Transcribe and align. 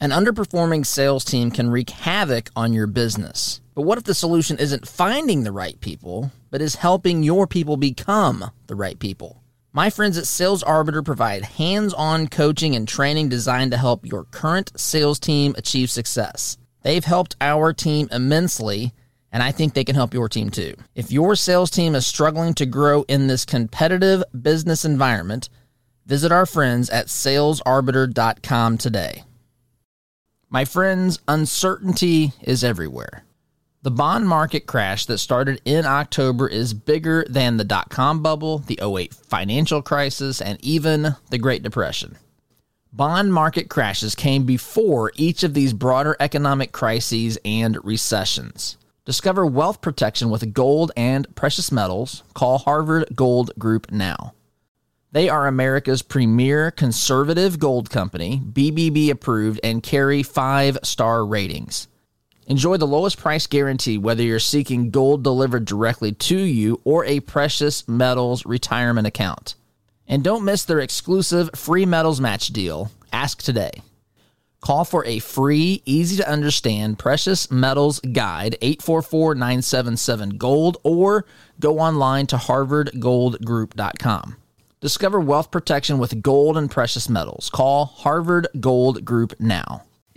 An 0.00 0.10
underperforming 0.10 0.86
sales 0.86 1.24
team 1.24 1.50
can 1.50 1.70
wreak 1.70 1.90
havoc 1.90 2.50
on 2.54 2.72
your 2.72 2.86
business. 2.86 3.60
But 3.74 3.82
what 3.82 3.98
if 3.98 4.04
the 4.04 4.14
solution 4.14 4.56
isn't 4.58 4.86
finding 4.86 5.42
the 5.42 5.50
right 5.50 5.80
people, 5.80 6.30
but 6.52 6.62
is 6.62 6.76
helping 6.76 7.24
your 7.24 7.48
people 7.48 7.76
become 7.76 8.52
the 8.68 8.76
right 8.76 8.96
people? 8.96 9.42
My 9.72 9.90
friends 9.90 10.16
at 10.16 10.28
Sales 10.28 10.62
Arbiter 10.62 11.02
provide 11.02 11.42
hands 11.42 11.92
on 11.94 12.28
coaching 12.28 12.76
and 12.76 12.86
training 12.86 13.28
designed 13.28 13.72
to 13.72 13.76
help 13.76 14.06
your 14.06 14.22
current 14.24 14.70
sales 14.78 15.18
team 15.18 15.52
achieve 15.58 15.90
success. 15.90 16.58
They've 16.82 17.04
helped 17.04 17.34
our 17.40 17.72
team 17.72 18.08
immensely, 18.12 18.92
and 19.32 19.42
I 19.42 19.50
think 19.50 19.74
they 19.74 19.84
can 19.84 19.96
help 19.96 20.14
your 20.14 20.28
team 20.28 20.50
too. 20.50 20.76
If 20.94 21.10
your 21.10 21.34
sales 21.34 21.70
team 21.70 21.96
is 21.96 22.06
struggling 22.06 22.54
to 22.54 22.66
grow 22.66 23.02
in 23.08 23.26
this 23.26 23.44
competitive 23.44 24.22
business 24.40 24.84
environment, 24.84 25.48
visit 26.06 26.30
our 26.30 26.46
friends 26.46 26.88
at 26.88 27.06
salesarbiter.com 27.06 28.78
today. 28.78 29.24
My 30.50 30.64
friends, 30.64 31.18
uncertainty 31.28 32.32
is 32.40 32.64
everywhere. 32.64 33.24
The 33.82 33.90
bond 33.90 34.26
market 34.26 34.66
crash 34.66 35.04
that 35.04 35.18
started 35.18 35.60
in 35.66 35.84
October 35.84 36.48
is 36.48 36.72
bigger 36.72 37.26
than 37.28 37.58
the 37.58 37.64
dot 37.64 37.90
com 37.90 38.22
bubble, 38.22 38.58
the 38.58 38.80
08 38.82 39.12
financial 39.12 39.82
crisis, 39.82 40.40
and 40.40 40.58
even 40.64 41.16
the 41.28 41.36
Great 41.36 41.62
Depression. 41.62 42.16
Bond 42.94 43.32
market 43.32 43.68
crashes 43.68 44.14
came 44.14 44.44
before 44.44 45.12
each 45.16 45.42
of 45.42 45.52
these 45.52 45.74
broader 45.74 46.16
economic 46.18 46.72
crises 46.72 47.38
and 47.44 47.76
recessions. 47.84 48.78
Discover 49.04 49.44
wealth 49.44 49.82
protection 49.82 50.30
with 50.30 50.54
gold 50.54 50.92
and 50.96 51.26
precious 51.36 51.70
metals. 51.70 52.22
Call 52.32 52.56
Harvard 52.56 53.06
Gold 53.14 53.50
Group 53.58 53.92
now. 53.92 54.32
They 55.10 55.30
are 55.30 55.46
America's 55.46 56.02
premier 56.02 56.70
conservative 56.70 57.58
gold 57.58 57.88
company, 57.88 58.42
BBB 58.44 59.08
approved, 59.08 59.58
and 59.64 59.82
carry 59.82 60.22
five 60.22 60.76
star 60.82 61.24
ratings. 61.24 61.88
Enjoy 62.46 62.76
the 62.76 62.86
lowest 62.86 63.16
price 63.16 63.46
guarantee 63.46 63.96
whether 63.96 64.22
you're 64.22 64.38
seeking 64.38 64.90
gold 64.90 65.24
delivered 65.24 65.64
directly 65.64 66.12
to 66.12 66.36
you 66.36 66.82
or 66.84 67.06
a 67.06 67.20
precious 67.20 67.88
metals 67.88 68.44
retirement 68.44 69.06
account. 69.06 69.54
And 70.06 70.22
don't 70.22 70.44
miss 70.44 70.64
their 70.64 70.80
exclusive 70.80 71.48
free 71.54 71.86
metals 71.86 72.20
match 72.20 72.48
deal. 72.48 72.90
Ask 73.10 73.42
today. 73.42 73.80
Call 74.60 74.84
for 74.84 75.06
a 75.06 75.20
free, 75.20 75.82
easy 75.86 76.16
to 76.16 76.30
understand 76.30 76.98
precious 76.98 77.50
metals 77.50 77.98
guide 78.00 78.58
844 78.60 79.36
977 79.36 80.30
gold 80.30 80.76
or 80.82 81.24
go 81.60 81.78
online 81.78 82.26
to 82.26 82.36
harvardgoldgroup.com. 82.36 84.36
Discover 84.80 85.18
wealth 85.18 85.50
protection 85.50 85.98
with 85.98 86.22
gold 86.22 86.56
and 86.56 86.70
precious 86.70 87.08
metals. 87.08 87.50
Call 87.50 87.86
Harvard 87.86 88.46
Gold 88.60 89.04
Group 89.04 89.34
now. 89.40 89.87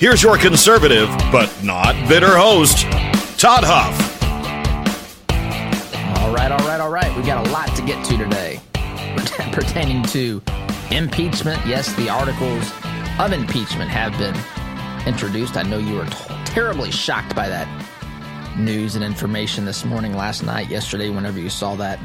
Here's 0.00 0.22
your 0.22 0.38
conservative, 0.38 1.10
but 1.30 1.54
not 1.62 1.94
bitter 2.08 2.34
host, 2.34 2.84
Todd 3.38 3.64
Huff. 3.66 4.22
All 6.22 6.32
right, 6.34 6.50
all 6.50 6.66
right, 6.66 6.80
all 6.80 6.90
right. 6.90 7.14
We 7.14 7.22
got 7.22 7.46
a 7.46 7.50
lot 7.50 7.68
to 7.76 7.82
get 7.82 8.02
to 8.06 8.16
today 8.16 8.62
pertaining 9.52 10.02
to 10.04 10.40
impeachment. 10.90 11.60
Yes, 11.66 11.92
the 11.96 12.08
articles 12.08 12.72
of 13.18 13.34
impeachment 13.34 13.90
have 13.90 14.16
been 14.16 14.34
introduced. 15.06 15.58
I 15.58 15.64
know 15.64 15.76
you 15.76 15.96
were 15.96 16.06
t- 16.06 16.34
terribly 16.46 16.90
shocked 16.90 17.36
by 17.36 17.50
that 17.50 17.68
news 18.56 18.94
and 18.94 19.04
information 19.04 19.66
this 19.66 19.84
morning, 19.84 20.16
last 20.16 20.42
night, 20.42 20.70
yesterday, 20.70 21.10
whenever 21.10 21.38
you 21.38 21.50
saw 21.50 21.74
that. 21.74 22.00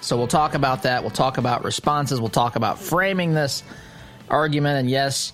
So 0.00 0.16
we'll 0.16 0.26
talk 0.26 0.54
about 0.54 0.82
that. 0.82 1.04
We'll 1.04 1.12
talk 1.12 1.38
about 1.38 1.62
responses. 1.62 2.20
We'll 2.20 2.30
talk 2.30 2.56
about 2.56 2.80
framing 2.80 3.32
this 3.32 3.62
argument. 4.28 4.80
And 4.80 4.90
yes, 4.90 5.32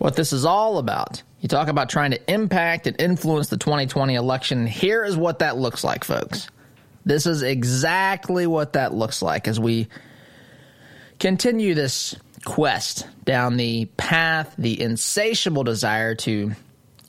what 0.00 0.16
this 0.16 0.32
is 0.32 0.44
all 0.46 0.78
about. 0.78 1.22
You 1.40 1.48
talk 1.48 1.68
about 1.68 1.90
trying 1.90 2.12
to 2.12 2.32
impact 2.32 2.86
and 2.86 2.98
influence 2.98 3.48
the 3.48 3.58
2020 3.58 4.14
election. 4.14 4.66
Here 4.66 5.04
is 5.04 5.14
what 5.14 5.40
that 5.40 5.58
looks 5.58 5.84
like, 5.84 6.04
folks. 6.04 6.48
This 7.04 7.26
is 7.26 7.42
exactly 7.42 8.46
what 8.46 8.72
that 8.72 8.94
looks 8.94 9.20
like 9.20 9.46
as 9.46 9.60
we 9.60 9.88
continue 11.18 11.74
this 11.74 12.16
quest 12.46 13.06
down 13.26 13.58
the 13.58 13.84
path, 13.98 14.54
the 14.56 14.80
insatiable 14.80 15.64
desire 15.64 16.14
to 16.14 16.52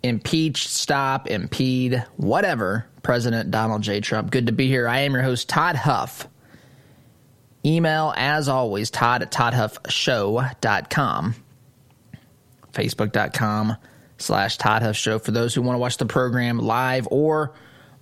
impeach, 0.04 0.68
stop, 0.68 1.30
impede, 1.30 2.04
whatever 2.18 2.86
President 3.04 3.52
Donald 3.52 3.84
J. 3.84 4.02
Trump. 4.02 4.32
Good 4.32 4.48
to 4.48 4.52
be 4.52 4.68
here. 4.68 4.90
I 4.90 5.00
am 5.00 5.14
your 5.14 5.24
host, 5.24 5.48
Todd 5.48 5.78
Huff. 5.78 6.28
Email, 7.66 8.14
as 8.18 8.50
always, 8.50 8.92
todd 8.92 9.22
at 9.22 9.32
toddhuffshow.com 9.32 11.36
facebook.com 12.74 13.76
slash 14.18 14.58
Todd 14.58 14.82
Huff 14.82 14.96
Show 14.96 15.20
for 15.20 15.32
those 15.32 15.54
who 15.54 15.62
want 15.62 15.76
to 15.76 15.80
watch 15.80 15.98
the 15.98 16.06
program 16.06 16.60
live 16.60 17.08
or 17.12 17.54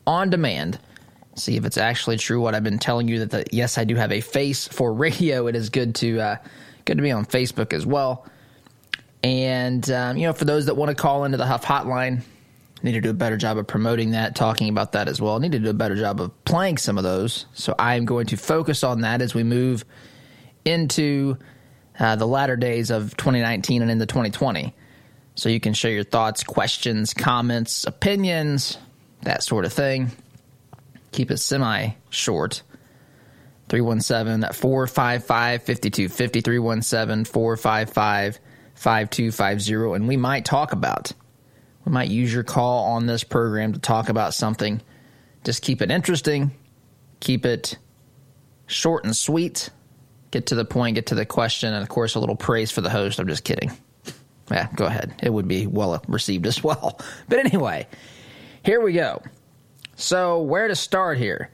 on 0.05 0.29
demand. 0.29 0.79
See 1.35 1.55
if 1.55 1.65
it's 1.65 1.77
actually 1.77 2.17
true 2.17 2.41
what 2.41 2.55
I've 2.55 2.63
been 2.63 2.79
telling 2.79 3.07
you 3.07 3.19
that 3.19 3.31
the, 3.31 3.45
yes, 3.51 3.77
I 3.77 3.85
do 3.85 3.95
have 3.95 4.11
a 4.11 4.21
face 4.21 4.67
for 4.67 4.93
radio. 4.93 5.47
It 5.47 5.55
is 5.55 5.69
good 5.69 5.95
to 5.95 6.19
uh, 6.19 6.35
good 6.85 6.97
to 6.97 7.03
be 7.03 7.11
on 7.11 7.25
Facebook 7.25 7.71
as 7.73 7.85
well. 7.85 8.27
And 9.23 9.89
um, 9.91 10.17
you 10.17 10.27
know, 10.27 10.33
for 10.33 10.45
those 10.45 10.65
that 10.65 10.75
want 10.75 10.89
to 10.89 10.95
call 10.95 11.23
into 11.23 11.37
the 11.37 11.45
Huff 11.45 11.63
Hotline, 11.63 12.21
need 12.83 12.93
to 12.93 13.01
do 13.01 13.09
a 13.09 13.13
better 13.13 13.37
job 13.37 13.57
of 13.57 13.67
promoting 13.67 14.11
that, 14.11 14.35
talking 14.35 14.69
about 14.69 14.93
that 14.93 15.07
as 15.07 15.21
well. 15.21 15.39
Need 15.39 15.53
to 15.53 15.59
do 15.59 15.69
a 15.69 15.73
better 15.73 15.95
job 15.95 16.19
of 16.19 16.45
playing 16.45 16.77
some 16.77 16.97
of 16.97 17.03
those. 17.03 17.45
So 17.53 17.75
I 17.77 17.95
am 17.95 18.05
going 18.05 18.27
to 18.27 18.37
focus 18.37 18.83
on 18.83 19.01
that 19.01 19.21
as 19.21 19.33
we 19.33 19.43
move 19.43 19.85
into 20.65 21.37
uh, 21.99 22.15
the 22.15 22.27
latter 22.27 22.55
days 22.55 22.91
of 22.91 23.15
2019 23.17 23.81
and 23.81 23.91
into 23.91 24.05
2020. 24.05 24.73
So 25.35 25.49
you 25.49 25.59
can 25.59 25.73
share 25.73 25.91
your 25.91 26.03
thoughts, 26.03 26.43
questions, 26.43 27.13
comments, 27.13 27.85
opinions, 27.85 28.77
that 29.21 29.43
sort 29.43 29.65
of 29.65 29.73
thing. 29.73 30.11
Keep 31.11 31.31
it 31.31 31.37
semi 31.37 31.91
short. 32.09 32.61
317 33.69 34.51
455 34.53 35.63
5250. 35.63 36.41
317 36.41 37.25
455 37.25 38.39
5250. 38.75 39.95
And 39.95 40.07
we 40.07 40.17
might 40.17 40.45
talk 40.45 40.71
about, 40.71 41.11
we 41.85 41.91
might 41.91 42.09
use 42.09 42.33
your 42.33 42.43
call 42.43 42.85
on 42.85 43.05
this 43.05 43.23
program 43.23 43.73
to 43.73 43.79
talk 43.79 44.09
about 44.09 44.33
something. 44.33 44.81
Just 45.43 45.61
keep 45.61 45.81
it 45.81 45.91
interesting, 45.91 46.51
keep 47.19 47.45
it 47.45 47.77
short 48.67 49.05
and 49.05 49.15
sweet 49.15 49.69
get 50.31 50.47
to 50.47 50.55
the 50.55 50.65
point, 50.65 50.95
get 50.95 51.07
to 51.07 51.15
the 51.15 51.25
question, 51.25 51.73
and 51.73 51.81
of 51.81 51.89
course, 51.89 52.15
a 52.15 52.19
little 52.19 52.35
praise 52.35 52.71
for 52.71 52.81
the 52.81 52.89
host. 52.89 53.19
I'm 53.19 53.27
just 53.27 53.43
kidding. 53.43 53.71
Yeah, 54.51 54.67
go 54.75 54.85
ahead. 54.85 55.13
It 55.21 55.31
would 55.31 55.47
be 55.47 55.67
well 55.67 56.01
received 56.07 56.47
as 56.47 56.63
well. 56.63 56.99
But 57.27 57.39
anyway, 57.39 57.87
here 58.63 58.81
we 58.81 58.93
go. 58.93 59.21
So, 59.95 60.41
where 60.41 60.67
to 60.67 60.75
start 60.75 61.17
here? 61.17 61.51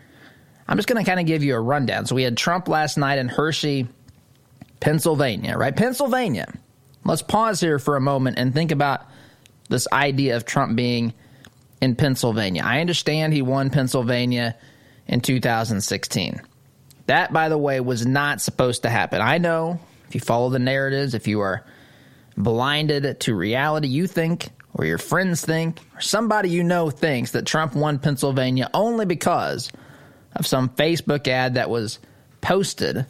I'm 0.67 0.77
just 0.77 0.87
going 0.87 1.03
to 1.03 1.09
kind 1.09 1.19
of 1.19 1.25
give 1.25 1.43
you 1.43 1.55
a 1.55 1.59
rundown. 1.59 2.05
So, 2.05 2.15
we 2.15 2.23
had 2.23 2.37
Trump 2.37 2.67
last 2.67 2.97
night 2.97 3.19
in 3.19 3.27
Hershey, 3.27 3.87
Pennsylvania, 4.79 5.57
right? 5.57 5.75
Pennsylvania. 5.75 6.53
Let's 7.03 7.21
pause 7.21 7.59
here 7.59 7.79
for 7.79 7.95
a 7.95 8.01
moment 8.01 8.37
and 8.39 8.53
think 8.53 8.71
about 8.71 9.05
this 9.69 9.87
idea 9.91 10.37
of 10.37 10.45
Trump 10.45 10.75
being 10.75 11.13
in 11.81 11.95
Pennsylvania. 11.95 12.63
I 12.63 12.81
understand 12.81 13.33
he 13.33 13.41
won 13.41 13.69
Pennsylvania 13.69 14.55
in 15.07 15.21
2016. 15.21 16.41
That, 17.07 17.31
by 17.31 17.49
the 17.49 17.57
way, 17.57 17.79
was 17.79 18.05
not 18.05 18.41
supposed 18.41 18.83
to 18.83 18.89
happen. 18.89 19.21
I 19.21 19.37
know 19.37 19.79
if 20.07 20.15
you 20.15 20.21
follow 20.21 20.49
the 20.49 20.59
narratives, 20.59 21.13
if 21.13 21.27
you 21.27 21.41
are 21.41 21.65
blinded 22.37 23.19
to 23.21 23.35
reality. 23.35 23.87
You 23.87 24.07
think, 24.07 24.49
or 24.73 24.85
your 24.85 24.97
friends 24.97 25.43
think, 25.43 25.79
or 25.95 26.01
somebody 26.01 26.49
you 26.49 26.63
know 26.63 26.89
thinks 26.89 27.31
that 27.31 27.45
Trump 27.45 27.75
won 27.75 27.99
Pennsylvania 27.99 28.69
only 28.73 29.05
because 29.05 29.71
of 30.35 30.45
some 30.45 30.69
Facebook 30.69 31.27
ad 31.27 31.55
that 31.55 31.69
was 31.69 31.99
posted 32.41 33.05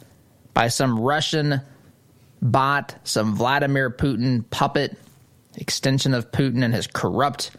by 0.54 0.68
some 0.68 0.98
Russian 0.98 1.60
bot, 2.40 2.94
some 3.04 3.34
Vladimir 3.34 3.90
Putin 3.90 4.48
puppet, 4.48 4.96
extension 5.56 6.14
of 6.14 6.30
Putin 6.30 6.64
and 6.64 6.74
his 6.74 6.86
corrupt, 6.86 7.50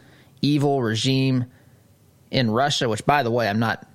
evil 0.41 0.81
regime 0.81 1.45
in 2.31 2.49
Russia, 2.49 2.87
which, 2.87 3.05
by 3.05 3.23
the 3.23 3.31
way, 3.31 3.47
I'm 3.47 3.59
not 3.59 3.85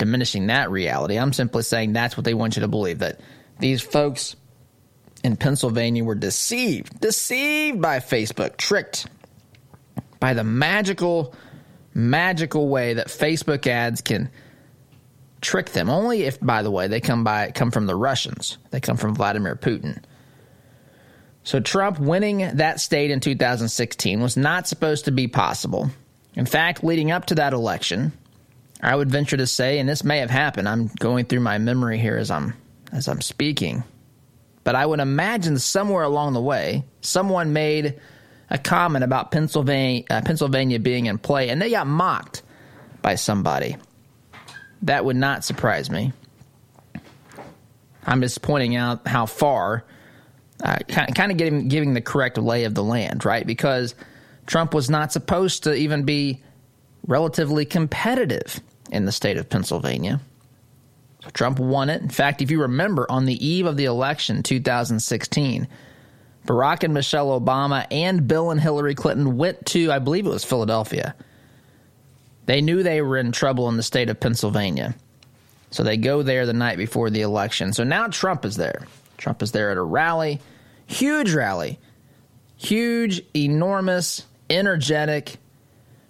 diminishing 0.00 0.48
that 0.48 0.70
reality. 0.70 1.16
I'm 1.16 1.32
simply 1.32 1.62
saying 1.62 1.92
that's 1.92 2.16
what 2.16 2.24
they 2.24 2.34
want 2.34 2.56
you 2.56 2.62
to 2.62 2.68
believe 2.68 2.98
that 2.98 3.20
these 3.60 3.80
folks 3.80 4.34
in 5.22 5.36
Pennsylvania 5.36 6.02
were 6.02 6.14
deceived, 6.14 7.00
deceived 7.00 7.80
by 7.80 7.98
Facebook, 7.98 8.56
tricked 8.56 9.06
by 10.18 10.34
the 10.34 10.42
magical, 10.42 11.34
magical 11.94 12.68
way 12.68 12.94
that 12.94 13.08
Facebook 13.08 13.66
ads 13.66 14.00
can 14.00 14.30
trick 15.42 15.70
them. 15.70 15.90
Only 15.90 16.22
if, 16.22 16.40
by 16.40 16.62
the 16.62 16.70
way, 16.70 16.88
they 16.88 17.00
come 17.00 17.22
by 17.22 17.50
come 17.50 17.70
from 17.70 17.86
the 17.86 17.94
Russians. 17.94 18.58
They 18.70 18.80
come 18.80 18.96
from 18.96 19.14
Vladimir 19.14 19.54
Putin. 19.54 20.02
So 21.42 21.60
Trump 21.60 21.98
winning 21.98 22.56
that 22.56 22.80
state 22.80 23.10
in 23.10 23.20
2016 23.20 24.20
was 24.20 24.36
not 24.36 24.66
supposed 24.66 25.04
to 25.04 25.10
be 25.10 25.28
possible. 25.28 25.90
In 26.34 26.46
fact, 26.46 26.84
leading 26.84 27.10
up 27.10 27.26
to 27.26 27.34
that 27.36 27.52
election, 27.52 28.12
I 28.82 28.96
would 28.96 29.10
venture 29.10 29.36
to 29.36 29.46
say, 29.46 29.78
and 29.78 29.88
this 29.88 30.04
may 30.04 30.18
have 30.18 30.30
happened. 30.30 30.68
I'm 30.68 30.86
going 30.98 31.26
through 31.26 31.40
my 31.40 31.58
memory 31.58 31.98
here 31.98 32.16
as 32.16 32.30
I'm 32.30 32.54
as 32.92 33.08
I'm 33.08 33.20
speaking. 33.20 33.84
But 34.64 34.74
I 34.74 34.84
would 34.84 35.00
imagine 35.00 35.58
somewhere 35.58 36.02
along 36.02 36.34
the 36.34 36.40
way, 36.40 36.84
someone 37.00 37.52
made 37.52 38.00
a 38.50 38.58
comment 38.58 39.04
about 39.04 39.30
Pennsylvania, 39.30 40.04
uh, 40.10 40.20
Pennsylvania 40.22 40.78
being 40.78 41.06
in 41.06 41.18
play, 41.18 41.48
and 41.48 41.60
they 41.62 41.70
got 41.70 41.86
mocked 41.86 42.42
by 43.00 43.14
somebody. 43.14 43.76
That 44.82 45.04
would 45.04 45.16
not 45.16 45.44
surprise 45.44 45.90
me. 45.90 46.12
I'm 48.04 48.20
just 48.20 48.42
pointing 48.42 48.76
out 48.76 49.06
how 49.06 49.26
far, 49.26 49.84
uh, 50.62 50.78
kind 50.88 51.30
of 51.30 51.36
giving, 51.38 51.68
giving 51.68 51.94
the 51.94 52.00
correct 52.00 52.38
lay 52.38 52.64
of 52.64 52.74
the 52.74 52.82
land, 52.82 53.24
right? 53.24 53.46
Because 53.46 53.94
Trump 54.46 54.74
was 54.74 54.90
not 54.90 55.12
supposed 55.12 55.64
to 55.64 55.74
even 55.74 56.04
be 56.04 56.42
relatively 57.06 57.64
competitive 57.64 58.60
in 58.90 59.04
the 59.04 59.12
state 59.12 59.36
of 59.36 59.48
Pennsylvania. 59.48 60.20
Trump 61.32 61.58
won 61.58 61.90
it. 61.90 62.02
In 62.02 62.08
fact, 62.08 62.40
if 62.40 62.50
you 62.50 62.62
remember, 62.62 63.06
on 63.10 63.26
the 63.26 63.46
eve 63.46 63.66
of 63.66 63.76
the 63.76 63.84
election 63.84 64.42
2016, 64.42 65.68
Barack 66.46 66.82
and 66.82 66.94
Michelle 66.94 67.38
Obama 67.38 67.86
and 67.90 68.26
Bill 68.26 68.50
and 68.50 68.60
Hillary 68.60 68.94
Clinton 68.94 69.36
went 69.36 69.66
to, 69.66 69.92
I 69.92 69.98
believe 69.98 70.26
it 70.26 70.30
was 70.30 70.44
Philadelphia. 70.44 71.14
They 72.46 72.62
knew 72.62 72.82
they 72.82 73.02
were 73.02 73.18
in 73.18 73.32
trouble 73.32 73.68
in 73.68 73.76
the 73.76 73.82
state 73.82 74.08
of 74.08 74.18
Pennsylvania. 74.18 74.94
So 75.70 75.84
they 75.84 75.96
go 75.96 76.22
there 76.22 76.46
the 76.46 76.52
night 76.52 76.78
before 76.78 77.10
the 77.10 77.20
election. 77.20 77.72
So 77.72 77.84
now 77.84 78.08
Trump 78.08 78.44
is 78.44 78.56
there. 78.56 78.86
Trump 79.18 79.42
is 79.42 79.52
there 79.52 79.70
at 79.70 79.76
a 79.76 79.82
rally, 79.82 80.40
huge 80.86 81.32
rally, 81.32 81.78
huge, 82.56 83.22
enormous, 83.36 84.24
energetic 84.48 85.36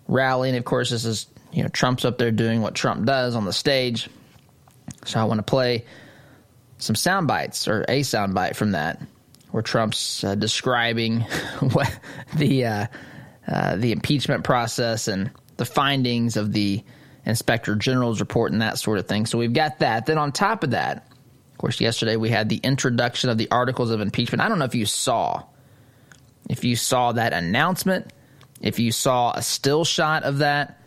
rally. 0.08 0.48
And 0.48 0.56
of 0.56 0.64
course, 0.64 0.90
this 0.90 1.04
is, 1.04 1.26
you 1.52 1.62
know, 1.62 1.68
Trump's 1.68 2.04
up 2.04 2.18
there 2.18 2.30
doing 2.30 2.62
what 2.62 2.74
Trump 2.74 3.04
does 3.06 3.34
on 3.34 3.44
the 3.44 3.52
stage 3.52 4.08
so 5.04 5.20
I 5.20 5.24
want 5.24 5.38
to 5.38 5.42
play 5.42 5.84
some 6.78 6.96
sound 6.96 7.26
bites 7.26 7.68
or 7.68 7.84
a 7.88 8.02
sound 8.02 8.34
bite 8.34 8.56
from 8.56 8.72
that, 8.72 9.00
where 9.50 9.62
Trump's 9.62 10.24
uh, 10.24 10.34
describing 10.34 11.20
what 11.72 11.98
the 12.36 12.66
uh, 12.66 12.86
uh, 13.48 13.76
the 13.76 13.92
impeachment 13.92 14.44
process 14.44 15.08
and 15.08 15.30
the 15.56 15.64
findings 15.64 16.36
of 16.36 16.52
the 16.52 16.82
inspector 17.26 17.74
general's 17.74 18.20
report 18.20 18.52
and 18.52 18.62
that 18.62 18.78
sort 18.78 18.98
of 18.98 19.06
thing. 19.06 19.26
So 19.26 19.38
we've 19.38 19.52
got 19.52 19.80
that. 19.80 20.06
Then 20.06 20.18
on 20.18 20.32
top 20.32 20.64
of 20.64 20.70
that, 20.70 21.06
of 21.52 21.58
course, 21.58 21.80
yesterday 21.80 22.16
we 22.16 22.30
had 22.30 22.48
the 22.48 22.56
introduction 22.58 23.28
of 23.30 23.38
the 23.38 23.50
articles 23.50 23.90
of 23.90 24.00
impeachment. 24.00 24.40
I 24.40 24.48
don't 24.48 24.58
know 24.58 24.64
if 24.64 24.74
you 24.74 24.86
saw 24.86 25.44
if 26.48 26.64
you 26.64 26.74
saw 26.74 27.12
that 27.12 27.32
announcement, 27.32 28.12
if 28.60 28.80
you 28.80 28.90
saw 28.90 29.32
a 29.32 29.42
still 29.42 29.84
shot 29.84 30.24
of 30.24 30.38
that. 30.38 30.79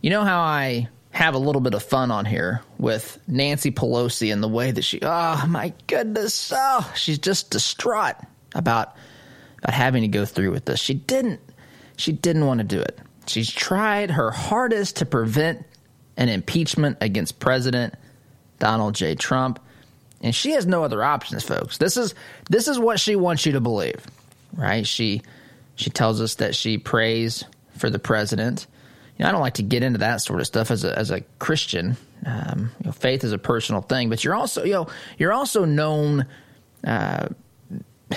You 0.00 0.10
know 0.10 0.24
how 0.24 0.40
I 0.40 0.88
have 1.10 1.34
a 1.34 1.38
little 1.38 1.60
bit 1.60 1.74
of 1.74 1.82
fun 1.82 2.10
on 2.10 2.24
here 2.24 2.62
with 2.78 3.18
Nancy 3.26 3.70
Pelosi 3.72 4.32
and 4.32 4.42
the 4.42 4.48
way 4.48 4.70
that 4.70 4.82
she, 4.82 5.00
oh 5.02 5.44
my 5.48 5.72
goodness, 5.86 6.52
oh, 6.54 6.92
she's 6.94 7.18
just 7.18 7.50
distraught 7.50 8.16
about 8.54 8.94
about 9.62 9.74
having 9.74 10.02
to 10.02 10.08
go 10.08 10.24
through 10.24 10.52
with 10.52 10.64
this. 10.64 10.78
She 10.78 10.94
didn't 10.94 11.40
she 11.96 12.12
didn't 12.12 12.46
want 12.46 12.58
to 12.58 12.64
do 12.64 12.80
it. 12.80 12.98
She's 13.26 13.50
tried 13.50 14.12
her 14.12 14.30
hardest 14.30 14.96
to 14.96 15.06
prevent 15.06 15.66
an 16.16 16.28
impeachment 16.28 16.98
against 17.00 17.40
President 17.40 17.94
Donald 18.58 18.94
J. 18.94 19.14
Trump, 19.16 19.60
and 20.20 20.34
she 20.34 20.52
has 20.52 20.66
no 20.66 20.84
other 20.84 21.02
options, 21.02 21.42
folks. 21.42 21.78
This 21.78 21.96
is 21.96 22.14
this 22.48 22.68
is 22.68 22.78
what 22.78 23.00
she 23.00 23.16
wants 23.16 23.44
you 23.44 23.52
to 23.52 23.60
believe, 23.60 24.06
right? 24.54 24.86
She 24.86 25.22
she 25.74 25.90
tells 25.90 26.20
us 26.20 26.36
that 26.36 26.54
she 26.54 26.78
prays 26.78 27.44
for 27.76 27.90
the 27.90 27.98
president 27.98 28.68
you 29.18 29.24
know, 29.24 29.28
I 29.28 29.32
don't 29.32 29.40
like 29.40 29.54
to 29.54 29.62
get 29.62 29.82
into 29.82 29.98
that 29.98 30.20
sort 30.20 30.40
of 30.40 30.46
stuff 30.46 30.70
as 30.70 30.84
a 30.84 30.96
as 30.96 31.10
a 31.10 31.22
Christian. 31.38 31.96
Um, 32.24 32.70
you 32.80 32.86
know, 32.86 32.92
faith 32.92 33.24
is 33.24 33.32
a 33.32 33.38
personal 33.38 33.82
thing, 33.82 34.08
but 34.08 34.22
you're 34.22 34.34
also 34.34 34.64
you 34.64 34.72
know 34.72 34.86
you're 35.18 35.32
also 35.32 35.64
known. 35.64 36.26
Uh, 36.84 37.28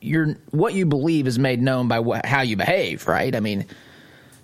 you're 0.00 0.36
what 0.50 0.74
you 0.74 0.86
believe 0.86 1.26
is 1.26 1.38
made 1.38 1.60
known 1.60 1.88
by 1.88 2.00
what, 2.00 2.26
how 2.26 2.42
you 2.42 2.56
behave, 2.56 3.08
right? 3.08 3.34
I 3.34 3.40
mean, 3.40 3.66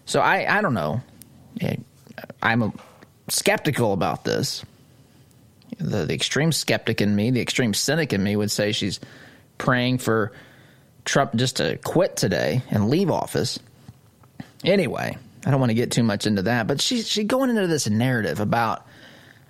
so 0.06 0.20
I 0.20 0.58
I 0.58 0.60
don't 0.60 0.74
know. 0.74 1.02
I'm 2.42 2.72
skeptical 3.28 3.92
about 3.92 4.24
this. 4.24 4.64
The, 5.78 6.04
the 6.04 6.14
extreme 6.14 6.52
skeptic 6.52 7.00
in 7.00 7.14
me, 7.14 7.30
the 7.30 7.40
extreme 7.40 7.74
cynic 7.74 8.12
in 8.12 8.22
me, 8.22 8.36
would 8.36 8.50
say 8.50 8.72
she's 8.72 9.00
praying 9.58 9.98
for 9.98 10.32
Trump 11.04 11.34
just 11.34 11.56
to 11.56 11.78
quit 11.78 12.16
today 12.16 12.62
and 12.70 12.90
leave 12.90 13.10
office. 13.10 13.58
Anyway, 14.64 15.16
I 15.44 15.50
don't 15.50 15.60
want 15.60 15.70
to 15.70 15.74
get 15.74 15.90
too 15.90 16.02
much 16.02 16.26
into 16.26 16.42
that, 16.42 16.66
but 16.66 16.80
she's 16.80 17.08
she 17.08 17.24
going 17.24 17.50
into 17.50 17.66
this 17.66 17.88
narrative 17.88 18.40
about 18.40 18.86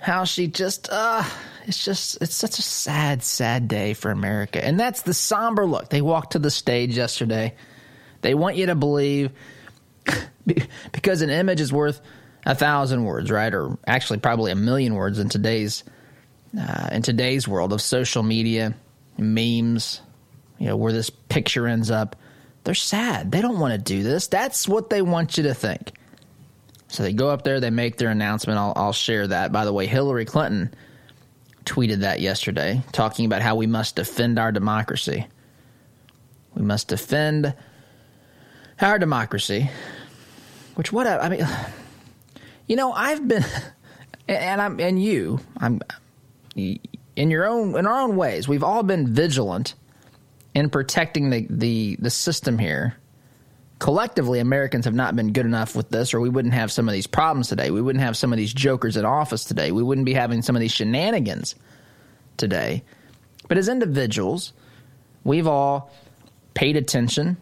how 0.01 0.25
she 0.25 0.49
just 0.49 0.89
uh 0.91 1.23
it's 1.67 1.85
just 1.85 2.21
it's 2.21 2.35
such 2.35 2.59
a 2.59 2.63
sad 2.63 3.23
sad 3.23 3.69
day 3.69 3.95
for 3.95 4.11
America. 4.11 4.65
And 4.65 4.79
that's 4.79 5.03
the 5.03 5.15
somber 5.15 5.67
look. 5.67 5.91
They 5.91 6.03
walked 6.03 6.33
to 6.33 6.39
the 6.39 6.51
stage 6.51 6.97
yesterday. 6.97 7.55
They 8.23 8.35
want 8.35 8.57
you 8.57 8.67
to 8.67 8.75
believe 8.75 9.33
because 10.93 11.23
an 11.23 11.31
image 11.31 11.61
is 11.61 11.73
worth 11.73 12.01
a 12.45 12.55
thousand 12.55 13.05
words, 13.05 13.31
right? 13.31 13.53
Or 13.53 13.79
actually 13.87 14.19
probably 14.19 14.51
a 14.51 14.57
million 14.57 14.95
words 14.95 15.19
in 15.19 15.29
today's 15.29 15.85
uh, 16.59 16.89
in 16.93 17.03
today's 17.03 17.47
world 17.49 17.73
of 17.73 17.81
social 17.81 18.23
media, 18.23 18.75
memes, 19.19 20.01
you 20.59 20.67
know, 20.67 20.77
where 20.77 20.93
this 20.93 21.11
picture 21.11 21.67
ends 21.67 21.91
up. 21.91 22.17
They're 22.65 22.75
sad. 22.75 23.33
They 23.33 23.41
don't 23.41 23.59
want 23.59 23.73
to 23.73 23.79
do 23.79 24.03
this. 24.03 24.29
That's 24.29 24.69
what 24.69 24.91
they 24.91 25.03
want 25.03 25.37
you 25.37 25.45
to 25.45 25.55
think. 25.55 25.93
So 26.89 27.03
they 27.03 27.13
go 27.13 27.31
up 27.31 27.43
there, 27.43 27.59
they 27.59 27.71
make 27.71 27.97
their 27.97 28.11
announcement. 28.11 28.59
I'll, 28.59 28.73
I'll 28.77 28.93
share 28.93 29.27
that. 29.27 29.51
By 29.51 29.65
the 29.65 29.73
way, 29.73 29.87
Hillary 29.87 30.27
Clinton 30.27 30.75
tweeted 31.65 32.01
that 32.01 32.21
yesterday, 32.21 32.83
talking 32.93 33.25
about 33.25 33.41
how 33.43 33.57
we 33.57 33.67
must 33.67 33.97
defend 33.97 34.39
our 34.39 34.53
democracy. 34.53 35.27
We 36.55 36.63
must 36.63 36.89
defend 36.89 37.55
our 38.81 38.99
democracy. 38.99 39.71
Which 40.75 40.93
what 40.93 41.07
I, 41.07 41.29
mean, 41.29 41.47
you 42.67 42.77
know, 42.77 42.93
I've 42.93 43.27
been, 43.27 43.45
and 44.29 44.61
I'm 44.61 44.79
and 44.79 45.03
you, 45.03 45.41
I'm 45.57 45.81
in 46.55 47.31
your 47.31 47.47
own 47.47 47.77
in 47.77 47.87
our 47.87 48.01
own 48.01 48.17
ways. 48.17 48.47
We've 48.47 48.65
all 48.65 48.83
been 48.83 49.13
vigilant 49.15 49.75
in 50.55 50.71
protecting 50.71 51.31
the, 51.31 51.47
the, 51.49 51.97
the 51.99 52.11
system 52.11 52.59
here. 52.59 52.97
Collectively, 53.79 54.39
Americans 54.39 54.85
have 54.85 54.95
not 54.95 55.17
been 55.17 55.33
good 55.33 55.47
enough 55.47 55.75
with 55.75 55.89
this, 55.89 56.15
or 56.15 56.21
we 56.21 56.29
wouldn't 56.29 56.55
have 56.55 56.71
some 56.71 56.89
of 56.89 56.93
these 56.93 57.07
problems 57.07 57.49
today. 57.49 57.71
We 57.71 57.83
wouldn't 57.83 58.05
have 58.05 58.17
some 58.17 58.33
of 58.33 58.37
these 58.37 58.53
jokers 58.53 58.97
in 58.97 59.05
office 59.05 59.45
today. 59.45 59.73
We 59.73 59.83
wouldn't 59.83 60.05
be 60.05 60.15
having 60.15 60.43
some 60.43 60.55
of 60.55 60.61
these 60.61 60.73
shenanigans 60.73 61.57
today. 62.37 62.85
But 63.49 63.59
as 63.59 63.69
individuals, 63.69 64.53
we've 65.25 65.49
all 65.49 65.91
paid 66.55 66.77
attention, 66.77 67.37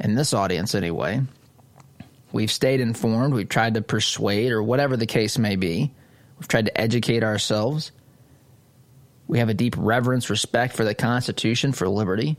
in 0.00 0.14
this 0.14 0.34
audience 0.34 0.74
anyway. 0.74 1.22
We've 2.32 2.50
stayed 2.50 2.80
informed. 2.80 3.34
We've 3.34 3.48
tried 3.48 3.74
to 3.74 3.82
persuade, 3.82 4.52
or 4.52 4.62
whatever 4.62 4.96
the 4.96 5.06
case 5.06 5.38
may 5.38 5.56
be. 5.56 5.92
We've 6.38 6.48
tried 6.48 6.66
to 6.66 6.80
educate 6.80 7.24
ourselves. 7.24 7.92
We 9.26 9.38
have 9.38 9.48
a 9.48 9.54
deep 9.54 9.74
reverence, 9.78 10.28
respect 10.28 10.76
for 10.76 10.84
the 10.84 10.94
Constitution, 10.94 11.72
for 11.72 11.88
liberty. 11.88 12.36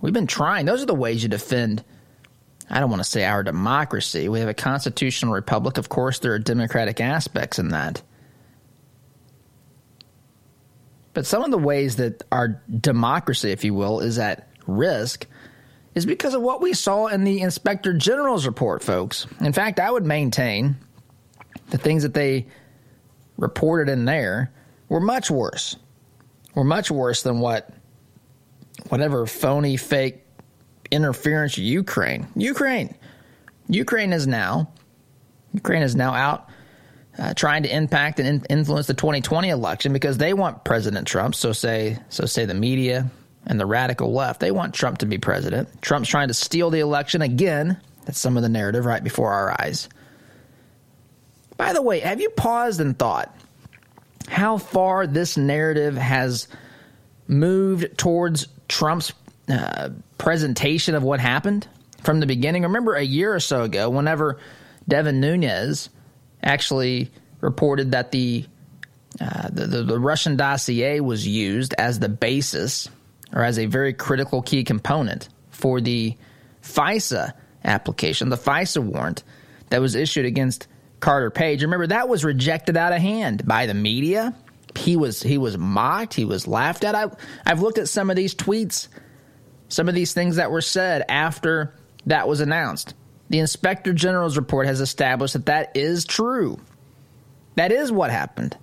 We've 0.00 0.12
been 0.12 0.26
trying. 0.26 0.66
Those 0.66 0.82
are 0.82 0.86
the 0.86 0.94
ways 0.94 1.22
you 1.22 1.28
defend, 1.28 1.84
I 2.68 2.80
don't 2.80 2.90
want 2.90 3.02
to 3.02 3.08
say 3.08 3.24
our 3.24 3.42
democracy. 3.42 4.28
We 4.28 4.40
have 4.40 4.48
a 4.48 4.54
constitutional 4.54 5.32
republic. 5.32 5.78
Of 5.78 5.88
course, 5.88 6.18
there 6.18 6.34
are 6.34 6.38
democratic 6.38 7.00
aspects 7.00 7.58
in 7.58 7.68
that. 7.68 8.02
But 11.14 11.26
some 11.26 11.44
of 11.44 11.50
the 11.50 11.58
ways 11.58 11.96
that 11.96 12.24
our 12.30 12.62
democracy, 12.80 13.50
if 13.50 13.64
you 13.64 13.72
will, 13.72 14.00
is 14.00 14.18
at 14.18 14.48
risk 14.66 15.26
is 15.94 16.04
because 16.04 16.34
of 16.34 16.42
what 16.42 16.60
we 16.60 16.74
saw 16.74 17.06
in 17.06 17.24
the 17.24 17.40
Inspector 17.40 17.90
General's 17.94 18.46
report, 18.46 18.84
folks. 18.84 19.26
In 19.40 19.54
fact, 19.54 19.80
I 19.80 19.90
would 19.90 20.04
maintain 20.04 20.76
the 21.70 21.78
things 21.78 22.02
that 22.02 22.12
they 22.12 22.46
reported 23.38 23.90
in 23.90 24.04
there 24.04 24.52
were 24.90 25.00
much 25.00 25.30
worse. 25.30 25.76
Were 26.54 26.64
much 26.64 26.90
worse 26.90 27.22
than 27.22 27.40
what 27.40 27.70
whatever 28.88 29.26
phony 29.26 29.76
fake 29.76 30.22
interference 30.90 31.58
Ukraine. 31.58 32.26
Ukraine. 32.36 32.94
Ukraine 33.68 34.12
is 34.12 34.26
now 34.26 34.70
Ukraine 35.52 35.82
is 35.82 35.96
now 35.96 36.14
out 36.14 36.50
uh, 37.18 37.32
trying 37.34 37.62
to 37.62 37.74
impact 37.74 38.20
and 38.20 38.28
in- 38.28 38.44
influence 38.50 38.86
the 38.86 38.94
2020 38.94 39.48
election 39.48 39.92
because 39.92 40.18
they 40.18 40.34
want 40.34 40.64
President 40.64 41.06
Trump. 41.06 41.34
So 41.34 41.52
say 41.52 41.98
so 42.08 42.26
say 42.26 42.44
the 42.44 42.54
media 42.54 43.10
and 43.46 43.58
the 43.58 43.66
radical 43.66 44.12
left. 44.12 44.40
They 44.40 44.50
want 44.50 44.74
Trump 44.74 44.98
to 44.98 45.06
be 45.06 45.18
president. 45.18 45.80
Trump's 45.80 46.08
trying 46.08 46.28
to 46.28 46.34
steal 46.34 46.70
the 46.70 46.80
election 46.80 47.22
again. 47.22 47.80
That's 48.04 48.18
some 48.18 48.36
of 48.36 48.42
the 48.42 48.48
narrative 48.48 48.84
right 48.84 49.02
before 49.02 49.32
our 49.32 49.52
eyes. 49.60 49.88
By 51.56 51.72
the 51.72 51.82
way, 51.82 52.00
have 52.00 52.20
you 52.20 52.28
paused 52.30 52.80
and 52.80 52.98
thought 52.98 53.34
how 54.28 54.58
far 54.58 55.06
this 55.06 55.36
narrative 55.36 55.96
has 55.96 56.48
moved 57.28 57.96
towards 57.96 58.48
Trump's 58.68 59.12
uh, 59.48 59.90
presentation 60.18 60.94
of 60.94 61.02
what 61.02 61.20
happened 61.20 61.66
from 62.02 62.20
the 62.20 62.26
beginning? 62.26 62.62
Remember 62.62 62.94
a 62.94 63.02
year 63.02 63.34
or 63.34 63.40
so 63.40 63.62
ago, 63.62 63.90
whenever 63.90 64.38
Devin 64.88 65.20
Nunes 65.20 65.88
actually 66.42 67.10
reported 67.40 67.92
that 67.92 68.12
the, 68.12 68.44
uh, 69.20 69.48
the, 69.50 69.66
the, 69.66 69.82
the 69.82 69.98
Russian 69.98 70.36
dossier 70.36 71.00
was 71.00 71.26
used 71.26 71.74
as 71.78 71.98
the 71.98 72.08
basis 72.08 72.88
or 73.32 73.42
as 73.42 73.58
a 73.58 73.66
very 73.66 73.92
critical 73.92 74.42
key 74.42 74.64
component 74.64 75.28
for 75.50 75.80
the 75.80 76.16
FISA 76.62 77.32
application, 77.64 78.28
the 78.28 78.36
FISA 78.36 78.82
warrant 78.82 79.22
that 79.70 79.80
was 79.80 79.94
issued 79.94 80.26
against 80.26 80.68
Carter 81.00 81.30
Page. 81.30 81.62
Remember 81.62 81.86
that 81.88 82.08
was 82.08 82.24
rejected 82.24 82.76
out 82.76 82.92
of 82.92 83.00
hand 83.00 83.46
by 83.46 83.66
the 83.66 83.74
media. 83.74 84.34
He 84.76 84.96
was 84.96 85.22
he 85.22 85.38
was 85.38 85.56
mocked. 85.58 86.14
He 86.14 86.24
was 86.24 86.46
laughed 86.46 86.84
at. 86.84 86.94
I, 86.94 87.10
I've 87.44 87.62
looked 87.62 87.78
at 87.78 87.88
some 87.88 88.10
of 88.10 88.16
these 88.16 88.34
tweets, 88.34 88.88
some 89.68 89.88
of 89.88 89.94
these 89.94 90.12
things 90.12 90.36
that 90.36 90.50
were 90.50 90.60
said 90.60 91.04
after 91.08 91.74
that 92.06 92.28
was 92.28 92.40
announced. 92.40 92.94
The 93.28 93.40
Inspector 93.40 93.92
General's 93.94 94.36
report 94.36 94.66
has 94.66 94.80
established 94.80 95.34
that 95.34 95.46
that 95.46 95.76
is 95.76 96.04
true. 96.04 96.60
That 97.56 97.72
is 97.72 97.90
what 97.90 98.10
happened. 98.10 98.56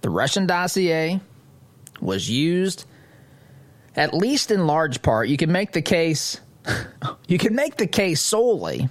The 0.00 0.10
Russian 0.10 0.46
dossier 0.46 1.20
was 2.00 2.28
used, 2.28 2.84
at 3.94 4.12
least 4.12 4.50
in 4.50 4.66
large 4.66 5.00
part. 5.02 5.28
You 5.28 5.36
can 5.36 5.52
make 5.52 5.72
the 5.72 5.82
case. 5.82 6.40
you 7.28 7.38
can 7.38 7.54
make 7.54 7.76
the 7.76 7.86
case 7.86 8.20
solely 8.20 8.88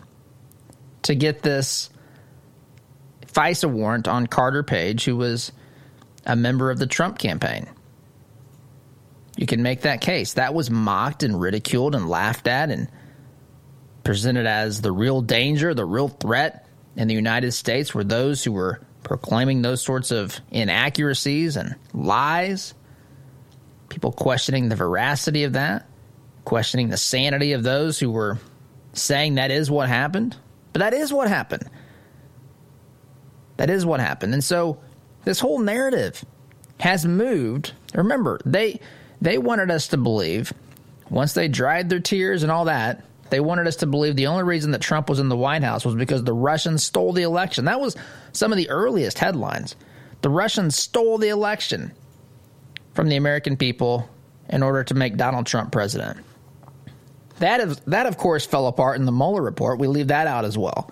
to 1.03 1.15
get 1.15 1.41
this 1.41 1.89
FISA 3.34 3.70
warrant 3.70 4.08
on 4.08 4.28
Carter 4.28 4.64
Page, 4.64 5.06
who 5.06 5.18
was 5.18 5.52
a 6.26 6.36
member 6.36 6.70
of 6.70 6.80
the 6.80 6.88
Trump 6.88 7.18
campaign. 7.18 7.68
You 9.38 9.48
can 9.48 9.64
make 9.64 9.82
that 9.82 10.02
case. 10.02 10.34
That 10.34 10.54
was 10.54 10.70
mocked 10.70 11.24
and 11.24 11.40
ridiculed 11.40 11.96
and 11.96 12.10
laughed 12.10 12.48
at 12.48 12.70
and 12.70 12.90
presented 14.04 14.46
as 14.46 14.82
the 14.82 14.92
real 14.92 15.22
danger, 15.22 15.74
the 15.74 15.86
real 15.86 16.10
threat 16.10 16.68
in 16.96 17.08
the 17.08 17.14
United 17.14 17.52
States 17.54 17.94
were 17.94 18.04
those 18.04 18.44
who 18.44 18.52
were 18.52 18.82
proclaiming 19.04 19.62
those 19.62 19.82
sorts 19.82 20.12
of 20.12 20.40
inaccuracies 20.52 21.56
and 21.58 21.76
lies. 21.94 22.74
People 23.90 24.12
questioning 24.12 24.70
the 24.70 24.76
veracity 24.76 25.44
of 25.44 25.54
that, 25.54 25.88
questioning 26.46 26.90
the 26.90 26.98
sanity 26.98 27.54
of 27.54 27.64
those 27.64 28.00
who 28.00 28.12
were 28.12 28.40
saying 28.94 29.36
that 29.36 29.52
is 29.52 29.72
what 29.72 29.90
happened. 29.90 30.36
But 30.74 30.80
that 30.80 30.94
is 30.94 31.12
what 31.12 31.28
happened. 31.28 31.70
That 33.62 33.70
is 33.70 33.86
what 33.86 34.00
happened. 34.00 34.34
And 34.34 34.44
so 34.44 34.80
this 35.24 35.39
whole 35.39 35.60
narrative 35.60 36.25
has 36.80 37.06
moved. 37.06 37.74
Remember, 37.94 38.39
they 38.44 38.80
they 39.22 39.38
wanted 39.38 39.70
us 39.70 39.89
to 39.89 39.98
believe 39.98 40.51
once 41.12 41.34
they 41.34 41.48
dried 41.48 41.88
their 41.88 42.00
tears 42.00 42.41
and 42.41 42.51
all 42.51 42.65
that, 42.65 43.06
they 43.30 43.39
wanted 43.39 43.68
us 43.68 43.75
to 43.75 43.86
believe 43.86 44.15
the 44.15 44.25
only 44.25 44.41
reason 44.41 44.72
that 44.72 44.82
Trump 44.82 45.10
was 45.10 45.20
in 45.20 45.30
the 45.30 45.38
White 45.38 45.62
House 45.62 45.86
was 45.86 45.94
because 45.94 46.24
the 46.24 46.34
Russians 46.34 46.84
stole 46.84 47.13
the 47.13 47.22
election. 47.22 47.65
That 47.65 47.80
was 47.80 47.96
some 48.34 48.51
of 48.51 48.58
the 48.58 48.68
earliest 48.72 49.20
headlines. 49.20 49.75
The 50.24 50.30
Russians 50.32 50.75
stole 50.75 51.20
the 51.20 51.30
election 51.30 51.91
from 52.96 53.10
the 53.10 53.15
American 53.15 53.58
people 53.58 54.10
in 54.50 54.63
order 54.63 54.84
to 54.86 54.96
make 54.96 55.18
Donald 55.18 55.46
Trump 55.46 55.72
president. 55.72 56.18
That, 57.38 57.60
is, 57.60 57.80
that 57.82 58.08
of 58.08 58.18
course, 58.18 58.44
fell 58.44 58.65
apart 58.65 58.98
in 58.98 59.06
the 59.06 59.12
Mueller 59.12 59.44
report. 59.44 59.77
We 59.77 59.86
leave 59.86 60.08
that 60.08 60.25
out 60.25 60.46
as 60.46 60.58
well. 60.58 60.91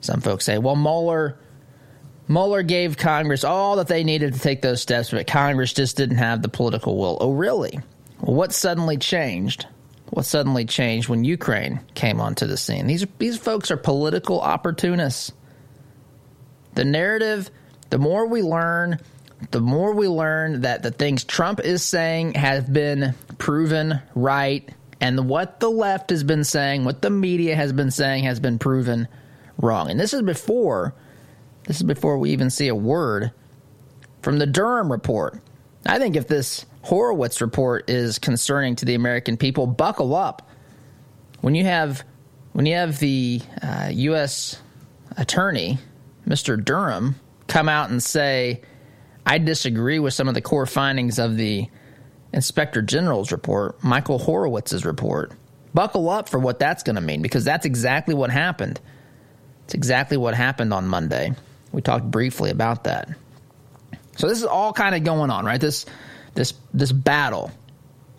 Some 0.00 0.20
folks 0.20 0.44
say, 0.44 0.58
well, 0.58 0.74
Mueller, 0.74 1.38
Mueller 2.26 2.62
gave 2.62 2.96
Congress 2.96 3.44
all 3.44 3.76
that 3.76 3.88
they 3.88 4.04
needed 4.04 4.34
to 4.34 4.40
take 4.40 4.62
those 4.62 4.80
steps, 4.80 5.10
but 5.10 5.26
Congress 5.26 5.72
just 5.72 5.96
didn't 5.96 6.16
have 6.16 6.42
the 6.42 6.48
political 6.48 6.96
will. 6.96 7.18
Oh, 7.20 7.32
really? 7.32 7.78
What 8.20 8.52
suddenly 8.52 8.96
changed? 8.96 9.66
What 10.10 10.24
suddenly 10.24 10.64
changed 10.64 11.08
when 11.08 11.24
Ukraine 11.24 11.80
came 11.94 12.20
onto 12.20 12.46
the 12.46 12.56
scene? 12.56 12.86
These, 12.86 13.06
these 13.18 13.36
folks 13.36 13.70
are 13.70 13.76
political 13.76 14.40
opportunists. 14.40 15.32
The 16.74 16.84
narrative, 16.84 17.50
the 17.90 17.98
more 17.98 18.26
we 18.26 18.42
learn, 18.42 19.00
the 19.50 19.60
more 19.60 19.92
we 19.92 20.08
learn 20.08 20.62
that 20.62 20.82
the 20.82 20.90
things 20.90 21.24
Trump 21.24 21.60
is 21.60 21.82
saying 21.82 22.34
have 22.34 22.72
been 22.72 23.14
proven 23.38 24.00
right 24.14 24.68
and 25.00 25.28
what 25.28 25.60
the 25.60 25.70
left 25.70 26.10
has 26.10 26.24
been 26.24 26.44
saying, 26.44 26.84
what 26.84 27.02
the 27.02 27.10
media 27.10 27.54
has 27.54 27.72
been 27.72 27.90
saying, 27.90 28.24
has 28.24 28.40
been 28.40 28.58
proven 28.58 29.06
wrong. 29.58 29.90
And 29.90 30.00
this 30.00 30.14
is 30.14 30.22
before 30.22 30.94
this 31.64 31.76
is 31.76 31.82
before 31.82 32.18
we 32.18 32.30
even 32.30 32.50
see 32.50 32.68
a 32.68 32.74
word 32.74 33.32
from 34.22 34.38
the 34.38 34.46
Durham 34.46 34.90
report. 34.90 35.40
I 35.86 35.98
think 35.98 36.16
if 36.16 36.28
this 36.28 36.64
Horowitz 36.82 37.40
report 37.40 37.88
is 37.88 38.18
concerning 38.18 38.76
to 38.76 38.84
the 38.84 38.94
American 38.94 39.36
people, 39.36 39.66
buckle 39.66 40.14
up. 40.14 40.50
When 41.40 41.54
you 41.54 41.64
have 41.64 42.04
when 42.52 42.66
you 42.66 42.74
have 42.74 42.98
the 42.98 43.40
uh, 43.62 43.90
U.S. 43.92 44.60
attorney, 45.16 45.78
Mr. 46.26 46.62
Durham, 46.62 47.16
come 47.48 47.68
out 47.68 47.90
and 47.90 48.02
say, 48.02 48.62
"I 49.26 49.38
disagree 49.38 49.98
with 49.98 50.14
some 50.14 50.28
of 50.28 50.34
the 50.34 50.40
core 50.40 50.66
findings 50.66 51.18
of 51.18 51.36
the 51.36 51.68
Inspector 52.34 52.82
General's 52.82 53.30
report, 53.30 53.82
Michael 53.82 54.18
Horowitz's 54.18 54.84
report. 54.84 55.32
Buckle 55.72 56.10
up 56.10 56.28
for 56.28 56.38
what 56.38 56.58
that's 56.58 56.82
going 56.82 56.96
to 56.96 57.02
mean 57.02 57.22
because 57.22 57.44
that's 57.44 57.64
exactly 57.64 58.14
what 58.14 58.30
happened. 58.30 58.80
It's 59.64 59.74
exactly 59.74 60.16
what 60.16 60.34
happened 60.34 60.74
on 60.74 60.86
Monday. 60.86 61.32
We 61.74 61.82
talked 61.82 62.08
briefly 62.08 62.50
about 62.50 62.84
that. 62.84 63.08
So 64.16 64.28
this 64.28 64.38
is 64.38 64.44
all 64.44 64.72
kind 64.72 64.94
of 64.94 65.02
going 65.02 65.30
on, 65.30 65.44
right? 65.44 65.60
This 65.60 65.86
this 66.34 66.54
this 66.72 66.92
battle, 66.92 67.50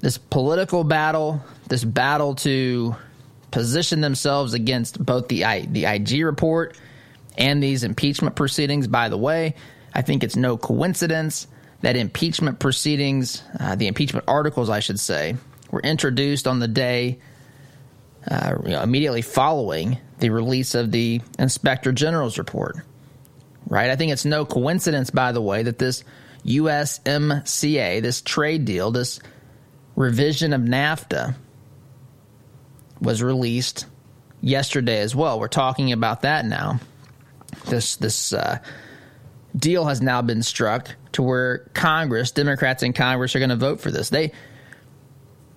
this 0.02 0.18
political 0.18 0.84
battle, 0.84 1.42
this 1.70 1.84
battle 1.84 2.36
to 2.36 2.96
position 3.52 4.02
themselves 4.02 4.54
against 4.54 5.04
both 5.04 5.30
the 5.30 5.46
I, 5.46 5.62
the 5.62 5.86
IG 5.86 6.26
report 6.26 6.78
and 7.38 7.64
these 7.64 7.84
impeachment 7.86 8.36
proceedings. 8.36 8.88
By 8.88 9.08
the 9.08 9.18
way, 9.18 9.56
I 9.94 10.02
think 10.02 10.24
it's 10.24 10.36
no 10.36 10.58
coincidence 10.58 11.48
that 11.82 11.96
impeachment 11.96 12.60
proceedings, 12.60 13.42
uh, 13.60 13.76
the 13.76 13.88
impeachment 13.88 14.26
articles, 14.28 14.70
I 14.70 14.82
should 14.82 15.00
say, 15.00 15.38
were 15.72 15.82
introduced 15.82 16.48
on 16.48 16.60
the 16.60 16.68
day 16.68 17.20
uh, 18.30 18.56
you 18.64 18.72
know, 18.72 18.82
immediately 18.82 19.22
following 19.22 19.98
the 20.20 20.30
release 20.30 20.76
of 20.76 20.92
the 20.92 21.22
Inspector 21.38 21.92
General's 21.94 22.38
report. 22.38 22.78
Right? 23.68 23.90
I 23.90 23.96
think 23.96 24.12
it's 24.12 24.26
no 24.26 24.46
coincidence, 24.46 25.10
by 25.10 25.32
the 25.32 25.42
way, 25.42 25.64
that 25.64 25.80
this 25.80 26.04
USMCA, 26.46 28.02
this 28.02 28.22
trade 28.22 28.66
deal, 28.66 28.92
this 28.92 29.20
revision 29.96 30.54
of 30.54 30.62
NAFTA, 30.62 31.36
was 33.02 33.24
released 33.24 33.88
yesterday 34.42 35.00
as 35.00 35.16
well. 35.16 35.40
We're 35.40 35.48
talking 35.48 35.92
about 35.92 36.22
that 36.22 36.46
now. 36.46 36.80
This 37.66 37.96
this 37.96 38.34
uh, 38.34 38.60
deal 39.56 39.86
has 39.86 40.02
now 40.02 40.22
been 40.22 40.44
struck 40.44 40.96
to 41.14 41.24
where 41.24 41.60
Congress, 41.74 42.32
Democrats 42.32 42.84
in 42.84 42.94
Congress, 42.94 43.36
are 43.36 43.40
going 43.40 43.50
to 43.50 43.56
vote 43.56 43.80
for 43.80 43.92
this. 43.92 44.10
They 44.10 44.32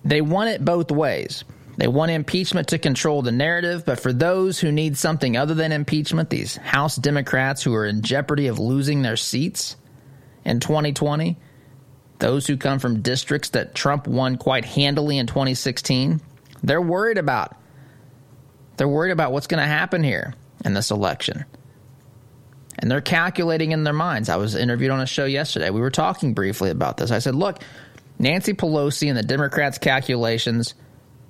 they 0.03 0.21
want 0.21 0.49
it 0.49 0.63
both 0.63 0.91
ways. 0.91 1.43
They 1.79 1.87
want 1.87 2.11
impeachment 2.11 2.67
to 2.69 2.77
control 2.77 3.21
the 3.21 3.31
narrative, 3.31 3.85
but 3.85 4.01
for 4.01 4.11
those 4.11 4.59
who 4.59 4.69
need 4.69 4.97
something 4.97 5.37
other 5.37 5.53
than 5.53 5.71
impeachment, 5.71 6.29
these 6.29 6.57
House 6.57 6.97
Democrats 6.97 7.63
who 7.63 7.73
are 7.73 7.85
in 7.85 8.01
jeopardy 8.01 8.47
of 8.47 8.59
losing 8.59 9.01
their 9.01 9.15
seats 9.15 9.77
in 10.43 10.59
2020, 10.59 11.37
those 12.19 12.45
who 12.45 12.57
come 12.57 12.79
from 12.79 13.01
districts 13.01 13.51
that 13.51 13.73
Trump 13.73 14.07
won 14.07 14.35
quite 14.35 14.65
handily 14.65 15.17
in 15.17 15.25
2016, 15.25 16.19
they're 16.61 16.81
worried 16.81 17.17
about. 17.17 17.55
They're 18.75 18.85
worried 18.85 19.11
about 19.11 19.31
what's 19.31 19.47
going 19.47 19.61
to 19.61 19.67
happen 19.67 20.03
here 20.03 20.33
in 20.65 20.73
this 20.73 20.91
election 20.91 21.45
and 22.79 22.89
they're 22.89 23.01
calculating 23.01 23.71
in 23.71 23.83
their 23.83 23.93
minds. 23.93 24.29
I 24.29 24.37
was 24.37 24.55
interviewed 24.55 24.91
on 24.91 25.01
a 25.01 25.05
show 25.05 25.25
yesterday. 25.25 25.69
We 25.69 25.81
were 25.81 25.91
talking 25.91 26.33
briefly 26.33 26.69
about 26.69 26.97
this. 26.97 27.11
I 27.11 27.19
said, 27.19 27.35
look, 27.35 27.61
Nancy 28.17 28.53
Pelosi 28.53 29.09
and 29.09 29.17
the 29.17 29.23
Democrats' 29.23 29.77
calculations. 29.77 30.73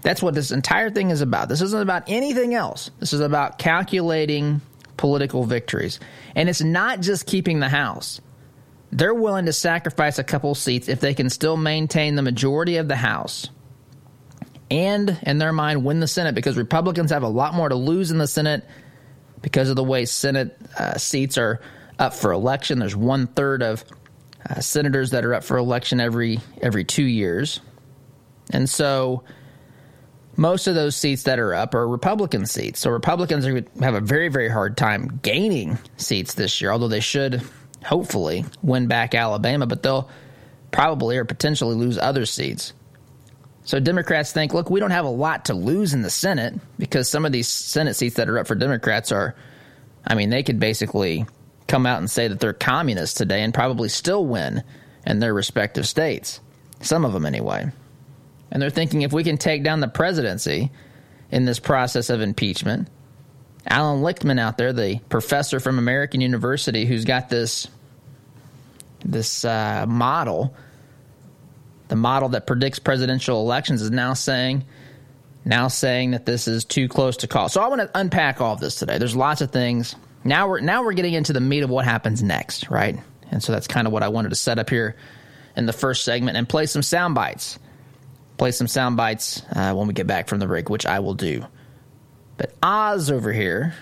That's 0.01 0.21
what 0.21 0.33
this 0.33 0.51
entire 0.51 0.89
thing 0.89 1.09
is 1.09 1.21
about. 1.21 1.49
This 1.49 1.61
isn't 1.61 1.81
about 1.81 2.03
anything 2.07 2.53
else. 2.53 2.89
This 2.99 3.13
is 3.13 3.19
about 3.19 3.57
calculating 3.57 4.61
political 4.97 5.43
victories. 5.43 5.99
And 6.35 6.47
it's 6.49 6.61
not 6.61 7.01
just 7.01 7.25
keeping 7.25 7.59
the 7.59 7.69
House. 7.69 8.21
They're 8.91 9.13
willing 9.13 9.45
to 9.45 9.53
sacrifice 9.53 10.19
a 10.19 10.23
couple 10.23 10.55
seats 10.55 10.87
if 10.87 10.99
they 10.99 11.13
can 11.13 11.29
still 11.29 11.57
maintain 11.57 12.15
the 12.15 12.21
majority 12.21 12.77
of 12.77 12.87
the 12.87 12.95
House 12.95 13.49
and, 14.71 15.19
in 15.23 15.37
their 15.37 15.53
mind, 15.53 15.83
win 15.83 15.99
the 15.99 16.07
Senate 16.07 16.35
because 16.35 16.57
Republicans 16.57 17.11
have 17.11 17.23
a 17.23 17.27
lot 17.27 17.53
more 17.53 17.69
to 17.69 17.75
lose 17.75 18.11
in 18.11 18.17
the 18.17 18.27
Senate 18.27 18.63
because 19.41 19.69
of 19.69 19.75
the 19.75 19.83
way 19.83 20.05
Senate 20.05 20.57
uh, 20.77 20.97
seats 20.97 21.37
are 21.37 21.59
up 21.97 22.13
for 22.13 22.31
election. 22.31 22.79
There's 22.79 22.95
one 22.95 23.27
third 23.27 23.63
of 23.63 23.83
uh, 24.49 24.61
senators 24.61 25.11
that 25.11 25.25
are 25.25 25.33
up 25.33 25.43
for 25.43 25.57
election 25.57 25.99
every 25.99 26.39
every 26.61 26.83
two 26.83 27.03
years, 27.03 27.59
and 28.51 28.69
so 28.69 29.23
most 30.39 30.67
of 30.67 30.75
those 30.75 30.95
seats 30.95 31.23
that 31.23 31.37
are 31.37 31.53
up 31.53 31.75
are 31.75 31.85
Republican 31.85 32.45
seats. 32.45 32.79
So 32.79 32.91
Republicans 32.91 33.45
are, 33.45 33.61
have 33.81 33.93
a 33.93 33.99
very 33.99 34.29
very 34.29 34.47
hard 34.47 34.77
time 34.77 35.19
gaining 35.21 35.77
seats 35.97 36.33
this 36.33 36.61
year, 36.61 36.71
although 36.71 36.87
they 36.87 37.01
should 37.01 37.41
hopefully 37.83 38.45
win 38.63 38.87
back 38.87 39.13
Alabama, 39.13 39.67
but 39.67 39.83
they'll 39.83 40.09
probably 40.71 41.17
or 41.17 41.25
potentially 41.25 41.75
lose 41.75 41.97
other 41.97 42.25
seats. 42.25 42.71
So 43.65 43.81
Democrats 43.81 44.31
think, 44.31 44.53
look, 44.53 44.69
we 44.69 44.79
don't 44.79 44.91
have 44.91 45.03
a 45.05 45.09
lot 45.09 45.45
to 45.45 45.53
lose 45.53 45.93
in 45.93 46.03
the 46.03 46.09
Senate 46.09 46.53
because 46.77 47.09
some 47.09 47.25
of 47.25 47.33
these 47.33 47.49
Senate 47.49 47.95
seats 47.95 48.15
that 48.15 48.29
are 48.29 48.39
up 48.39 48.47
for 48.47 48.55
Democrats 48.55 49.11
are, 49.11 49.35
I 50.07 50.15
mean, 50.15 50.29
they 50.29 50.43
could 50.43 50.59
basically 50.59 51.25
come 51.67 51.85
out 51.85 51.99
and 51.99 52.09
say 52.09 52.29
that 52.29 52.39
they're 52.39 52.53
communists 52.53 53.17
today 53.17 53.43
and 53.43 53.53
probably 53.53 53.89
still 53.89 54.25
win 54.25 54.63
in 55.05 55.19
their 55.19 55.33
respective 55.33 55.85
states. 55.85 56.39
Some 56.79 57.03
of 57.03 57.11
them, 57.11 57.25
anyway. 57.25 57.71
And 58.51 58.61
they're 58.61 58.69
thinking 58.69 59.03
if 59.03 59.13
we 59.13 59.23
can 59.23 59.37
take 59.37 59.63
down 59.63 59.79
the 59.79 59.87
presidency 59.87 60.71
in 61.31 61.45
this 61.45 61.59
process 61.59 62.09
of 62.09 62.21
impeachment, 62.21 62.89
Alan 63.67 64.01
Lichtman 64.01 64.39
out 64.39 64.57
there, 64.57 64.73
the 64.73 64.99
professor 65.09 65.59
from 65.59 65.77
American 65.77 66.21
University 66.21 66.85
who's 66.85 67.05
got 67.05 67.29
this 67.29 67.67
this 69.05 69.45
uh, 69.45 69.85
model 69.87 70.53
the 71.89 71.95
model 71.95 72.29
that 72.29 72.47
predicts 72.47 72.79
presidential 72.79 73.41
elections 73.41 73.81
is 73.81 73.91
now 73.91 74.13
saying 74.13 74.63
now 75.45 75.67
saying 75.67 76.11
that 76.11 76.25
this 76.25 76.47
is 76.47 76.65
too 76.65 76.87
close 76.87 77.17
to 77.17 77.27
call. 77.27 77.49
So 77.49 77.61
I 77.61 77.67
want 77.67 77.81
to 77.81 77.89
unpack 77.95 78.41
all 78.41 78.53
of 78.53 78.59
this 78.59 78.75
today. 78.75 78.97
There's 78.97 79.15
lots 79.15 79.41
of 79.41 79.51
things. 79.51 79.95
Now 80.23 80.47
we're 80.47 80.59
now 80.59 80.83
we're 80.83 80.93
getting 80.93 81.13
into 81.13 81.33
the 81.33 81.41
meat 81.41 81.63
of 81.63 81.69
what 81.69 81.85
happens 81.85 82.21
next, 82.21 82.69
right? 82.69 82.99
And 83.31 83.41
so 83.41 83.51
that's 83.51 83.67
kind 83.67 83.87
of 83.87 83.93
what 83.93 84.03
I 84.03 84.09
wanted 84.09 84.29
to 84.29 84.35
set 84.35 84.59
up 84.59 84.69
here 84.69 84.95
in 85.55 85.65
the 85.65 85.73
first 85.73 86.03
segment 86.03 86.37
and 86.37 86.47
play 86.47 86.65
some 86.65 86.83
sound 86.83 87.15
bites. 87.15 87.57
Play 88.39 88.51
some 88.51 88.67
sound 88.67 88.97
bites 88.97 89.43
uh, 89.53 89.73
when 89.73 89.87
we 89.87 89.93
get 89.93 90.07
back 90.07 90.27
from 90.27 90.39
the 90.39 90.47
break, 90.47 90.69
which 90.69 90.87
I 90.87 90.99
will 90.99 91.13
do. 91.13 91.45
But 92.37 92.53
Oz 92.63 93.11
over 93.11 93.33
here, 93.33 93.75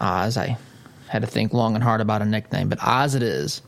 Oz, 0.00 0.36
I 0.36 0.58
had 1.08 1.22
to 1.22 1.26
think 1.26 1.54
long 1.54 1.74
and 1.74 1.82
hard 1.82 2.02
about 2.02 2.20
a 2.20 2.26
nickname, 2.26 2.68
but 2.68 2.78
Oz 2.80 3.14
it 3.14 3.22
is, 3.22 3.62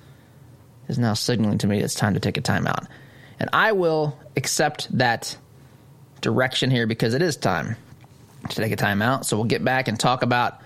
is 0.87 0.99
now 0.99 1.15
signaling 1.15 1.59
to 1.59 1.67
me 1.67 1.81
it's 1.81 1.95
time 1.95 2.13
to 2.15 2.21
take 2.21 2.37
a 2.37 2.43
timeout. 2.43 2.87
And 3.41 3.49
I 3.55 3.73
will 3.73 4.17
accept 4.37 4.97
that 4.99 5.37
direction 6.21 6.71
here 6.71 6.87
because 6.87 7.15
it 7.15 7.23
is 7.23 7.39
time 7.39 7.77
to 8.51 8.57
take 8.57 8.71
a 8.71 8.77
timeout. 8.77 9.25
So 9.25 9.39
we'll 9.39 9.47
get 9.47 9.65
back 9.65 9.89
and 9.89 9.99
talk 9.99 10.23
about 10.23 10.61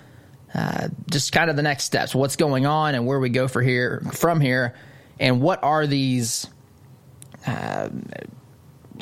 uh, 0.54 0.88
just 1.08 1.30
kind 1.30 1.50
of 1.50 1.56
the 1.56 1.62
next 1.62 1.84
steps, 1.84 2.16
what's 2.16 2.34
going 2.34 2.66
on, 2.66 2.96
and 2.96 3.06
where 3.06 3.20
we 3.20 3.28
go 3.28 3.46
for 3.46 3.62
here 3.62 4.02
from 4.12 4.40
here, 4.40 4.74
and 5.20 5.40
what 5.40 5.62
are 5.62 5.86
these. 5.86 6.48
Uh, 7.46 7.90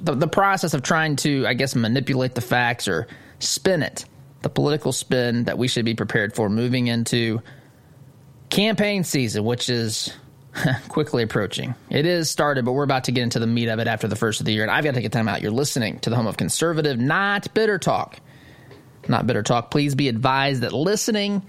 the, 0.02 0.14
the 0.14 0.28
process 0.28 0.74
of 0.74 0.82
trying 0.82 1.16
to, 1.16 1.46
I 1.46 1.54
guess, 1.54 1.74
manipulate 1.74 2.34
the 2.34 2.40
facts 2.40 2.88
or 2.88 3.06
spin 3.38 3.82
it, 3.82 4.04
the 4.42 4.48
political 4.48 4.92
spin 4.92 5.44
that 5.44 5.58
we 5.58 5.68
should 5.68 5.84
be 5.84 5.94
prepared 5.94 6.34
for 6.34 6.48
moving 6.48 6.86
into 6.86 7.42
campaign 8.50 9.04
season, 9.04 9.44
which 9.44 9.68
is 9.68 10.12
quickly 10.88 11.22
approaching. 11.22 11.74
It 11.90 12.06
is 12.06 12.30
started, 12.30 12.64
but 12.64 12.72
we're 12.72 12.84
about 12.84 13.04
to 13.04 13.12
get 13.12 13.22
into 13.22 13.38
the 13.38 13.46
meat 13.46 13.68
of 13.68 13.78
it 13.78 13.88
after 13.88 14.08
the 14.08 14.16
first 14.16 14.40
of 14.40 14.46
the 14.46 14.52
year. 14.52 14.62
And 14.62 14.70
I've 14.70 14.84
got 14.84 14.90
to 14.92 14.96
take 14.96 15.06
a 15.06 15.10
time 15.10 15.28
out. 15.28 15.42
You're 15.42 15.50
listening 15.50 15.98
to 16.00 16.10
the 16.10 16.16
home 16.16 16.26
of 16.26 16.36
conservative, 16.36 16.98
not 16.98 17.52
bitter 17.54 17.78
talk. 17.78 18.18
Not 19.08 19.26
bitter 19.26 19.42
talk. 19.42 19.70
Please 19.70 19.94
be 19.94 20.08
advised 20.08 20.62
that 20.62 20.72
listening 20.72 21.42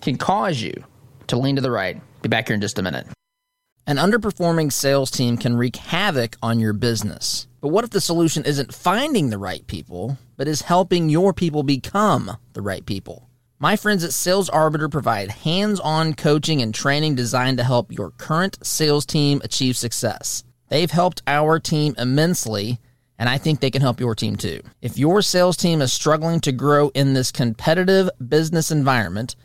can 0.00 0.16
cause 0.16 0.60
you 0.60 0.84
to 1.26 1.38
lean 1.38 1.56
to 1.56 1.62
the 1.62 1.70
right. 1.70 2.00
Be 2.22 2.28
back 2.28 2.48
here 2.48 2.54
in 2.54 2.60
just 2.60 2.78
a 2.78 2.82
minute. 2.82 3.06
An 3.86 3.96
underperforming 3.96 4.72
sales 4.72 5.10
team 5.10 5.36
can 5.36 5.56
wreak 5.56 5.76
havoc 5.76 6.36
on 6.42 6.58
your 6.58 6.72
business. 6.72 7.46
But 7.60 7.68
what 7.68 7.84
if 7.84 7.90
the 7.90 8.00
solution 8.00 8.46
isn't 8.46 8.72
finding 8.72 9.28
the 9.28 9.36
right 9.36 9.66
people, 9.66 10.16
but 10.38 10.48
is 10.48 10.62
helping 10.62 11.10
your 11.10 11.34
people 11.34 11.62
become 11.62 12.38
the 12.54 12.62
right 12.62 12.86
people? 12.86 13.28
My 13.58 13.76
friends 13.76 14.02
at 14.02 14.14
Sales 14.14 14.48
Arbiter 14.48 14.88
provide 14.88 15.30
hands 15.30 15.80
on 15.80 16.14
coaching 16.14 16.62
and 16.62 16.74
training 16.74 17.14
designed 17.14 17.58
to 17.58 17.64
help 17.64 17.92
your 17.92 18.12
current 18.12 18.56
sales 18.64 19.04
team 19.04 19.42
achieve 19.44 19.76
success. 19.76 20.44
They've 20.68 20.90
helped 20.90 21.22
our 21.26 21.60
team 21.60 21.94
immensely, 21.98 22.78
and 23.18 23.28
I 23.28 23.36
think 23.36 23.60
they 23.60 23.70
can 23.70 23.82
help 23.82 24.00
your 24.00 24.14
team 24.14 24.36
too. 24.36 24.62
If 24.80 24.96
your 24.96 25.20
sales 25.20 25.58
team 25.58 25.82
is 25.82 25.92
struggling 25.92 26.40
to 26.40 26.52
grow 26.52 26.88
in 26.94 27.12
this 27.12 27.30
competitive 27.30 28.08
business 28.26 28.70
environment, 28.70 29.36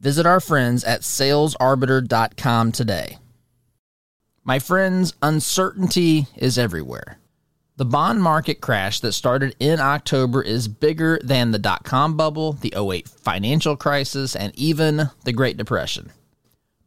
visit 0.00 0.24
our 0.24 0.40
friends 0.40 0.82
at 0.82 1.02
salesarbiter.com 1.02 2.72
today. 2.72 3.18
My 4.44 4.58
friends, 4.58 5.14
uncertainty 5.22 6.26
is 6.36 6.58
everywhere. 6.58 7.18
The 7.76 7.84
bond 7.84 8.20
market 8.20 8.60
crash 8.60 8.98
that 8.98 9.12
started 9.12 9.54
in 9.60 9.78
October 9.78 10.42
is 10.42 10.66
bigger 10.66 11.20
than 11.22 11.52
the 11.52 11.60
dot 11.60 11.84
com 11.84 12.16
bubble, 12.16 12.54
the 12.54 12.74
08 12.76 13.08
financial 13.08 13.76
crisis, 13.76 14.34
and 14.34 14.52
even 14.58 15.10
the 15.22 15.32
Great 15.32 15.56
Depression. 15.56 16.10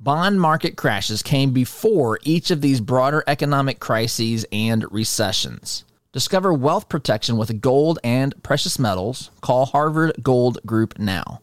Bond 0.02 0.42
market 0.42 0.76
crashes 0.76 1.24
came 1.24 1.52
before 1.52 2.20
each 2.24 2.52
of 2.52 2.60
these 2.60 2.82
broader 2.82 3.24
economic 3.26 3.80
crises 3.80 4.46
and 4.52 4.86
recessions. 4.92 5.86
Discover 6.12 6.54
wealth 6.54 6.90
protection 6.90 7.38
with 7.38 7.62
gold 7.62 8.00
and 8.04 8.36
precious 8.44 8.78
metals. 8.78 9.32
Call 9.40 9.66
Harvard 9.68 10.14
Gold 10.22 10.60
Group 10.66 11.00
now. 11.00 11.42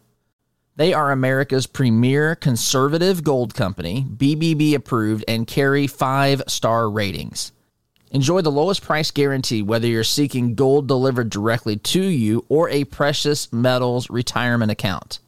They 0.76 0.94
are 0.94 1.12
America's 1.12 1.66
premier 1.66 2.35
conservative 2.35 3.22
gold 3.22 3.54
company, 3.54 4.06
BBB 4.08 4.74
approved, 4.74 5.22
and 5.28 5.46
carry 5.46 5.87
five 5.87 6.42
star 6.46 6.88
ratings. 6.88 7.52
Enjoy 8.11 8.40
the 8.40 8.50
lowest 8.50 8.82
price 8.82 9.11
guarantee 9.11 9.61
whether 9.61 9.87
you're 9.87 10.02
seeking 10.02 10.54
gold 10.54 10.88
delivered 10.88 11.28
directly 11.28 11.76
to 11.76 12.02
you 12.02 12.46
or 12.48 12.70
a 12.70 12.85
precious 12.85 13.52
metals 13.52 14.08
retirement 14.08 14.70
account. 14.70 15.18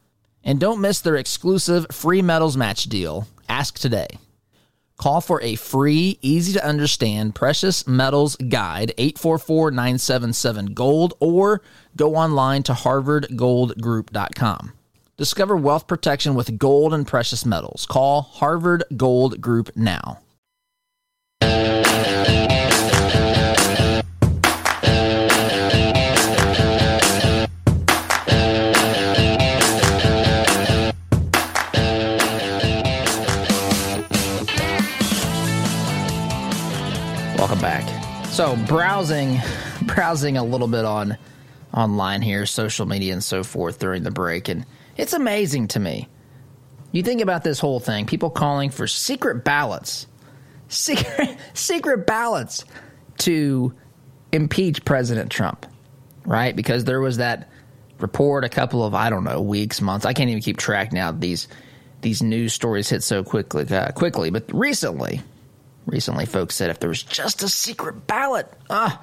And 0.43 0.59
don't 0.59 0.81
miss 0.81 1.01
their 1.01 1.17
exclusive 1.17 1.87
free 1.91 2.23
metals 2.23 2.57
match 2.57 2.85
deal. 2.85 3.29
Ask 3.47 3.79
today. 3.79 4.19
Call 4.97 5.21
for 5.21 5.43
a 5.43 5.57
free, 5.57 6.19
easy 6.23 6.55
to 6.55 6.67
understand 6.67 7.35
precious 7.35 7.87
metals 7.87 8.37
guide 8.37 8.95
844 8.97 9.73
977 9.73 10.73
Gold 10.73 11.13
or 11.21 11.61
go 11.97 12.15
online 12.15 12.63
to 12.63 12.73
harvardgoldgroup.com. 12.73 14.73
Discover 15.17 15.59
wealth 15.59 15.87
protection 15.87 16.35
with 16.35 16.59
gold 16.59 16.93
and 16.93 17.07
precious 17.07 17.47
metals. 17.47 17.87
Call 17.87 18.23
Harvard 18.23 18.83
Gold 18.97 19.41
Group 19.41 19.71
now. 19.77 20.19
Welcome 37.39 37.61
back. 37.61 37.89
So 38.31 38.57
browsing, 38.67 39.39
browsing 39.83 40.37
a 40.37 40.43
little 40.43 40.67
bit 40.67 40.85
on 40.85 41.17
online 41.73 42.21
here, 42.21 42.47
social 42.47 42.87
media 42.87 43.13
and 43.13 43.23
so 43.23 43.45
forth 43.45 43.79
during 43.79 44.03
the 44.03 44.11
break, 44.11 44.49
and 44.49 44.67
it's 44.97 45.13
amazing 45.13 45.69
to 45.69 45.81
me. 45.81 46.09
You 46.93 47.03
think 47.03 47.21
about 47.21 47.45
this 47.45 47.59
whole 47.59 47.81
thing: 47.81 48.07
people 48.07 48.31
calling 48.31 48.71
for 48.71 48.87
secret 48.87 49.45
ballots, 49.45 50.07
secret 50.69 51.37
secret 51.55 52.07
ballots 52.07 52.65
to 53.19 53.75
impeach 54.33 54.85
President 54.85 55.31
Trump, 55.31 55.67
right? 56.25 56.55
Because 56.55 56.85
there 56.85 57.01
was 57.01 57.19
that 57.19 57.51
report 57.99 58.45
a 58.45 58.49
couple 58.49 58.85
of 58.85 58.95
I 58.95 59.11
don't 59.11 59.25
know 59.25 59.41
weeks, 59.41 59.81
months. 59.81 60.07
I 60.07 60.13
can't 60.13 60.31
even 60.31 60.43
keep 60.43 60.57
track 60.57 60.93
now. 60.93 61.13
These 61.13 61.49
these 62.01 62.23
news 62.23 62.53
stories 62.53 62.89
hit 62.91 63.03
so 63.03 63.25
quickly, 63.25 63.67
uh, 63.75 63.93
quickly, 63.93 64.31
but 64.31 64.45
recently 64.53 65.23
Recently, 65.87 66.25
folks 66.25 66.55
said 66.55 66.71
if 66.71 66.81
there 66.81 66.89
was 66.89 67.03
just 67.03 67.43
a 67.43 67.49
secret 67.49 68.07
ballot, 68.07 68.51
ah, 68.71 69.03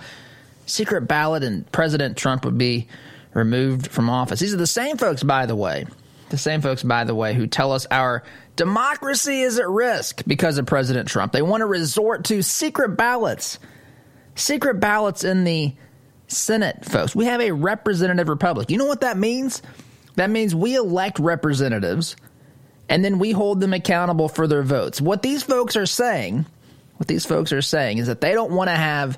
secret 0.66 1.02
ballot, 1.02 1.44
and 1.44 1.72
President 1.72 2.18
Trump 2.18 2.44
would 2.44 2.58
be 2.58 2.88
removed 3.34 3.88
from 3.88 4.10
office. 4.10 4.40
These 4.40 4.54
are 4.54 4.58
the 4.58 4.68
same 4.68 4.98
folks, 4.98 5.24
by 5.24 5.46
the 5.46 5.56
way, 5.56 5.86
the 6.30 6.38
same 6.38 6.62
folks, 6.62 6.84
by 6.84 7.04
the 7.04 7.16
way, 7.16 7.34
who 7.34 7.48
tell 7.48 7.72
us 7.72 7.86
our 7.92 8.24
democracy 8.56 9.42
is 9.42 9.60
at 9.60 9.68
risk 9.70 10.24
because 10.28 10.58
of 10.58 10.66
President 10.66 11.08
Trump. 11.08 11.32
They 11.32 11.42
want 11.42 11.62
to 11.62 11.66
resort 11.66 12.26
to 12.26 12.42
secret 12.42 12.98
ballots. 12.98 13.60
secret 14.36 14.80
ballots 14.80 15.24
in 15.24 15.44
the 15.44 15.74
Senate, 16.28 16.86
folks. 16.86 17.16
We 17.16 17.26
have 17.26 17.42
a 17.42 17.52
representative 17.52 18.30
republic. 18.30 18.72
You 18.72 18.78
know 18.78 18.86
what 18.86 19.02
that 19.02 19.18
means? 19.18 19.62
That 20.16 20.30
means 20.30 20.56
we 20.56 20.76
elect 20.76 21.20
representatives 21.20 22.16
and 22.90 23.04
then 23.04 23.20
we 23.20 23.32
hold 23.32 23.60
them 23.60 23.74
accountable 23.74 24.30
for 24.30 24.48
their 24.48 24.64
votes. 24.64 25.00
What 25.02 25.22
these 25.22 25.44
folks 25.44 25.76
are 25.76 25.86
saying, 25.86 26.46
what 26.98 27.08
these 27.08 27.26
folks 27.26 27.52
are 27.52 27.62
saying 27.62 27.98
is 27.98 28.08
that 28.08 28.22
they 28.22 28.34
don't 28.34 28.52
want 28.52 28.70
to 28.70 28.76
have 28.76 29.18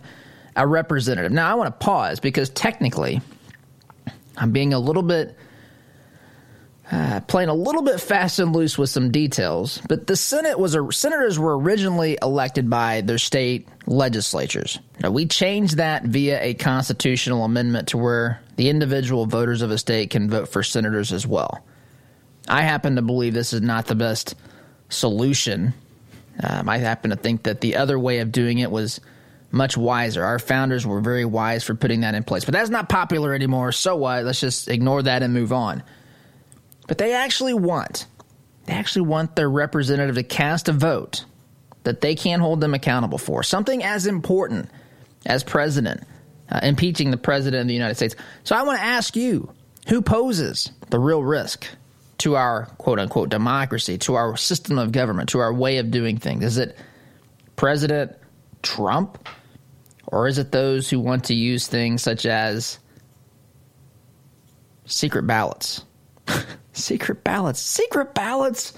a 0.56 0.67
representative. 0.67 1.32
Now, 1.32 1.49
I 1.49 1.56
want 1.56 1.67
to 1.67 1.86
pause 1.86 2.19
because 2.19 2.49
technically, 2.49 3.21
I'm 4.38 4.52
being 4.52 4.74
a 4.74 4.80
little 4.80 5.04
bit 5.04 5.38
uh, 6.91 7.22
playing 7.22 7.50
a 7.50 7.54
little 7.54 7.82
bit 7.82 8.00
fast 8.00 8.39
and 8.39 8.56
loose 8.56 8.78
with 8.78 8.89
some 8.89 9.10
details. 9.10 9.82
But 9.88 10.06
the 10.06 10.15
Senate 10.15 10.60
was 10.60 10.76
a, 10.76 10.91
senators 10.91 11.39
were 11.39 11.58
originally 11.58 12.17
elected 12.22 12.69
by 12.69 13.02
their 13.02 13.17
state 13.17 13.67
legislatures. 13.88 14.80
Now, 15.02 15.12
we 15.12 15.26
changed 15.26 15.78
that 15.78 16.04
via 16.04 16.43
a 16.43 16.54
constitutional 16.54 17.46
amendment 17.46 17.89
to 17.89 17.98
where 17.98 18.41
the 18.58 18.69
individual 18.69 19.26
voters 19.26 19.62
of 19.62 19.72
a 19.72 19.78
state 19.78 20.10
can 20.10 20.30
vote 20.30 20.50
for 20.50 20.62
senators 20.62 21.13
as 21.13 21.26
well. 21.26 21.65
I 22.48 22.62
happen 22.62 22.98
to 22.98 23.02
believe 23.02 23.34
this 23.34 23.54
is 23.54 23.62
not 23.62 23.88
the 23.88 23.96
best 23.96 24.36
solution. 24.89 25.74
Um, 26.43 26.67
I 26.67 26.78
happen 26.80 27.12
to 27.12 27.15
think 27.15 27.43
that 27.43 27.62
the 27.62 27.78
other 27.78 27.98
way 27.98 28.19
of 28.19 28.32
doing 28.32 28.60
it 28.60 28.69
was 28.69 29.00
much 29.53 29.77
wiser. 29.77 30.23
Our 30.23 30.39
founders 30.39 30.85
were 30.85 30.99
very 30.99 31.25
wise 31.25 31.63
for 31.63 31.75
putting 31.75 32.01
that 32.01 32.15
in 32.15 32.23
place. 32.23 32.43
But 32.43 32.53
that's 32.53 32.71
not 32.71 32.89
popular 32.89 33.33
anymore. 33.33 33.71
So 33.71 33.95
what? 33.95 34.25
Let's 34.25 34.39
just 34.39 34.67
ignore 34.67 35.03
that 35.03 35.21
and 35.21 35.33
move 35.33 35.53
on. 35.53 35.83
But 36.87 36.97
they 36.97 37.13
actually 37.13 37.53
want, 37.53 38.07
they 38.65 38.73
actually 38.73 39.03
want 39.03 39.35
their 39.35 39.49
representative 39.49 40.15
to 40.15 40.23
cast 40.23 40.69
a 40.69 40.73
vote 40.73 41.23
that 41.83 42.01
they 42.01 42.15
can't 42.15 42.41
hold 42.41 42.61
them 42.61 42.73
accountable 42.73 43.19
for. 43.19 43.43
Something 43.43 43.83
as 43.83 44.07
important 44.07 44.69
as 45.25 45.43
president, 45.43 46.03
uh, 46.49 46.59
impeaching 46.63 47.11
the 47.11 47.17
president 47.17 47.61
of 47.61 47.67
the 47.67 47.73
United 47.75 47.95
States. 47.95 48.15
So 48.43 48.55
I 48.55 48.63
want 48.63 48.79
to 48.79 48.83
ask 48.83 49.15
you 49.15 49.53
who 49.87 50.01
poses 50.01 50.71
the 50.89 50.99
real 50.99 51.21
risk 51.21 51.67
to 52.19 52.35
our 52.35 52.65
quote 52.77 52.99
unquote 52.99 53.29
democracy, 53.29 53.97
to 53.99 54.15
our 54.15 54.35
system 54.35 54.79
of 54.79 54.91
government, 54.91 55.29
to 55.29 55.39
our 55.39 55.53
way 55.53 55.77
of 55.77 55.91
doing 55.91 56.17
things? 56.17 56.43
Is 56.43 56.57
it 56.57 56.77
President 57.55 58.13
Trump? 58.63 59.27
Or 60.13 60.28
is 60.28 60.38
it 60.38 60.52
those 60.52 60.89
who 60.89 60.99
want 60.99 61.26
to 61.26 61.34
use 61.34 61.65
things 61.65 62.04
such 62.04 62.28
as 62.28 62.78
secret 64.86 65.26
ballots? 65.26 65.84
secret 66.73 67.23
ballots. 67.23 67.60
Secret 67.60 68.13
ballots 68.13 68.73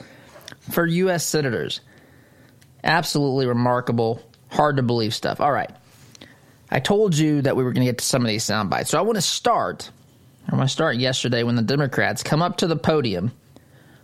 for 0.72 0.88
U.S. 0.88 1.26
senators. 1.26 1.82
Absolutely 2.86 3.48
remarkable, 3.48 4.22
hard 4.50 4.78
to 4.78 4.84
believe 4.84 5.14
stuff. 5.14 5.42
All 5.42 5.52
right. 5.52 5.72
I 6.72 6.80
told 6.80 7.18
you 7.18 7.42
that 7.42 7.58
we 7.58 7.66
were 7.66 7.74
going 7.74 7.86
to 7.86 7.92
get 7.92 7.98
to 7.98 8.06
some 8.06 8.22
of 8.22 8.30
these 8.30 8.46
sound 8.46 8.70
bites. 8.70 8.92
So 8.92 8.98
I 8.98 9.02
want 9.02 9.18
to 9.18 9.22
start 9.22 9.92
I'm 10.48 10.56
going 10.56 10.68
to 10.68 10.72
start 10.72 10.96
yesterday 10.98 11.44
when 11.44 11.56
the 11.56 11.64
Democrats 11.64 12.22
come 12.22 12.42
up 12.42 12.58
to 12.58 12.68
the 12.68 12.76
podium 12.76 13.32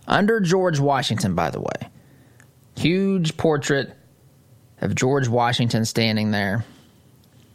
under 0.08 0.39
George 0.39 0.80
Washington, 0.80 1.36
by 1.36 1.52
the 1.52 1.62
way. 1.62 1.89
Huge 2.76 3.38
portrait 3.38 3.94
of 4.80 4.96
George 4.96 5.28
Washington 5.28 5.86
standing 5.86 6.32
there. 6.32 6.65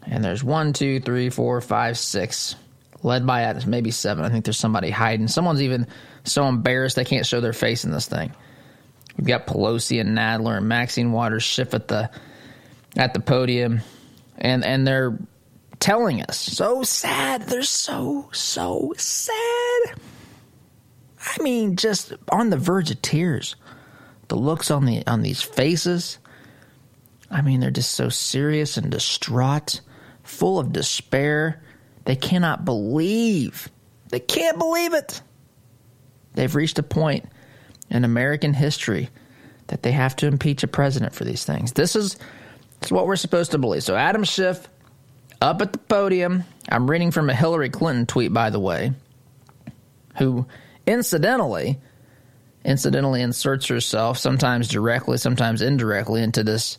And 0.07 0.25
there's 0.25 0.45
one, 0.45 0.73
two, 0.73 1.01
three, 1.01 1.31
four, 1.31 1.61
five, 1.61 1.99
six, 1.99 2.55
led 3.03 3.27
by 3.27 3.53
maybe 3.66 3.90
seven. 3.90 4.25
I 4.25 4.29
think 4.29 4.45
there's 4.45 4.59
somebody 4.59 4.90
hiding. 4.90 5.29
Someone's 5.29 5.62
even 5.62 5.87
so 6.25 6.47
embarrassed 6.47 6.97
they 6.97 7.05
can't 7.05 7.27
show 7.27 7.40
their 7.40 7.53
face 7.53 7.85
in 7.85 7.90
this 7.90 8.09
thing. 8.09 8.33
We've 9.16 9.27
got 9.27 9.47
Pelosi 9.47 10.01
and 10.01 10.16
Nadler 10.16 10.59
and 10.59 10.69
Maxine 10.69 11.12
Waters 11.12 11.42
Schiff 11.42 11.75
at 11.75 11.88
the 11.88 12.11
at 12.97 13.14
the 13.14 13.21
podium, 13.21 13.81
and 14.38 14.64
and 14.64 14.87
they're 14.87 15.19
telling 15.79 16.23
us. 16.23 16.38
So 16.38 16.83
sad. 16.83 17.42
They're 17.42 17.62
so, 17.62 18.29
so 18.33 18.95
sad. 18.97 20.01
I 21.19 21.42
mean, 21.42 21.77
just 21.77 22.12
on 22.31 22.51
the 22.51 22.57
verge 22.57 22.90
of 22.90 23.03
tears. 23.03 23.57
The 24.29 24.37
looks 24.37 24.71
on 24.71 24.87
the 24.87 25.07
on 25.07 25.23
these 25.23 25.42
faces. 25.42 26.19
I 27.31 27.42
mean, 27.42 27.61
they're 27.61 27.71
just 27.71 27.92
so 27.92 28.09
serious 28.09 28.77
and 28.77 28.90
distraught, 28.90 29.81
full 30.29 30.59
of 30.59 30.73
despair. 30.73 31.62
They 32.05 32.17
cannot 32.17 32.65
believe. 32.65 33.69
They 34.09 34.21
can't 34.21 34.59
believe 34.59 34.95
it. 34.95 35.21
They've 36.35 36.55
reached 36.55 36.79
a 36.79 36.83
point 36.83 37.29
in 37.91 38.05
American 38.05 38.55
history 38.55 39.09
that 39.69 39.83
they 39.83 39.93
have 39.93 40.15
to 40.17 40.27
impeach 40.27 40.62
a 40.62 40.69
president 40.69 41.15
for 41.15 41.25
these 41.25 41.45
things. 41.45 41.73
This 41.73 41.97
is, 41.97 42.15
this 42.81 42.89
is 42.89 42.93
what 42.93 43.07
we're 43.07 43.17
supposed 43.17 43.53
to 43.53 43.59
believe. 43.59 43.83
So 43.83 43.97
Adam 43.97 44.25
Schiff 44.25 44.69
up 45.41 45.61
at 45.62 45.73
the 45.73 45.79
podium. 45.79 46.45
I'm 46.69 46.91
reading 46.91 47.11
from 47.11 47.31
a 47.31 47.35
Hillary 47.35 47.71
Clinton 47.71 48.07
tweet, 48.07 48.33
by 48.33 48.51
the 48.51 48.61
way, 48.61 48.93
who 50.19 50.47
incidentally, 50.87 51.79
incidentally 52.65 53.23
inserts 53.23 53.67
herself 53.67 54.19
sometimes 54.19 54.69
directly, 54.69 55.19
sometimes 55.19 55.62
indirectly 55.62 56.23
into 56.23 56.43
this 56.43 56.79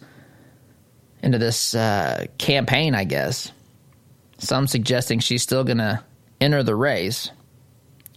into 1.22 1.38
this 1.38 1.76
uh, 1.76 2.26
campaign. 2.38 2.96
I 2.96 3.04
guess 3.04 3.52
some 4.38 4.68
suggesting 4.68 5.20
she's 5.20 5.44
still 5.44 5.64
going 5.64 5.80
to 5.80 6.04
enter 6.40 6.64
the 6.64 6.76
race. 6.76 7.32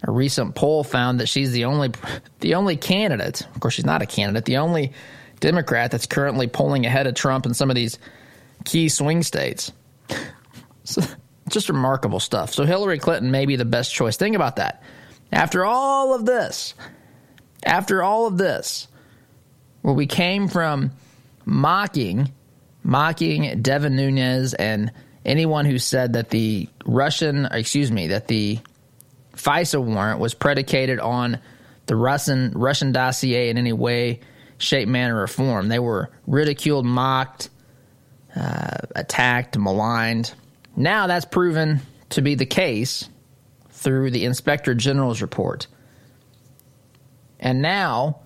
A 0.02 0.10
recent 0.10 0.54
poll 0.54 0.82
found 0.82 1.20
that 1.20 1.28
she's 1.28 1.52
the 1.52 1.66
only 1.66 1.90
the 2.40 2.54
only 2.54 2.76
candidate. 2.76 3.42
Of 3.54 3.60
course, 3.60 3.74
she's 3.74 3.84
not 3.84 4.02
a 4.02 4.06
candidate. 4.06 4.44
The 4.44 4.58
only 4.58 4.92
Democrat 5.40 5.90
that's 5.90 6.06
currently 6.06 6.46
polling 6.46 6.86
ahead 6.86 7.06
of 7.06 7.14
Trump 7.14 7.46
in 7.46 7.54
some 7.54 7.70
of 7.70 7.76
these 7.76 7.98
key 8.64 8.88
swing 8.88 9.22
states. 9.22 9.72
just 11.48 11.68
remarkable 11.68 12.20
stuff. 12.20 12.52
So 12.52 12.64
Hillary 12.64 12.98
Clinton 12.98 13.30
may 13.30 13.46
be 13.46 13.56
the 13.56 13.64
best 13.64 13.92
choice. 13.92 14.16
Think 14.16 14.36
about 14.36 14.56
that. 14.56 14.82
After 15.32 15.64
all 15.64 16.14
of 16.14 16.26
this, 16.26 16.74
after 17.64 18.02
all 18.02 18.26
of 18.26 18.38
this, 18.38 18.88
where 19.82 19.94
we 19.94 20.06
came 20.06 20.48
from 20.48 20.92
mocking, 21.44 22.32
mocking 22.82 23.62
Devin 23.62 23.96
Nunes 23.96 24.54
and 24.54 24.92
anyone 25.24 25.64
who 25.64 25.78
said 25.78 26.14
that 26.14 26.30
the 26.30 26.68
Russian, 26.84 27.46
excuse 27.46 27.90
me, 27.90 28.08
that 28.08 28.28
the 28.28 28.58
FISA 29.34 29.82
warrant 29.82 30.20
was 30.20 30.34
predicated 30.34 30.98
on 30.98 31.38
the 31.86 31.96
Russian 31.96 32.52
Russian 32.52 32.92
dossier 32.92 33.48
in 33.48 33.58
any 33.58 33.72
way, 33.72 34.20
shape, 34.58 34.88
manner, 34.88 35.20
or 35.20 35.26
form. 35.26 35.68
They 35.68 35.78
were 35.78 36.10
ridiculed, 36.26 36.86
mocked, 36.86 37.50
uh, 38.36 38.78
attacked, 38.94 39.58
maligned. 39.58 40.32
Now 40.76 41.06
that's 41.06 41.24
proven 41.24 41.80
to 42.10 42.22
be 42.22 42.34
the 42.34 42.46
case 42.46 43.08
through 43.70 44.10
the 44.10 44.24
Inspector 44.24 44.72
General's 44.74 45.22
report. 45.22 45.66
And 47.38 47.62
now, 47.62 48.20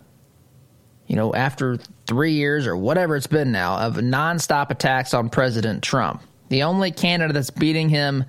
you 1.06 1.16
know, 1.16 1.32
after 1.32 1.78
three 2.06 2.32
years 2.32 2.66
or 2.66 2.76
whatever 2.76 3.16
it's 3.16 3.26
been 3.26 3.52
now 3.52 3.78
of 3.78 3.94
nonstop 3.94 4.70
attacks 4.70 5.14
on 5.14 5.30
President 5.30 5.82
Trump, 5.82 6.22
the 6.48 6.62
only 6.62 6.90
candidate 6.90 7.34
that's 7.34 7.50
beating 7.50 7.88
him, 7.88 8.24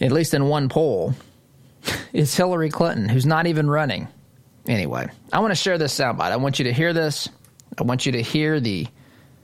at 0.00 0.12
least 0.12 0.34
in 0.34 0.46
one 0.46 0.68
poll, 0.68 1.14
is 2.12 2.34
Hillary 2.34 2.70
Clinton, 2.70 3.08
who's 3.08 3.26
not 3.26 3.46
even 3.46 3.70
running. 3.70 4.08
Anyway, 4.66 5.08
I 5.32 5.40
want 5.40 5.50
to 5.50 5.56
share 5.56 5.78
this 5.78 5.98
soundbite. 5.98 6.32
I 6.32 6.36
want 6.36 6.58
you 6.58 6.66
to 6.66 6.72
hear 6.72 6.92
this. 6.92 7.28
I 7.78 7.82
want 7.84 8.04
you 8.04 8.12
to 8.12 8.22
hear 8.22 8.60
the 8.60 8.86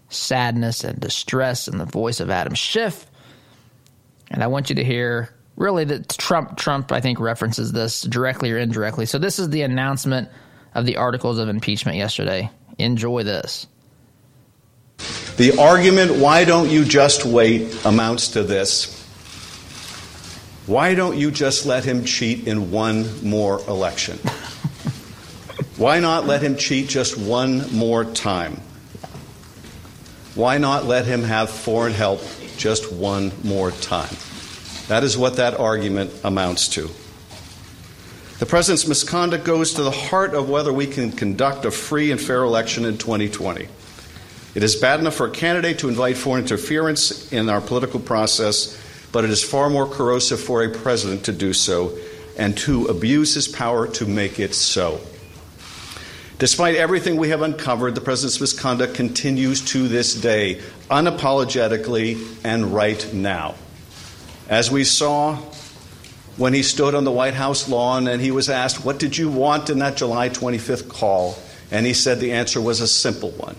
sadness 0.08 0.84
and 0.84 1.00
distress 1.00 1.68
in 1.68 1.78
the 1.78 1.86
voice 1.86 2.20
of 2.20 2.30
Adam 2.30 2.54
Schiff. 2.54 3.06
And 4.30 4.42
I 4.42 4.48
want 4.48 4.68
you 4.68 4.76
to 4.76 4.84
hear 4.84 5.34
really 5.56 5.84
that 5.84 6.08
Trump 6.10 6.56
Trump 6.56 6.90
I 6.92 7.00
think 7.00 7.20
references 7.20 7.72
this 7.72 8.02
directly 8.02 8.50
or 8.50 8.58
indirectly. 8.58 9.06
So 9.06 9.18
this 9.18 9.38
is 9.38 9.50
the 9.50 9.62
announcement 9.62 10.28
of 10.74 10.84
the 10.86 10.96
articles 10.96 11.38
of 11.38 11.48
impeachment 11.48 11.96
yesterday. 11.96 12.50
Enjoy 12.78 13.22
this. 13.22 13.66
The 15.36 15.58
argument 15.58 16.16
why 16.16 16.44
don't 16.44 16.70
you 16.70 16.84
just 16.84 17.24
wait 17.24 17.84
amounts 17.84 18.28
to 18.28 18.42
this. 18.42 19.02
Why 20.66 20.94
don't 20.94 21.18
you 21.18 21.30
just 21.30 21.66
let 21.66 21.84
him 21.84 22.04
cheat 22.04 22.46
in 22.46 22.70
one 22.70 23.28
more 23.28 23.60
election? 23.68 24.18
Why 25.76 25.98
not 25.98 26.24
let 26.24 26.40
him 26.40 26.56
cheat 26.56 26.88
just 26.88 27.18
one 27.18 27.70
more 27.74 28.04
time? 28.04 28.60
Why 30.36 30.58
not 30.58 30.84
let 30.84 31.04
him 31.04 31.22
have 31.24 31.50
foreign 31.50 31.92
help 31.92 32.22
just 32.56 32.92
one 32.92 33.32
more 33.42 33.72
time? 33.72 34.14
That 34.86 35.02
is 35.02 35.18
what 35.18 35.36
that 35.36 35.58
argument 35.58 36.12
amounts 36.22 36.68
to. 36.68 36.88
The 38.38 38.46
president's 38.46 38.88
misconduct 38.88 39.44
goes 39.44 39.74
to 39.74 39.84
the 39.84 39.92
heart 39.92 40.34
of 40.34 40.48
whether 40.48 40.72
we 40.72 40.88
can 40.88 41.12
conduct 41.12 41.64
a 41.64 41.70
free 41.70 42.10
and 42.10 42.20
fair 42.20 42.42
election 42.42 42.84
in 42.84 42.98
2020. 42.98 43.68
It 44.56 44.62
is 44.62 44.74
bad 44.74 44.98
enough 44.98 45.14
for 45.14 45.28
a 45.28 45.30
candidate 45.30 45.78
to 45.80 45.88
invite 45.88 46.16
foreign 46.16 46.42
interference 46.42 47.32
in 47.32 47.48
our 47.48 47.60
political 47.60 48.00
process, 48.00 48.76
but 49.12 49.22
it 49.22 49.30
is 49.30 49.42
far 49.42 49.70
more 49.70 49.86
corrosive 49.86 50.40
for 50.40 50.64
a 50.64 50.68
president 50.68 51.24
to 51.26 51.32
do 51.32 51.52
so 51.52 51.96
and 52.36 52.56
to 52.58 52.86
abuse 52.86 53.34
his 53.34 53.46
power 53.46 53.86
to 53.86 54.04
make 54.04 54.40
it 54.40 54.52
so. 54.52 55.00
Despite 56.40 56.74
everything 56.74 57.16
we 57.16 57.28
have 57.28 57.42
uncovered, 57.42 57.94
the 57.94 58.00
president's 58.00 58.40
misconduct 58.40 58.94
continues 58.94 59.60
to 59.66 59.86
this 59.86 60.12
day, 60.12 60.60
unapologetically 60.90 62.20
and 62.44 62.74
right 62.74 63.14
now. 63.14 63.54
As 64.48 64.72
we 64.72 64.82
saw 64.82 65.38
when 66.36 66.52
he 66.52 66.62
stood 66.62 66.94
on 66.94 67.04
the 67.04 67.12
White 67.12 67.34
House 67.34 67.68
lawn 67.68 68.08
and 68.08 68.20
he 68.20 68.30
was 68.30 68.48
asked, 68.50 68.84
What 68.84 68.98
did 68.98 69.16
you 69.16 69.28
want 69.30 69.70
in 69.70 69.78
that 69.78 69.96
July 69.96 70.28
25th 70.28 70.88
call? 70.88 71.38
And 71.70 71.86
he 71.86 71.94
said 71.94 72.20
the 72.20 72.32
answer 72.32 72.60
was 72.60 72.80
a 72.80 72.88
simple 72.88 73.30
one. 73.30 73.56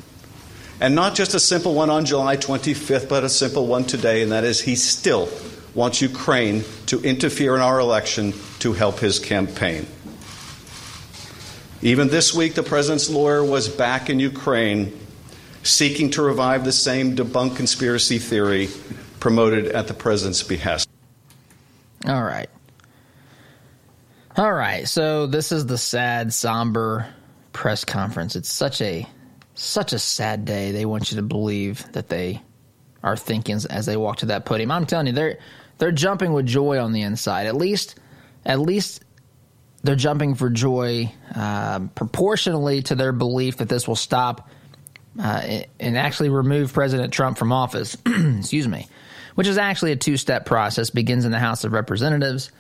And 0.80 0.94
not 0.94 1.16
just 1.16 1.34
a 1.34 1.40
simple 1.40 1.74
one 1.74 1.90
on 1.90 2.06
July 2.06 2.38
25th, 2.38 3.08
but 3.08 3.24
a 3.24 3.30
simple 3.30 3.66
one 3.66 3.86
today, 3.86 4.22
and 4.22 4.32
that 4.32 4.44
is 4.44 4.62
he 4.62 4.76
still 4.76 5.30
wants 5.74 6.02
Ukraine 6.02 6.64
to 6.88 7.02
interfere 7.02 7.56
in 7.56 7.62
our 7.62 7.80
election 7.80 8.34
to 8.60 8.74
help 8.74 9.00
his 9.00 9.20
campaign. 9.20 9.88
Even 11.82 12.08
this 12.08 12.34
week, 12.34 12.56
the 12.56 12.64
president's 12.64 13.10
lawyer 13.10 13.44
was 13.44 13.70
back 13.70 14.10
in 14.10 14.20
Ukraine 14.20 14.98
seeking 15.64 16.10
to 16.12 16.22
revive 16.22 16.64
the 16.64 16.72
same 16.72 17.16
debunked 17.16 17.56
conspiracy 17.56 18.20
theory 18.20 18.70
promoted 19.20 19.68
at 19.68 19.88
the 19.88 19.94
president's 19.94 20.44
behest. 20.44 20.88
All 22.08 22.24
right. 22.24 22.50
All 24.38 24.52
right. 24.52 24.86
So 24.86 25.28
this 25.28 25.54
is 25.54 25.66
the 25.66 25.78
sad, 25.78 26.34
somber 26.34 27.08
press 27.54 27.86
conference. 27.86 28.36
It's 28.36 28.50
such 28.50 28.82
a 28.82 29.08
such 29.54 29.94
a 29.94 30.00
sad 30.00 30.44
day. 30.44 30.74
They 30.74 30.86
want 30.86 31.10
you 31.10 31.18
to 31.18 31.24
believe 31.24 31.90
that 31.94 32.10
they 32.10 32.42
are 33.02 33.16
thinking 33.16 33.60
as 33.70 33.86
they 33.86 33.96
walk 33.96 34.18
to 34.18 34.26
that 34.28 34.44
podium. 34.44 34.72
I'm 34.72 34.86
telling 34.86 35.08
you, 35.08 35.14
they're 35.14 35.40
they're 35.78 35.94
jumping 35.94 36.34
with 36.34 36.46
joy 36.46 36.80
on 36.80 36.92
the 36.92 37.04
inside. 37.04 37.48
At 37.48 37.56
least, 37.56 37.96
at 38.46 38.60
least 38.60 39.06
they're 39.84 39.96
jumping 39.96 40.36
for 40.36 40.50
joy 40.50 41.14
uh, 41.34 41.80
proportionally 41.96 42.82
to 42.84 42.96
their 42.96 43.14
belief 43.14 43.58
that 43.58 43.70
this 43.70 43.88
will 43.88 43.96
stop 43.96 44.50
uh, 45.18 45.62
and 45.80 45.98
actually 45.98 46.30
remove 46.30 46.74
President 46.74 47.14
Trump 47.14 47.38
from 47.38 47.54
office. 47.54 47.96
Excuse 48.06 48.68
me, 48.68 48.90
which 49.36 49.48
is 49.48 49.58
actually 49.58 49.94
a 49.94 49.96
two 49.96 50.18
step 50.18 50.46
process. 50.46 50.90
Begins 50.90 51.24
in 51.24 51.32
the 51.32 51.40
House 51.40 51.64
of 51.64 51.72
Representatives. 51.72 52.52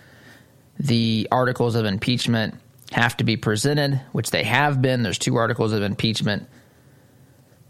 The 0.80 1.28
articles 1.32 1.76
of 1.76 1.86
impeachment 1.86 2.56
have 2.92 3.18
to 3.18 3.24
be 3.24 3.38
presented, 3.38 4.02
which 4.12 4.32
they 4.32 4.44
have 4.44 4.82
been. 4.82 5.04
There's 5.04 5.18
two 5.18 5.36
articles 5.36 5.74
of 5.74 5.84
impeachment. 5.84 6.48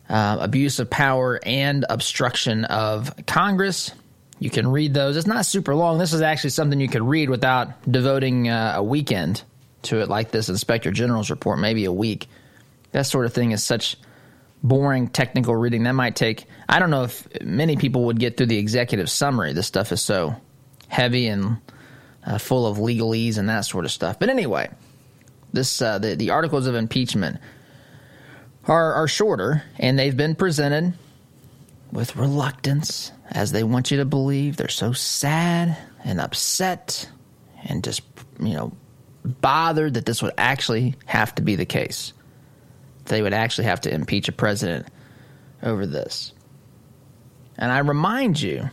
Uh, 0.08 0.38
abuse 0.40 0.80
of 0.80 0.90
power 0.90 1.40
and 1.44 1.86
obstruction 1.90 2.66
of 2.66 3.12
Congress. 3.26 3.92
You 4.40 4.50
can 4.50 4.68
read 4.68 4.94
those. 4.94 5.18
It's 5.18 5.26
not 5.26 5.46
super 5.46 5.74
long. 5.74 5.98
This 5.98 6.14
is 6.14 6.22
actually 6.22 6.52
something 6.52 6.80
you 6.80 6.88
could 6.88 7.02
read 7.02 7.30
without 7.30 7.70
devoting 7.90 8.50
uh, 8.50 8.74
a 8.76 8.84
weekend 8.84 9.42
to 9.84 10.02
it, 10.02 10.10
like 10.10 10.32
this 10.32 10.50
Inspector 10.50 10.92
General's 10.92 11.30
report, 11.30 11.60
maybe 11.60 11.86
a 11.86 11.92
week. 11.92 12.28
That 12.92 13.08
sort 13.08 13.26
of 13.26 13.34
thing 13.34 13.52
is 13.52 13.64
such 13.64 13.98
boring 14.62 15.08
technical 15.08 15.56
reading. 15.56 15.84
That 15.84 15.94
might 15.94 16.16
take, 16.16 16.46
I 16.68 16.80
don't 16.80 16.90
know 16.90 17.04
if 17.04 17.28
many 17.42 17.76
people 17.76 18.06
would 18.06 18.20
get 18.20 18.38
through 18.38 18.48
the 18.48 18.58
executive 18.58 19.10
summary. 19.10 19.54
This 19.54 19.68
stuff 19.68 19.92
is 19.92 20.02
so 20.02 20.36
heavy 20.88 21.28
and 21.28 21.58
uh, 22.26 22.38
full 22.38 22.66
of 22.66 22.78
legalese 22.78 23.38
and 23.38 23.50
that 23.50 23.62
sort 23.62 23.86
of 23.86 23.92
stuff. 23.92 24.20
But 24.20 24.30
anyway, 24.30 24.70
this 25.54 25.82
uh, 25.82 26.00
the, 26.00 26.16
the 26.16 26.32
articles 26.32 26.68
of 26.68 26.76
impeachment 26.76 27.40
are, 28.68 28.94
are 28.94 29.08
shorter, 29.08 29.64
and 29.78 29.98
they've 29.98 30.16
been 30.16 30.36
presented 30.36 30.94
with 31.92 32.16
reluctance, 32.16 33.12
as 33.32 33.52
they 33.52 33.64
want 33.64 33.92
you 33.92 33.98
to 33.98 34.06
believe. 34.06 34.58
They're 34.58 34.68
so 34.68 34.92
sad 34.92 35.78
and 36.04 36.20
upset 36.20 37.10
and 37.64 37.84
just, 37.84 38.02
you 38.40 38.54
know, 38.54 38.74
bothered 39.24 39.96
that 39.96 40.06
this 40.06 40.22
would 40.22 40.34
actually 40.38 40.96
have 41.06 41.34
to 41.36 41.42
be 41.42 41.56
the 41.56 41.66
case. 41.66 42.14
They 43.06 43.22
would 43.22 43.34
actually 43.34 43.66
have 43.66 43.82
to 43.82 43.94
impeach 43.94 44.28
a 44.28 44.32
president 44.32 44.88
over 45.64 45.86
this. 45.86 46.34
And 47.58 47.72
I 47.72 47.80
remind 47.80 48.42
you, 48.42 48.70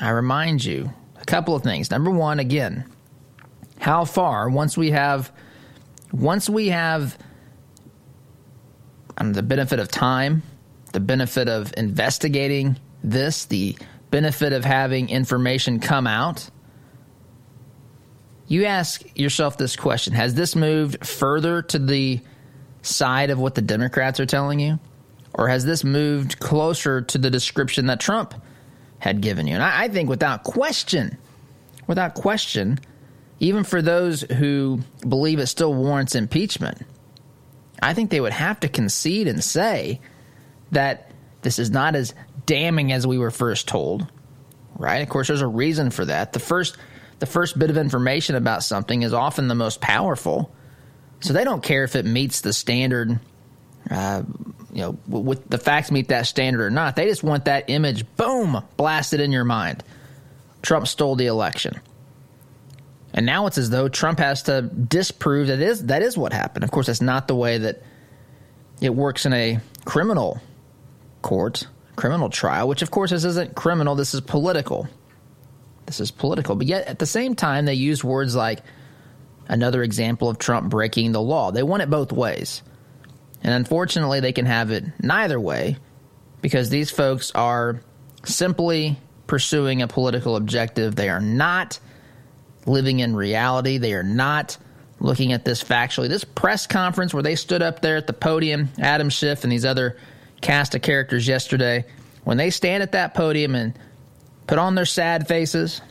I 0.00 0.10
remind 0.10 0.64
you 0.64 0.92
a 1.24 1.30
couple 1.30 1.56
of 1.56 1.62
things. 1.62 1.90
Number 1.90 2.10
one, 2.10 2.38
again, 2.38 2.84
how 3.80 4.04
far 4.04 4.48
once 4.48 4.76
we 4.76 4.90
have 4.90 5.32
once 6.12 6.48
we 6.48 6.68
have 6.68 7.18
um, 9.18 9.32
the 9.32 9.42
benefit 9.42 9.80
of 9.80 9.88
time 9.88 10.42
the 10.94 11.00
benefit 11.00 11.48
of 11.48 11.74
investigating 11.76 12.78
this, 13.02 13.44
the 13.46 13.76
benefit 14.10 14.52
of 14.52 14.64
having 14.64 15.10
information 15.10 15.80
come 15.80 16.06
out, 16.06 16.48
you 18.46 18.64
ask 18.64 19.02
yourself 19.18 19.58
this 19.58 19.76
question 19.76 20.14
Has 20.14 20.34
this 20.34 20.54
moved 20.56 21.04
further 21.04 21.62
to 21.62 21.78
the 21.78 22.20
side 22.82 23.30
of 23.30 23.38
what 23.38 23.54
the 23.54 23.62
Democrats 23.62 24.20
are 24.20 24.26
telling 24.26 24.60
you? 24.60 24.78
Or 25.34 25.48
has 25.48 25.64
this 25.64 25.82
moved 25.82 26.38
closer 26.38 27.02
to 27.02 27.18
the 27.18 27.28
description 27.28 27.86
that 27.86 27.98
Trump 27.98 28.34
had 29.04 29.20
given 29.20 29.46
you? 29.46 29.52
And 29.52 29.62
I, 29.62 29.82
I 29.82 29.88
think 29.88 30.08
without 30.08 30.44
question, 30.44 31.18
without 31.86 32.14
question, 32.14 32.80
even 33.38 33.62
for 33.62 33.82
those 33.82 34.22
who 34.22 34.80
believe 35.06 35.38
it 35.40 35.46
still 35.48 35.74
warrants 35.74 36.14
impeachment, 36.14 36.80
I 37.82 37.92
think 37.92 38.08
they 38.08 38.20
would 38.22 38.32
have 38.32 38.60
to 38.60 38.68
concede 38.68 39.28
and 39.28 39.44
say 39.44 40.00
that 40.72 41.10
this 41.42 41.58
is 41.58 41.70
not 41.70 41.94
as 41.94 42.14
damning 42.46 42.92
as 42.92 43.06
we 43.06 43.18
were 43.18 43.30
first 43.30 43.68
told, 43.68 44.10
right? 44.78 45.02
Of 45.02 45.10
course, 45.10 45.28
there's 45.28 45.42
a 45.42 45.46
reason 45.46 45.90
for 45.90 46.06
that. 46.06 46.32
The 46.32 46.40
first, 46.40 46.78
the 47.18 47.26
first 47.26 47.58
bit 47.58 47.68
of 47.68 47.76
information 47.76 48.36
about 48.36 48.62
something 48.62 49.02
is 49.02 49.12
often 49.12 49.48
the 49.48 49.54
most 49.54 49.82
powerful, 49.82 50.50
so 51.20 51.34
they 51.34 51.44
don't 51.44 51.62
care 51.62 51.84
if 51.84 51.94
it 51.94 52.06
meets 52.06 52.40
the 52.40 52.54
standard. 52.54 53.20
Uh, 53.90 54.22
you 54.74 54.82
know, 54.82 54.98
with 55.06 55.48
the 55.48 55.56
facts 55.56 55.92
meet 55.92 56.08
that 56.08 56.26
standard 56.26 56.60
or 56.60 56.70
not, 56.70 56.96
they 56.96 57.06
just 57.06 57.22
want 57.22 57.44
that 57.44 57.70
image, 57.70 58.04
boom, 58.16 58.60
blasted 58.76 59.20
in 59.20 59.30
your 59.30 59.44
mind. 59.44 59.84
Trump 60.62 60.88
stole 60.88 61.14
the 61.14 61.26
election. 61.26 61.80
And 63.12 63.24
now 63.24 63.46
it's 63.46 63.56
as 63.56 63.70
though 63.70 63.88
Trump 63.88 64.18
has 64.18 64.42
to 64.44 64.62
disprove 64.62 65.46
that 65.46 65.60
is 65.60 65.86
that 65.86 66.02
is 66.02 66.18
what 66.18 66.32
happened. 66.32 66.64
Of 66.64 66.72
course, 66.72 66.88
that's 66.88 67.00
not 67.00 67.28
the 67.28 67.36
way 67.36 67.58
that 67.58 67.82
it 68.80 68.92
works 68.92 69.24
in 69.24 69.32
a 69.32 69.60
criminal 69.84 70.40
court, 71.22 71.68
criminal 71.94 72.28
trial, 72.28 72.66
which 72.66 72.82
of 72.82 72.90
course 72.90 73.12
this 73.12 73.24
isn't 73.24 73.54
criminal, 73.54 73.94
this 73.94 74.12
is 74.12 74.20
political. 74.20 74.88
This 75.86 76.00
is 76.00 76.10
political. 76.10 76.56
But 76.56 76.66
yet 76.66 76.88
at 76.88 76.98
the 76.98 77.06
same 77.06 77.36
time, 77.36 77.66
they 77.66 77.74
use 77.74 78.02
words 78.02 78.34
like 78.34 78.60
another 79.46 79.84
example 79.84 80.28
of 80.28 80.38
Trump 80.38 80.70
breaking 80.70 81.12
the 81.12 81.22
law. 81.22 81.52
They 81.52 81.62
want 81.62 81.82
it 81.84 81.90
both 81.90 82.10
ways. 82.10 82.62
And 83.44 83.52
unfortunately, 83.52 84.20
they 84.20 84.32
can 84.32 84.46
have 84.46 84.70
it 84.70 84.84
neither 85.00 85.38
way 85.38 85.76
because 86.40 86.70
these 86.70 86.90
folks 86.90 87.30
are 87.32 87.80
simply 88.24 88.98
pursuing 89.26 89.82
a 89.82 89.88
political 89.88 90.36
objective. 90.36 90.96
They 90.96 91.10
are 91.10 91.20
not 91.20 91.78
living 92.66 93.00
in 93.00 93.14
reality. 93.14 93.78
They 93.78 93.92
are 93.94 94.02
not 94.02 94.56
looking 94.98 95.32
at 95.32 95.44
this 95.44 95.62
factually. 95.62 96.08
This 96.08 96.24
press 96.24 96.66
conference 96.66 97.12
where 97.12 97.22
they 97.22 97.36
stood 97.36 97.62
up 97.62 97.80
there 97.80 97.96
at 97.96 98.06
the 98.06 98.12
podium, 98.12 98.70
Adam 98.80 99.10
Schiff 99.10 99.44
and 99.44 99.52
these 99.52 99.64
other 99.66 99.98
cast 100.40 100.74
of 100.74 100.82
characters 100.82 101.28
yesterday, 101.28 101.84
when 102.24 102.38
they 102.38 102.50
stand 102.50 102.82
at 102.82 102.92
that 102.92 103.14
podium 103.14 103.54
and 103.54 103.78
put 104.46 104.58
on 104.58 104.74
their 104.74 104.86
sad 104.86 105.28
faces, 105.28 105.82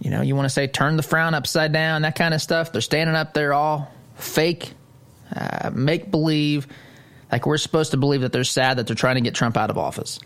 you 0.00 0.10
know, 0.10 0.22
you 0.22 0.34
want 0.34 0.46
to 0.46 0.50
say 0.50 0.66
turn 0.66 0.96
the 0.96 1.02
frown 1.02 1.34
upside 1.34 1.72
down, 1.72 2.02
that 2.02 2.16
kind 2.16 2.34
of 2.34 2.42
stuff. 2.42 2.72
They're 2.72 2.80
standing 2.80 3.14
up 3.14 3.34
there 3.34 3.52
all 3.52 3.92
fake, 4.16 4.72
uh, 5.34 5.70
make 5.72 6.10
believe, 6.10 6.66
like 7.30 7.46
we're 7.46 7.58
supposed 7.58 7.92
to 7.92 7.96
believe 7.96 8.22
that 8.22 8.32
they're 8.32 8.44
sad 8.44 8.78
that 8.78 8.86
they're 8.86 8.96
trying 8.96 9.16
to 9.16 9.20
get 9.20 9.34
Trump 9.34 9.56
out 9.56 9.70
of 9.70 9.78
office. 9.78 10.18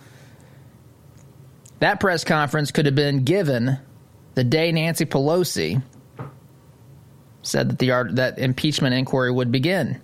That 1.80 2.00
press 2.00 2.24
conference 2.24 2.70
could 2.70 2.86
have 2.86 2.94
been 2.94 3.24
given 3.24 3.78
the 4.34 4.44
day 4.44 4.72
Nancy 4.72 5.04
Pelosi 5.04 5.82
said 7.42 7.70
that 7.70 7.78
the 7.78 8.14
that 8.14 8.38
impeachment 8.38 8.94
inquiry 8.94 9.30
would 9.30 9.52
begin. 9.52 10.00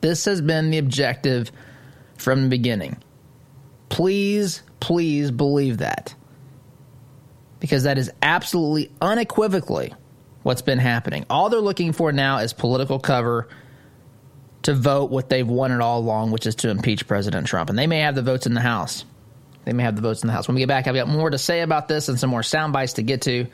This 0.00 0.24
has 0.26 0.40
been 0.40 0.70
the 0.70 0.78
objective 0.78 1.50
from 2.18 2.42
the 2.42 2.48
beginning. 2.48 3.02
Please, 3.88 4.62
please 4.80 5.30
believe 5.30 5.78
that. 5.78 6.14
Because 7.60 7.84
that 7.84 7.96
is 7.96 8.10
absolutely 8.20 8.92
unequivocally 9.00 9.94
what's 10.42 10.62
been 10.62 10.78
happening. 10.78 11.24
All 11.30 11.48
they're 11.48 11.60
looking 11.60 11.92
for 11.92 12.12
now 12.12 12.38
is 12.38 12.52
political 12.52 12.98
cover 12.98 13.48
to 14.64 14.74
vote 14.74 15.10
what 15.10 15.28
they've 15.28 15.46
wanted 15.46 15.80
all 15.80 16.00
along, 16.00 16.30
which 16.30 16.46
is 16.46 16.56
to 16.56 16.70
impeach 16.70 17.06
President 17.06 17.46
Trump. 17.46 17.70
And 17.70 17.78
they 17.78 17.86
may 17.86 18.00
have 18.00 18.14
the 18.14 18.22
votes 18.22 18.46
in 18.46 18.54
the 18.54 18.60
House. 18.60 19.04
They 19.64 19.72
may 19.72 19.82
have 19.82 19.96
the 19.96 20.02
votes 20.02 20.22
in 20.22 20.26
the 20.26 20.32
House. 20.32 20.48
When 20.48 20.54
we 20.54 20.60
get 20.60 20.68
back, 20.68 20.86
I've 20.86 20.94
got 20.94 21.08
more 21.08 21.30
to 21.30 21.38
say 21.38 21.60
about 21.60 21.88
this 21.88 22.08
and 22.08 22.18
some 22.18 22.30
more 22.30 22.42
sound 22.42 22.72
bites 22.72 22.94
to 22.94 23.02
get 23.02 23.22
to. 23.22 23.46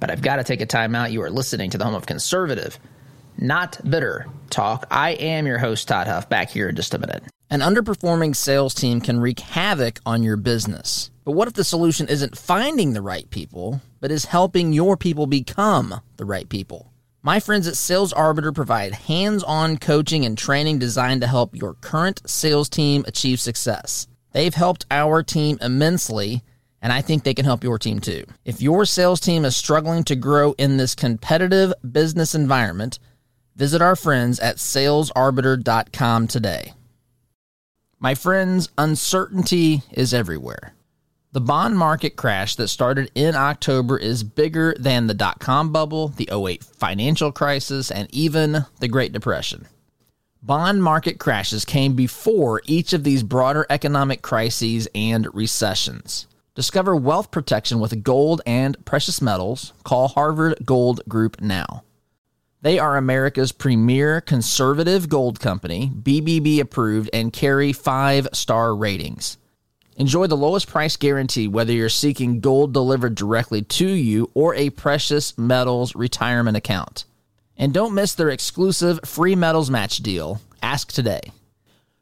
But 0.00 0.10
I've 0.10 0.22
got 0.22 0.36
to 0.36 0.44
take 0.44 0.60
a 0.60 0.66
time 0.66 0.94
out. 0.94 1.12
You 1.12 1.22
are 1.22 1.30
listening 1.30 1.70
to 1.70 1.78
the 1.78 1.84
home 1.84 1.94
of 1.94 2.06
conservative, 2.06 2.78
not 3.38 3.80
bitter 3.88 4.26
talk. 4.50 4.86
I 4.90 5.10
am 5.10 5.46
your 5.46 5.58
host, 5.58 5.88
Todd 5.88 6.06
Huff, 6.06 6.28
back 6.28 6.50
here 6.50 6.68
in 6.68 6.76
just 6.76 6.94
a 6.94 6.98
minute. 6.98 7.22
An 7.48 7.60
underperforming 7.60 8.34
sales 8.34 8.74
team 8.74 9.00
can 9.00 9.20
wreak 9.20 9.40
havoc 9.40 10.00
on 10.04 10.22
your 10.22 10.36
business. 10.36 11.10
But 11.24 11.32
what 11.32 11.48
if 11.48 11.54
the 11.54 11.64
solution 11.64 12.08
isn't 12.08 12.36
finding 12.36 12.92
the 12.92 13.02
right 13.02 13.28
people, 13.30 13.80
but 14.00 14.10
is 14.10 14.26
helping 14.26 14.72
your 14.72 14.96
people 14.96 15.26
become 15.26 16.00
the 16.18 16.24
right 16.24 16.48
people? 16.48 16.92
My 17.26 17.40
friends 17.40 17.66
at 17.66 17.76
Sales 17.76 18.12
Arbiter 18.12 18.52
provide 18.52 18.92
hands 18.92 19.42
on 19.42 19.78
coaching 19.78 20.24
and 20.24 20.38
training 20.38 20.78
designed 20.78 21.22
to 21.22 21.26
help 21.26 21.56
your 21.56 21.74
current 21.74 22.22
sales 22.24 22.68
team 22.68 23.04
achieve 23.08 23.40
success. 23.40 24.06
They've 24.30 24.54
helped 24.54 24.86
our 24.92 25.24
team 25.24 25.58
immensely, 25.60 26.44
and 26.80 26.92
I 26.92 27.02
think 27.02 27.24
they 27.24 27.34
can 27.34 27.44
help 27.44 27.64
your 27.64 27.80
team 27.80 27.98
too. 27.98 28.26
If 28.44 28.62
your 28.62 28.84
sales 28.84 29.18
team 29.18 29.44
is 29.44 29.56
struggling 29.56 30.04
to 30.04 30.14
grow 30.14 30.52
in 30.52 30.76
this 30.76 30.94
competitive 30.94 31.74
business 31.90 32.32
environment, 32.32 33.00
visit 33.56 33.82
our 33.82 33.96
friends 33.96 34.38
at 34.38 34.58
salesarbiter.com 34.58 36.28
today. 36.28 36.74
My 37.98 38.14
friends, 38.14 38.68
uncertainty 38.78 39.82
is 39.90 40.14
everywhere. 40.14 40.76
The 41.36 41.42
bond 41.42 41.76
market 41.76 42.16
crash 42.16 42.56
that 42.56 42.68
started 42.68 43.10
in 43.14 43.34
October 43.34 43.98
is 43.98 44.24
bigger 44.24 44.74
than 44.78 45.06
the 45.06 45.12
dot 45.12 45.38
com 45.38 45.70
bubble, 45.70 46.08
the 46.08 46.30
08 46.32 46.64
financial 46.64 47.30
crisis, 47.30 47.90
and 47.90 48.08
even 48.10 48.64
the 48.80 48.88
Great 48.88 49.12
Depression. 49.12 49.66
Bond 50.42 50.82
market 50.82 51.18
crashes 51.18 51.66
came 51.66 51.92
before 51.92 52.62
each 52.64 52.94
of 52.94 53.04
these 53.04 53.22
broader 53.22 53.66
economic 53.68 54.22
crises 54.22 54.88
and 54.94 55.28
recessions. 55.34 56.26
Discover 56.54 56.96
wealth 56.96 57.30
protection 57.30 57.80
with 57.80 58.02
gold 58.02 58.40
and 58.46 58.82
precious 58.86 59.20
metals. 59.20 59.74
Call 59.84 60.08
Harvard 60.08 60.56
Gold 60.64 61.02
Group 61.06 61.42
now. 61.42 61.84
They 62.62 62.78
are 62.78 62.96
America's 62.96 63.52
premier 63.52 64.22
conservative 64.22 65.10
gold 65.10 65.38
company, 65.38 65.92
BBB 65.94 66.60
approved, 66.60 67.10
and 67.12 67.30
carry 67.30 67.74
five 67.74 68.26
star 68.32 68.74
ratings. 68.74 69.36
Enjoy 69.98 70.26
the 70.26 70.36
lowest 70.36 70.68
price 70.68 70.94
guarantee 70.96 71.48
whether 71.48 71.72
you're 71.72 71.88
seeking 71.88 72.40
gold 72.40 72.74
delivered 72.74 73.14
directly 73.14 73.62
to 73.62 73.86
you 73.86 74.30
or 74.34 74.54
a 74.54 74.68
precious 74.68 75.38
metals 75.38 75.94
retirement 75.94 76.54
account. 76.54 77.06
And 77.56 77.72
don't 77.72 77.94
miss 77.94 78.12
their 78.12 78.28
exclusive 78.28 79.00
free 79.06 79.34
metals 79.34 79.70
match 79.70 79.96
deal. 79.98 80.42
Ask 80.62 80.92
today. 80.92 81.32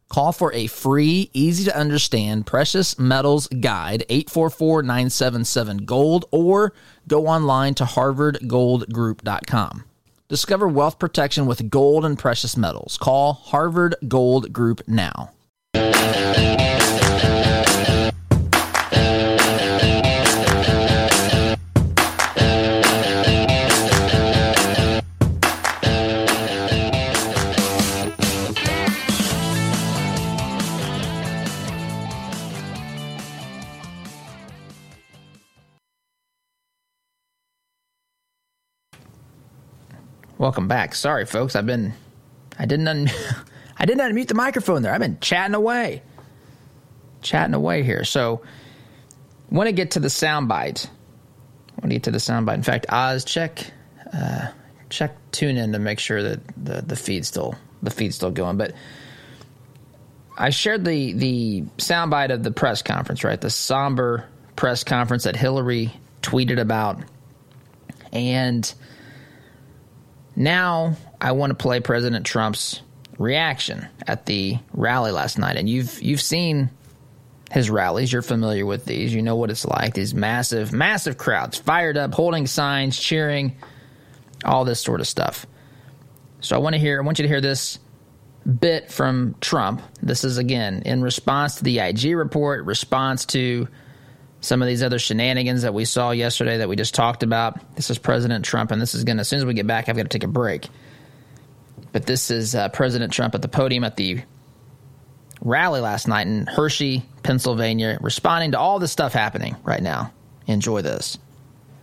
Call 0.08 0.32
for 0.32 0.52
a 0.52 0.66
free, 0.66 1.30
easy 1.32 1.62
to 1.64 1.76
understand 1.76 2.46
precious 2.46 2.98
metals 2.98 3.46
guide 3.46 4.04
844 4.08 4.82
977 4.82 5.76
Gold 5.78 6.24
or 6.32 6.72
go 7.06 7.28
online 7.28 7.74
to 7.74 7.84
harvardgoldgroup.com. 7.84 9.84
Discover 10.28 10.68
wealth 10.68 10.98
protection 10.98 11.46
with 11.46 11.70
gold 11.70 12.04
and 12.04 12.18
precious 12.18 12.56
metals. 12.56 12.98
Call 12.98 13.34
Harvard 13.34 13.94
Gold 14.08 14.52
Group 14.52 14.82
now. 14.88 15.30
Welcome 40.44 40.68
back. 40.68 40.94
Sorry, 40.94 41.24
folks. 41.24 41.56
I've 41.56 41.64
been, 41.64 41.94
I 42.58 42.66
didn't, 42.66 42.86
un- 42.86 43.10
I 43.78 43.86
didn't 43.86 44.14
unmute 44.14 44.28
the 44.28 44.34
microphone 44.34 44.82
there. 44.82 44.92
I've 44.92 45.00
been 45.00 45.18
chatting 45.20 45.54
away, 45.54 46.02
chatting 47.22 47.54
away 47.54 47.82
here. 47.82 48.04
So, 48.04 48.42
want 49.48 49.68
to 49.68 49.72
get 49.72 49.92
to 49.92 50.00
the 50.00 50.08
soundbite. 50.08 50.86
Want 51.78 51.84
to 51.84 51.88
get 51.88 52.02
to 52.02 52.10
the 52.10 52.18
soundbite. 52.18 52.56
In 52.56 52.62
fact, 52.62 52.84
Oz, 52.90 53.24
check, 53.24 53.72
uh, 54.12 54.48
check 54.90 55.16
tune 55.32 55.56
in 55.56 55.72
to 55.72 55.78
make 55.78 55.98
sure 55.98 56.22
that 56.22 56.40
the 56.62 56.82
the 56.82 56.94
feed's 56.94 57.26
still 57.26 57.54
the 57.82 57.90
feed's 57.90 58.16
still 58.16 58.30
going. 58.30 58.58
But 58.58 58.74
I 60.36 60.50
shared 60.50 60.84
the 60.84 61.14
the 61.14 61.62
soundbite 61.78 62.30
of 62.30 62.42
the 62.42 62.50
press 62.50 62.82
conference, 62.82 63.24
right? 63.24 63.40
The 63.40 63.48
somber 63.48 64.28
press 64.56 64.84
conference 64.84 65.24
that 65.24 65.36
Hillary 65.36 65.90
tweeted 66.20 66.60
about, 66.60 67.00
and 68.12 68.74
now 70.36 70.96
I 71.20 71.32
want 71.32 71.50
to 71.50 71.54
play 71.54 71.80
President 71.80 72.26
Trump's 72.26 72.80
reaction 73.18 73.86
at 74.06 74.26
the 74.26 74.58
rally 74.72 75.12
last 75.12 75.38
night, 75.38 75.56
and 75.56 75.68
you've 75.68 76.02
you've 76.02 76.20
seen 76.20 76.70
his 77.50 77.70
rallies. 77.70 78.12
You're 78.12 78.22
familiar 78.22 78.66
with 78.66 78.84
these. 78.84 79.14
You 79.14 79.22
know 79.22 79.36
what 79.36 79.50
it's 79.50 79.64
like. 79.64 79.94
These 79.94 80.14
massive, 80.14 80.72
massive 80.72 81.18
crowds, 81.18 81.56
fired 81.58 81.96
up, 81.96 82.14
holding 82.14 82.46
signs, 82.46 82.98
cheering, 82.98 83.56
all 84.44 84.64
this 84.64 84.80
sort 84.80 85.00
of 85.00 85.06
stuff. 85.06 85.46
So 86.40 86.56
I 86.56 86.58
want 86.58 86.74
to 86.74 86.80
hear. 86.80 87.00
I 87.00 87.04
want 87.04 87.18
you 87.18 87.22
to 87.22 87.28
hear 87.28 87.40
this 87.40 87.78
bit 88.60 88.90
from 88.90 89.36
Trump. 89.40 89.82
This 90.02 90.24
is 90.24 90.38
again 90.38 90.82
in 90.84 91.02
response 91.02 91.56
to 91.56 91.64
the 91.64 91.78
IG 91.78 92.16
report, 92.16 92.64
response 92.64 93.24
to 93.26 93.68
some 94.44 94.60
of 94.60 94.68
these 94.68 94.82
other 94.82 94.98
shenanigans 94.98 95.62
that 95.62 95.72
we 95.72 95.84
saw 95.84 96.10
yesterday 96.10 96.58
that 96.58 96.68
we 96.68 96.76
just 96.76 96.94
talked 96.94 97.22
about. 97.22 97.58
This 97.76 97.88
is 97.88 97.98
President 97.98 98.44
Trump, 98.44 98.70
and 98.70 98.80
this 98.80 98.94
is 98.94 99.02
going 99.02 99.16
to, 99.16 99.22
as 99.22 99.28
soon 99.28 99.38
as 99.38 99.46
we 99.46 99.54
get 99.54 99.66
back, 99.66 99.88
I've 99.88 99.96
got 99.96 100.02
to 100.02 100.08
take 100.08 100.24
a 100.24 100.28
break. 100.28 100.68
But 101.92 102.06
this 102.06 102.30
is 102.30 102.54
uh, 102.54 102.68
President 102.68 103.12
Trump 103.12 103.34
at 103.34 103.42
the 103.42 103.48
podium 103.48 103.84
at 103.84 103.96
the 103.96 104.22
rally 105.40 105.80
last 105.80 106.08
night 106.08 106.26
in 106.26 106.46
Hershey, 106.46 107.04
Pennsylvania, 107.22 107.98
responding 108.00 108.52
to 108.52 108.58
all 108.58 108.78
this 108.78 108.92
stuff 108.92 109.12
happening 109.12 109.56
right 109.64 109.82
now. 109.82 110.12
Enjoy 110.46 110.82
this. 110.82 111.16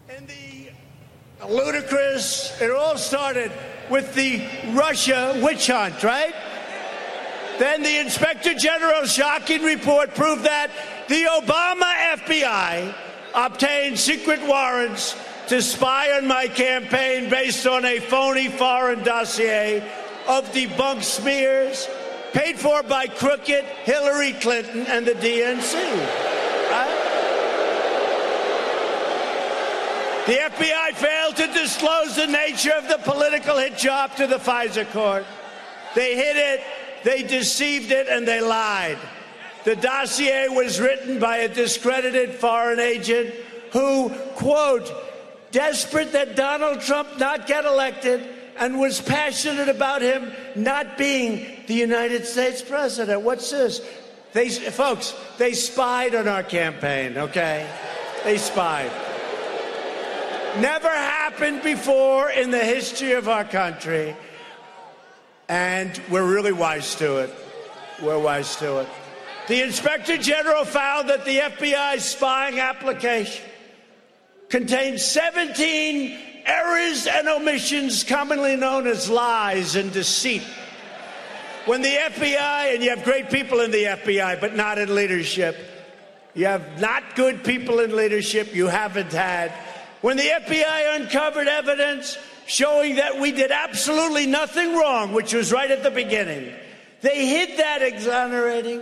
And 0.09 0.27
the 0.27 1.47
ludicrous, 1.47 2.61
it 2.61 2.69
all 2.69 2.97
started 2.97 3.51
with 3.89 4.13
the 4.13 4.47
Russia 4.73 5.39
witch 5.43 5.67
hunt, 5.67 6.03
right? 6.03 6.33
Then 7.61 7.83
the 7.83 7.99
Inspector 7.99 8.55
General's 8.55 9.13
shocking 9.13 9.61
report 9.61 10.15
proved 10.15 10.45
that 10.45 10.71
the 11.07 11.25
Obama 11.25 11.93
FBI 12.17 12.95
obtained 13.35 13.99
secret 13.99 14.41
warrants 14.47 15.15
to 15.45 15.61
spy 15.61 16.11
on 16.17 16.25
my 16.25 16.47
campaign 16.47 17.29
based 17.29 17.67
on 17.67 17.85
a 17.85 17.99
phony 17.99 18.47
foreign 18.47 19.03
dossier 19.03 19.87
of 20.27 20.51
debunked 20.51 21.03
smears 21.03 21.87
paid 22.33 22.57
for 22.57 22.81
by 22.81 23.05
crooked 23.05 23.63
Hillary 23.83 24.33
Clinton 24.33 24.87
and 24.87 25.05
the 25.05 25.13
DNC. 25.13 25.73
The 30.25 30.33
FBI 30.33 30.93
failed 30.95 31.35
to 31.35 31.45
disclose 31.53 32.15
the 32.15 32.25
nature 32.25 32.73
of 32.73 32.87
the 32.87 32.97
political 33.03 33.59
hit 33.59 33.77
job 33.77 34.15
to 34.15 34.25
the 34.25 34.37
FISA 34.37 34.91
court. 34.91 35.27
They 35.93 36.15
hid 36.15 36.37
it, 36.37 36.61
they 37.03 37.23
deceived 37.23 37.91
it, 37.91 38.07
and 38.07 38.27
they 38.27 38.41
lied. 38.41 38.97
The 39.63 39.75
dossier 39.75 40.47
was 40.49 40.79
written 40.79 41.19
by 41.19 41.37
a 41.37 41.47
discredited 41.47 42.35
foreign 42.35 42.79
agent 42.79 43.33
who, 43.71 44.09
quote, 44.35 44.91
desperate 45.51 46.11
that 46.13 46.35
Donald 46.35 46.81
Trump 46.81 47.19
not 47.19 47.47
get 47.47 47.65
elected 47.65 48.27
and 48.57 48.79
was 48.79 48.99
passionate 48.99 49.69
about 49.69 50.01
him 50.01 50.31
not 50.55 50.97
being 50.97 51.63
the 51.67 51.73
United 51.73 52.25
States 52.25 52.61
president. 52.61 53.21
What's 53.21 53.49
this? 53.51 53.81
They, 54.33 54.49
folks, 54.49 55.13
they 55.37 55.53
spied 55.53 56.15
on 56.15 56.27
our 56.27 56.43
campaign, 56.43 57.17
okay? 57.17 57.69
They 58.23 58.37
spied. 58.37 58.91
Never 60.59 60.89
happened 60.89 61.63
before 61.63 62.29
in 62.29 62.51
the 62.51 62.59
history 62.59 63.13
of 63.13 63.29
our 63.29 63.45
country. 63.45 64.15
And 65.51 66.01
we're 66.09 66.33
really 66.33 66.53
wise 66.53 66.95
to 66.95 67.17
it. 67.17 67.29
We're 68.01 68.17
wise 68.17 68.55
to 68.55 68.79
it. 68.79 68.87
The 69.49 69.61
Inspector 69.61 70.15
General 70.19 70.63
found 70.63 71.09
that 71.09 71.25
the 71.25 71.39
FBI's 71.39 72.05
spying 72.05 72.61
application 72.61 73.43
contained 74.47 75.01
17 75.01 76.17
errors 76.45 77.05
and 77.05 77.27
omissions 77.27 78.05
commonly 78.05 78.55
known 78.55 78.87
as 78.87 79.09
lies 79.09 79.75
and 79.75 79.91
deceit. 79.91 80.43
When 81.65 81.81
the 81.81 81.95
FBI, 81.95 82.73
and 82.73 82.81
you 82.81 82.91
have 82.91 83.03
great 83.03 83.29
people 83.29 83.59
in 83.59 83.71
the 83.71 83.83
FBI, 83.83 84.39
but 84.39 84.55
not 84.55 84.77
in 84.77 84.95
leadership, 84.95 85.57
you 86.33 86.45
have 86.45 86.79
not 86.79 87.03
good 87.17 87.43
people 87.43 87.81
in 87.81 87.93
leadership, 87.93 88.55
you 88.55 88.67
haven't 88.67 89.11
had. 89.11 89.51
When 89.99 90.15
the 90.15 90.29
FBI 90.29 90.95
uncovered 90.95 91.49
evidence 91.49 92.17
showing 92.51 92.95
that 92.95 93.19
we 93.19 93.31
did 93.31 93.51
absolutely 93.51 94.25
nothing 94.25 94.75
wrong, 94.75 95.13
which 95.13 95.33
was 95.33 95.51
right 95.51 95.71
at 95.71 95.83
the 95.83 95.91
beginning, 95.91 96.53
they 97.01 97.25
hid 97.25 97.57
that 97.57 97.81
exonerating 97.81 98.81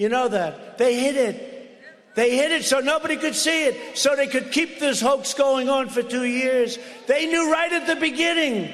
you 0.00 0.08
know 0.08 0.28
that. 0.28 0.78
They 0.78 0.98
hid 0.98 1.16
it. 1.16 2.14
They 2.14 2.36
hid 2.36 2.52
it 2.52 2.64
so 2.64 2.80
nobody 2.80 3.16
could 3.16 3.34
see 3.34 3.66
it, 3.66 3.98
so 3.98 4.16
they 4.16 4.26
could 4.26 4.50
keep 4.50 4.80
this 4.80 5.00
hoax 5.00 5.34
going 5.34 5.68
on 5.68 5.88
for 5.90 6.02
two 6.02 6.24
years. 6.24 6.78
They 7.06 7.26
knew 7.26 7.52
right 7.52 7.72
at 7.72 7.86
the 7.86 7.96
beginning 7.96 8.72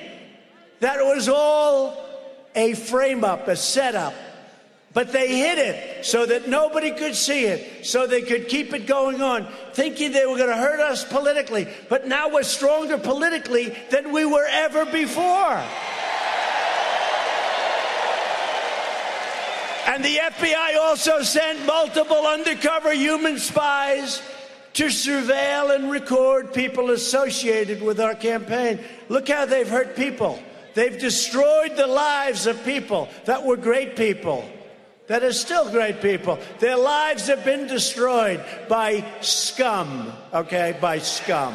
that 0.80 0.99
it 0.99 1.05
was 1.05 1.28
all 1.28 2.03
a 2.55 2.74
frame 2.74 3.24
up, 3.24 3.49
a 3.49 3.57
setup 3.57 4.14
But 4.97 5.12
they 5.12 5.36
hid 5.36 5.59
it 5.59 6.07
so 6.07 6.24
that 6.24 6.49
nobody 6.49 6.90
could 6.90 7.14
see 7.14 7.44
it, 7.44 7.84
so 7.84 8.07
they 8.07 8.22
could 8.22 8.49
keep 8.49 8.72
it 8.72 8.86
going 8.86 9.20
on, 9.20 9.47
thinking 9.74 10.11
they 10.12 10.24
were 10.24 10.38
going 10.38 10.49
to 10.49 10.57
hurt 10.57 10.80
us 10.80 11.05
politically. 11.05 11.68
But 11.90 12.09
now 12.09 12.30
we're 12.30 12.44
stronger 12.44 12.97
politically 12.97 13.76
than 13.90 14.11
we 14.11 14.24
were 14.24 14.47
ever 14.49 14.86
before. 14.86 15.62
And 19.86 20.03
the 20.03 20.16
FBI 20.16 20.78
also 20.80 21.20
sent 21.20 21.66
multiple 21.66 22.26
undercover 22.26 22.94
human 22.94 23.38
spies 23.38 24.22
to 24.72 24.86
surveil 24.86 25.74
and 25.74 25.90
record 25.90 26.55
people 26.55 26.90
associated 26.90 27.82
with 27.82 28.01
our 28.01 28.14
campaign. 28.14 28.80
Look 29.11 29.28
how 29.28 29.44
they've 29.44 29.68
hurt 29.68 29.94
people. 29.94 30.38
They've 30.72 30.99
destroyed 30.99 31.76
the 31.76 31.86
lives 31.86 32.47
of 32.47 32.64
people 32.64 33.11
that 33.26 33.44
were 33.44 33.59
great 33.59 33.94
people 33.94 34.49
that 35.07 35.22
are 35.22 35.32
still 35.32 35.70
great 35.70 36.00
people. 36.00 36.38
Their 36.59 36.76
lives 36.76 37.26
have 37.28 37.44
been 37.44 37.66
destroyed 37.66 38.44
by 38.68 39.04
scum, 39.20 40.12
okay, 40.32 40.76
by 40.80 40.98
scum. 40.98 41.54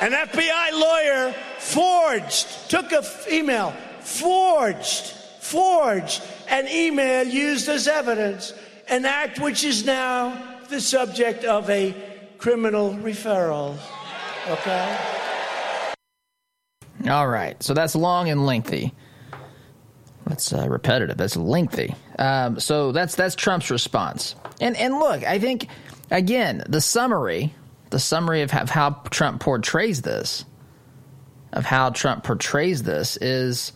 An 0.00 0.12
FBI 0.12 0.72
lawyer 0.72 1.34
forged, 1.58 2.70
took 2.70 2.92
a 2.92 3.02
email, 3.32 3.72
forged, 4.00 5.12
forged 5.40 6.22
an 6.48 6.68
email 6.68 7.26
used 7.26 7.68
as 7.68 7.88
evidence, 7.88 8.52
an 8.88 9.04
act 9.04 9.40
which 9.40 9.64
is 9.64 9.84
now 9.84 10.60
the 10.68 10.80
subject 10.80 11.44
of 11.44 11.68
a 11.68 11.94
criminal 12.38 12.94
referral. 12.94 13.76
Okay? 14.48 14.98
All 17.08 17.28
right, 17.28 17.60
so 17.62 17.74
that's 17.74 17.96
long 17.96 18.28
and 18.28 18.46
lengthy. 18.46 18.94
That's 20.28 20.52
uh, 20.52 20.68
repetitive. 20.68 21.16
That's 21.16 21.36
lengthy. 21.36 21.94
Um, 22.18 22.60
so 22.60 22.92
that's 22.92 23.14
that's 23.14 23.34
Trump's 23.34 23.70
response. 23.70 24.34
And 24.60 24.76
and 24.76 24.98
look, 24.98 25.24
I 25.24 25.38
think 25.38 25.68
again 26.10 26.62
the 26.68 26.80
summary, 26.80 27.54
the 27.90 27.98
summary 27.98 28.42
of 28.42 28.52
of 28.54 28.68
how 28.68 28.90
Trump 29.10 29.40
portrays 29.40 30.02
this, 30.02 30.44
of 31.52 31.64
how 31.64 31.90
Trump 31.90 32.24
portrays 32.24 32.82
this 32.82 33.16
is, 33.16 33.72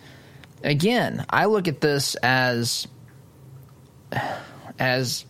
again, 0.63 1.25
I 1.31 1.47
look 1.47 1.69
at 1.69 1.81
this 1.81 2.15
as 2.17 2.87
as 4.79 5.25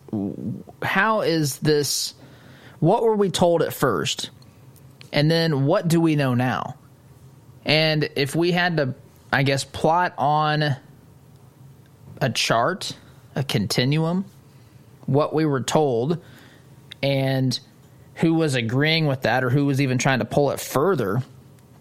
how 0.81 1.21
is 1.21 1.59
this? 1.59 2.13
What 2.79 3.03
were 3.03 3.15
we 3.15 3.29
told 3.29 3.61
at 3.61 3.71
first, 3.71 4.29
and 5.13 5.31
then 5.31 5.65
what 5.65 5.87
do 5.87 6.01
we 6.01 6.17
know 6.17 6.33
now? 6.33 6.75
And 7.63 8.09
if 8.17 8.35
we 8.35 8.51
had 8.51 8.75
to, 8.75 8.95
I 9.31 9.43
guess, 9.43 9.63
plot 9.63 10.15
on 10.17 10.75
a 12.23 12.29
chart, 12.29 12.95
a 13.35 13.43
continuum, 13.43 14.25
what 15.05 15.35
we 15.35 15.45
were 15.45 15.61
told, 15.61 16.23
and 17.03 17.59
who 18.15 18.33
was 18.33 18.55
agreeing 18.55 19.07
with 19.07 19.23
that 19.23 19.43
or 19.43 19.49
who 19.49 19.65
was 19.65 19.81
even 19.81 19.97
trying 19.97 20.19
to 20.19 20.25
pull 20.25 20.51
it 20.51 20.59
further 20.59 21.21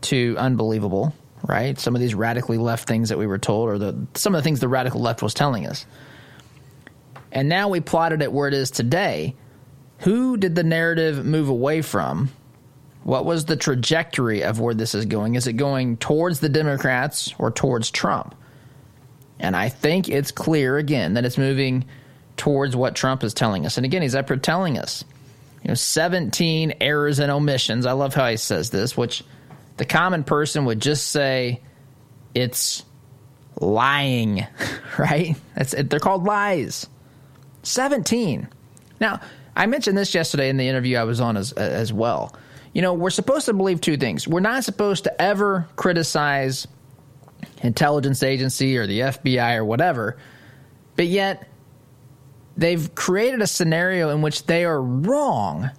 to 0.01 0.35
unbelievable, 0.37 1.15
right? 1.47 1.79
Some 1.79 1.95
of 1.95 2.01
these 2.01 2.15
radically 2.15 2.59
left 2.59 2.89
things 2.89 3.11
that 3.11 3.19
we 3.19 3.27
were 3.27 3.39
told, 3.39 3.69
or 3.69 3.79
the 3.79 4.07
some 4.15 4.35
of 4.35 4.41
the 4.41 4.43
things 4.43 4.59
the 4.59 4.69
radical 4.69 5.01
left 5.01 5.23
was 5.23 5.33
telling 5.33 5.67
us. 5.67 5.87
And 7.31 7.49
now 7.49 7.69
we 7.69 7.81
plotted 7.81 8.21
it 8.21 8.33
where 8.33 8.49
it 8.49 8.55
is 8.55 8.73
today. 8.73 9.37
Who 9.99 10.37
did 10.37 10.57
the 10.57 10.65
narrative 10.65 11.25
move 11.25 11.49
away 11.49 11.83
from? 11.83 12.31
What 13.05 13.25
was 13.25 13.45
the 13.45 13.57
trajectory 13.57 14.43
of 14.43 14.59
where 14.59 14.75
this 14.75 14.95
is 14.95 15.07
going? 15.07 15.37
Is 15.37 15.47
it 15.47 15.55
going 15.55 15.99
towards 15.99 16.41
the 16.41 16.49
Democrats 16.49 17.33
or 17.39 17.53
towards 17.53 17.93
Trump? 17.93 18.35
And 19.43 19.57
I 19.57 19.69
think 19.69 20.09
it's 20.09 20.31
clear 20.31 20.79
again 20.79 21.15
that 21.15 21.25
it's 21.25 21.37
moving 21.37 21.85
towards 22.37 22.77
what 22.77 22.95
Trump 22.95 23.25
is 23.25 23.35
telling 23.35 23.67
us. 23.67 23.77
And 23.77 23.85
again, 23.85 24.01
he's 24.01 24.15
up 24.15 24.29
here 24.29 24.37
telling 24.37 24.79
us, 24.79 25.05
you 25.63 25.69
know, 25.69 25.75
17 25.75 26.75
errors 26.81 27.19
and 27.19 27.31
omissions. 27.31 27.85
I 27.85 27.93
love 27.93 28.15
how 28.15 28.29
he 28.29 28.37
says 28.37 28.71
this, 28.71 28.97
which 28.97 29.25
the 29.77 29.85
common 29.85 30.23
person 30.23 30.65
would 30.65 30.81
just 30.81 31.09
say 31.09 31.61
it's 32.35 32.85
lying, 33.61 34.47
right? 34.99 35.37
That's 35.57 35.75
they're 35.77 35.99
called 35.99 36.25
lies. 36.25 36.87
17. 37.65 38.49
Now, 39.01 39.21
I 39.57 39.67
mentioned 39.67 39.99
this 39.99 40.15
yesterday 40.15 40.49
in 40.49 40.57
the 40.57 40.69
interview 40.69 40.97
I 40.97 41.05
was 41.05 41.21
on 41.21 41.37
as 41.37 41.53
as 41.53 41.93
well. 41.93 42.35
You 42.73 42.81
know, 42.81 42.95
we're 42.95 43.11
supposed 43.11 43.47
to 43.47 43.53
believe 43.53 43.81
two 43.81 43.97
things. 43.97 44.27
We're 44.27 44.41
not 44.41 44.65
supposed 44.65 45.05
to 45.05 45.23
ever 45.23 45.69
criticize 45.77 46.67
intelligence 47.63 48.23
agency 48.23 48.77
or 48.77 48.87
the 48.87 49.01
FBI 49.01 49.57
or 49.57 49.65
whatever. 49.65 50.19
But 50.97 51.07
yet, 51.07 51.49
they've 52.57 52.95
created 52.95 53.41
a 53.43 53.47
scenario 53.47 54.11
in 54.11 54.23
which 54.23 54.47
they 54.47 54.65
are 54.65 54.81
wrong. 54.81 55.71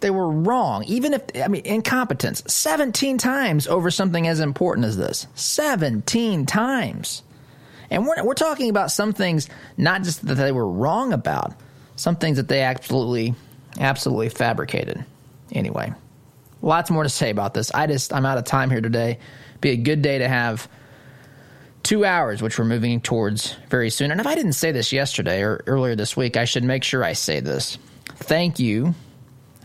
They 0.00 0.10
were 0.10 0.28
wrong. 0.28 0.84
Even 0.84 1.14
if, 1.14 1.22
I 1.42 1.48
mean, 1.48 1.64
incompetence 1.64 2.42
17 2.46 3.18
times 3.18 3.66
over 3.66 3.90
something 3.90 4.26
as 4.26 4.40
important 4.40 4.86
as 4.86 4.96
this. 4.96 5.26
17 5.34 6.46
times. 6.46 7.22
And 7.90 8.06
we're, 8.06 8.22
we're 8.24 8.34
talking 8.34 8.70
about 8.70 8.90
some 8.90 9.12
things, 9.12 9.48
not 9.76 10.02
just 10.02 10.26
that 10.26 10.34
they 10.34 10.52
were 10.52 10.68
wrong 10.68 11.12
about, 11.12 11.54
some 11.96 12.16
things 12.16 12.36
that 12.36 12.48
they 12.48 12.62
absolutely, 12.62 13.34
absolutely 13.78 14.28
fabricated. 14.28 15.04
Anyway, 15.52 15.92
lots 16.60 16.90
more 16.90 17.04
to 17.04 17.08
say 17.08 17.30
about 17.30 17.54
this. 17.54 17.70
I 17.72 17.86
just, 17.86 18.12
I'm 18.12 18.26
out 18.26 18.38
of 18.38 18.44
time 18.44 18.70
here 18.70 18.80
today. 18.80 19.18
Be 19.60 19.70
a 19.70 19.76
good 19.76 20.02
day 20.02 20.18
to 20.18 20.28
have 20.28 20.68
two 21.84 22.04
hours, 22.04 22.42
which 22.42 22.58
we're 22.58 22.64
moving 22.64 23.00
towards 23.00 23.52
very 23.68 23.90
soon. 23.90 24.10
And 24.10 24.20
if 24.20 24.26
I 24.26 24.34
didn't 24.34 24.54
say 24.54 24.72
this 24.72 24.92
yesterday 24.92 25.42
or 25.42 25.62
earlier 25.66 25.94
this 25.94 26.16
week, 26.16 26.36
I 26.36 26.46
should 26.46 26.64
make 26.64 26.82
sure 26.82 27.04
I 27.04 27.12
say 27.12 27.38
this. 27.38 27.78
Thank 28.16 28.58
you. 28.58 28.96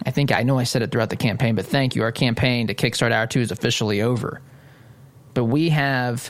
I 0.06 0.12
think 0.12 0.32
I 0.32 0.44
know 0.44 0.60
I 0.60 0.66
said 0.66 0.84
it 0.84 0.92
throughout 0.92 1.10
the 1.10 1.16
campaign, 1.16 1.56
but 1.56 1.66
thank 1.66 1.96
you. 1.96 2.04
Our 2.04 2.12
campaign 2.12 2.68
to 2.68 2.76
Kickstart 2.76 3.12
Hour 3.12 3.26
2 3.26 3.40
is 3.40 3.52
officially 3.52 4.02
over. 4.02 4.42
But 5.34 5.46
we 5.46 5.70
have, 5.70 6.30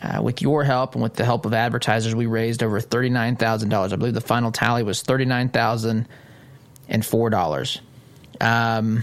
uh, 0.00 0.22
with 0.22 0.40
your 0.40 0.64
help 0.64 0.94
and 0.94 1.02
with 1.02 1.14
the 1.14 1.24
help 1.24 1.44
of 1.46 1.52
advertisers, 1.52 2.14
we 2.14 2.26
raised 2.26 2.62
over 2.62 2.80
$39,000. 2.80 3.92
I 3.92 3.96
believe 3.96 4.14
the 4.14 4.20
final 4.20 4.52
tally 4.52 4.84
was 4.84 5.02
$39,004. 5.02 7.80
Um, 8.40 9.02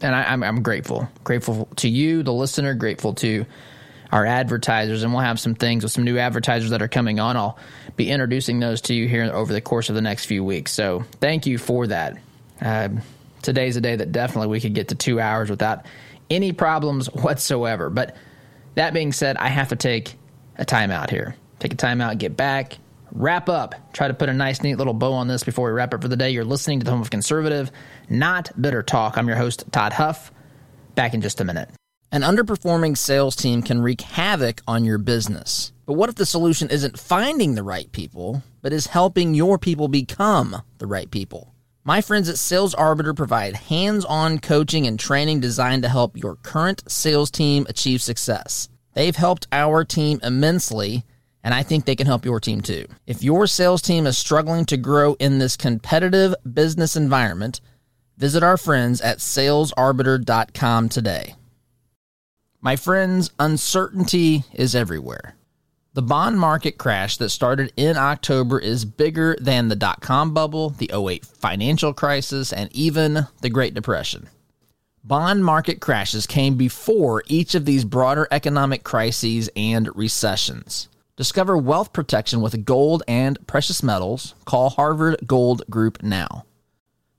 and 0.00 0.14
I, 0.14 0.22
I'm, 0.24 0.42
I'm 0.42 0.62
grateful. 0.62 1.10
Grateful 1.24 1.68
to 1.76 1.88
you, 1.88 2.22
the 2.22 2.32
listener, 2.32 2.74
grateful 2.74 3.14
to 3.14 3.46
our 4.14 4.24
advertisers, 4.24 5.02
and 5.02 5.12
we'll 5.12 5.22
have 5.22 5.40
some 5.40 5.56
things 5.56 5.82
with 5.82 5.90
some 5.90 6.04
new 6.04 6.18
advertisers 6.18 6.70
that 6.70 6.80
are 6.80 6.86
coming 6.86 7.18
on. 7.18 7.36
I'll 7.36 7.58
be 7.96 8.08
introducing 8.08 8.60
those 8.60 8.80
to 8.82 8.94
you 8.94 9.08
here 9.08 9.24
over 9.24 9.52
the 9.52 9.60
course 9.60 9.88
of 9.88 9.96
the 9.96 10.00
next 10.00 10.26
few 10.26 10.44
weeks. 10.44 10.70
So 10.70 11.04
thank 11.20 11.46
you 11.46 11.58
for 11.58 11.88
that. 11.88 12.16
Uh, 12.62 12.90
today's 13.42 13.76
a 13.76 13.80
day 13.80 13.96
that 13.96 14.12
definitely 14.12 14.46
we 14.46 14.60
could 14.60 14.72
get 14.72 14.88
to 14.88 14.94
two 14.94 15.18
hours 15.18 15.50
without 15.50 15.86
any 16.30 16.52
problems 16.52 17.08
whatsoever. 17.12 17.90
But 17.90 18.14
that 18.76 18.94
being 18.94 19.10
said, 19.10 19.36
I 19.36 19.48
have 19.48 19.70
to 19.70 19.76
take 19.76 20.14
a 20.56 20.64
timeout 20.64 21.10
here. 21.10 21.34
Take 21.58 21.72
a 21.72 21.76
timeout, 21.76 22.18
get 22.18 22.36
back, 22.36 22.78
wrap 23.10 23.48
up. 23.48 23.74
Try 23.92 24.06
to 24.06 24.14
put 24.14 24.28
a 24.28 24.32
nice, 24.32 24.62
neat 24.62 24.76
little 24.76 24.94
bow 24.94 25.14
on 25.14 25.26
this 25.26 25.42
before 25.42 25.66
we 25.66 25.72
wrap 25.72 25.92
up 25.92 26.02
for 26.02 26.08
the 26.08 26.16
day. 26.16 26.30
You're 26.30 26.44
listening 26.44 26.78
to 26.78 26.84
the 26.84 26.92
Home 26.92 27.00
of 27.00 27.10
Conservative, 27.10 27.72
not 28.08 28.52
Bitter 28.60 28.84
Talk. 28.84 29.18
I'm 29.18 29.26
your 29.26 29.36
host, 29.36 29.64
Todd 29.72 29.92
Huff. 29.92 30.30
Back 30.94 31.14
in 31.14 31.20
just 31.20 31.40
a 31.40 31.44
minute. 31.44 31.68
An 32.14 32.22
underperforming 32.22 32.96
sales 32.96 33.34
team 33.34 33.60
can 33.60 33.82
wreak 33.82 34.00
havoc 34.00 34.62
on 34.68 34.84
your 34.84 34.98
business. 34.98 35.72
But 35.84 35.94
what 35.94 36.08
if 36.08 36.14
the 36.14 36.24
solution 36.24 36.70
isn't 36.70 36.96
finding 36.96 37.56
the 37.56 37.64
right 37.64 37.90
people, 37.90 38.44
but 38.62 38.72
is 38.72 38.86
helping 38.86 39.34
your 39.34 39.58
people 39.58 39.88
become 39.88 40.62
the 40.78 40.86
right 40.86 41.10
people? 41.10 41.52
My 41.82 42.00
friends 42.00 42.28
at 42.28 42.38
Sales 42.38 42.72
Arbiter 42.72 43.14
provide 43.14 43.56
hands 43.56 44.04
on 44.04 44.38
coaching 44.38 44.86
and 44.86 44.96
training 44.96 45.40
designed 45.40 45.82
to 45.82 45.88
help 45.88 46.16
your 46.16 46.36
current 46.36 46.84
sales 46.86 47.32
team 47.32 47.66
achieve 47.68 48.00
success. 48.00 48.68
They've 48.92 49.16
helped 49.16 49.48
our 49.50 49.84
team 49.84 50.20
immensely, 50.22 51.02
and 51.42 51.52
I 51.52 51.64
think 51.64 51.84
they 51.84 51.96
can 51.96 52.06
help 52.06 52.24
your 52.24 52.38
team 52.38 52.60
too. 52.60 52.86
If 53.08 53.24
your 53.24 53.48
sales 53.48 53.82
team 53.82 54.06
is 54.06 54.16
struggling 54.16 54.66
to 54.66 54.76
grow 54.76 55.14
in 55.14 55.40
this 55.40 55.56
competitive 55.56 56.36
business 56.52 56.94
environment, 56.94 57.60
visit 58.18 58.44
our 58.44 58.56
friends 58.56 59.00
at 59.00 59.18
salesarbiter.com 59.18 60.90
today. 60.90 61.34
My 62.64 62.76
friends, 62.76 63.30
uncertainty 63.38 64.44
is 64.54 64.74
everywhere. 64.74 65.36
The 65.92 66.00
bond 66.00 66.40
market 66.40 66.78
crash 66.78 67.18
that 67.18 67.28
started 67.28 67.74
in 67.76 67.98
October 67.98 68.58
is 68.58 68.86
bigger 68.86 69.36
than 69.38 69.68
the 69.68 69.76
dot 69.76 70.00
com 70.00 70.32
bubble, 70.32 70.70
the 70.70 70.90
08 70.90 71.26
financial 71.26 71.92
crisis, 71.92 72.54
and 72.54 72.74
even 72.74 73.26
the 73.42 73.50
Great 73.50 73.74
Depression. 73.74 74.30
Bond 75.04 75.44
market 75.44 75.82
crashes 75.82 76.26
came 76.26 76.54
before 76.54 77.22
each 77.26 77.54
of 77.54 77.66
these 77.66 77.84
broader 77.84 78.26
economic 78.30 78.82
crises 78.82 79.50
and 79.54 79.94
recessions. 79.94 80.88
Discover 81.16 81.58
wealth 81.58 81.92
protection 81.92 82.40
with 82.40 82.64
gold 82.64 83.02
and 83.06 83.46
precious 83.46 83.82
metals. 83.82 84.34
Call 84.46 84.70
Harvard 84.70 85.18
Gold 85.26 85.64
Group 85.68 86.02
now. 86.02 86.46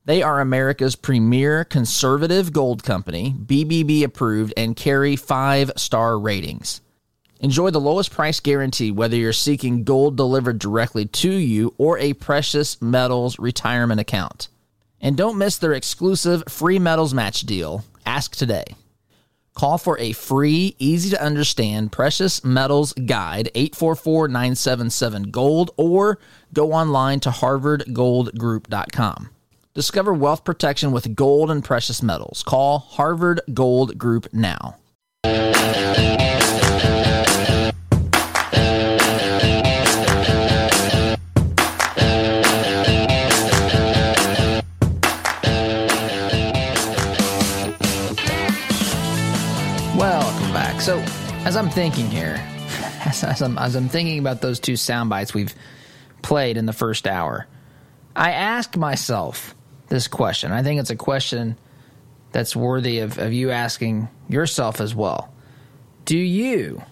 They 0.06 0.22
are 0.22 0.40
America's 0.40 0.94
premier 0.94 1.64
conservative 1.64 2.52
gold 2.52 2.84
company, 2.84 3.34
BBB 3.44 4.04
approved, 4.04 4.54
and 4.56 4.76
carry 4.76 5.16
five 5.16 5.72
star 5.74 6.16
ratings. 6.16 6.80
Enjoy 7.40 7.70
the 7.70 7.80
lowest 7.80 8.12
price 8.12 8.38
guarantee 8.38 8.92
whether 8.92 9.16
you're 9.16 9.32
seeking 9.32 9.82
gold 9.82 10.16
delivered 10.16 10.60
directly 10.60 11.06
to 11.06 11.32
you 11.32 11.74
or 11.76 11.98
a 11.98 12.12
precious 12.12 12.80
metals 12.80 13.36
retirement 13.40 14.00
account. 14.00 14.46
And 15.00 15.16
don't 15.16 15.38
miss 15.38 15.58
their 15.58 15.72
exclusive 15.72 16.44
free 16.48 16.78
metals 16.78 17.12
match 17.12 17.40
deal. 17.40 17.84
Ask 18.06 18.36
today. 18.36 18.76
Call 19.54 19.76
for 19.76 19.98
a 19.98 20.12
free, 20.12 20.76
easy 20.78 21.10
to 21.10 21.20
understand 21.20 21.90
precious 21.90 22.44
metals 22.44 22.92
guide 22.92 23.50
844 23.56 24.28
977 24.28 25.32
gold 25.32 25.72
or 25.76 26.20
go 26.52 26.72
online 26.72 27.18
to 27.20 27.30
harvardgoldgroup.com. 27.30 29.30
Discover 29.76 30.14
wealth 30.14 30.42
protection 30.42 30.90
with 30.90 31.14
gold 31.14 31.50
and 31.50 31.62
precious 31.62 32.02
metals. 32.02 32.42
Call 32.42 32.78
Harvard 32.78 33.42
Gold 33.52 33.98
Group 33.98 34.32
now. 34.32 34.78
Welcome 49.94 50.52
back. 50.54 50.80
So, 50.80 50.98
as 51.44 51.54
I'm 51.54 51.68
thinking 51.68 52.06
here, 52.06 52.36
as, 53.04 53.22
as, 53.22 53.42
I'm, 53.42 53.58
as 53.58 53.76
I'm 53.76 53.90
thinking 53.90 54.18
about 54.18 54.40
those 54.40 54.58
two 54.58 54.76
sound 54.76 55.10
bites 55.10 55.34
we've 55.34 55.54
played 56.22 56.56
in 56.56 56.64
the 56.64 56.72
first 56.72 57.06
hour, 57.06 57.46
I 58.14 58.30
ask 58.30 58.74
myself 58.78 59.54
this 59.88 60.08
question. 60.08 60.52
I 60.52 60.62
think 60.62 60.80
it's 60.80 60.90
a 60.90 60.96
question 60.96 61.56
that's 62.32 62.54
worthy 62.54 62.98
of, 63.00 63.18
of 63.18 63.32
you 63.32 63.50
asking 63.50 64.08
yourself 64.28 64.80
as 64.80 64.94
well. 64.94 65.32
Do 66.04 66.18
you, 66.18 66.82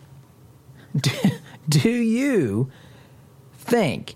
do, 0.97 1.11
do 1.69 1.91
you 1.91 2.71
think 3.55 4.15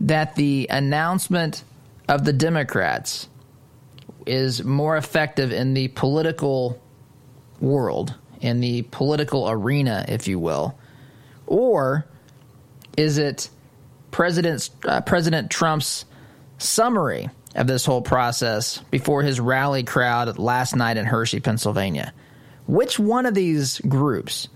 that 0.00 0.34
the 0.36 0.66
announcement 0.70 1.64
of 2.08 2.24
the 2.24 2.32
Democrats 2.32 3.28
is 4.26 4.62
more 4.62 4.96
effective 4.96 5.52
in 5.52 5.74
the 5.74 5.88
political 5.88 6.80
world, 7.60 8.14
in 8.40 8.60
the 8.60 8.82
political 8.82 9.48
arena, 9.48 10.04
if 10.08 10.28
you 10.28 10.38
will? 10.38 10.78
Or 11.46 12.06
is 12.96 13.18
it 13.18 13.48
President, 14.10 14.70
uh, 14.86 15.00
President 15.00 15.50
Trump's 15.50 16.04
summary 16.58 17.30
of 17.54 17.66
this 17.66 17.84
whole 17.84 18.02
process 18.02 18.78
before 18.90 19.22
his 19.22 19.40
rally 19.40 19.82
crowd 19.82 20.38
last 20.38 20.74
night 20.74 20.96
in 20.96 21.04
Hershey, 21.04 21.40
Pennsylvania? 21.40 22.12
Which 22.66 22.98
one 22.98 23.26
of 23.26 23.34
these 23.34 23.78
groups? 23.80 24.48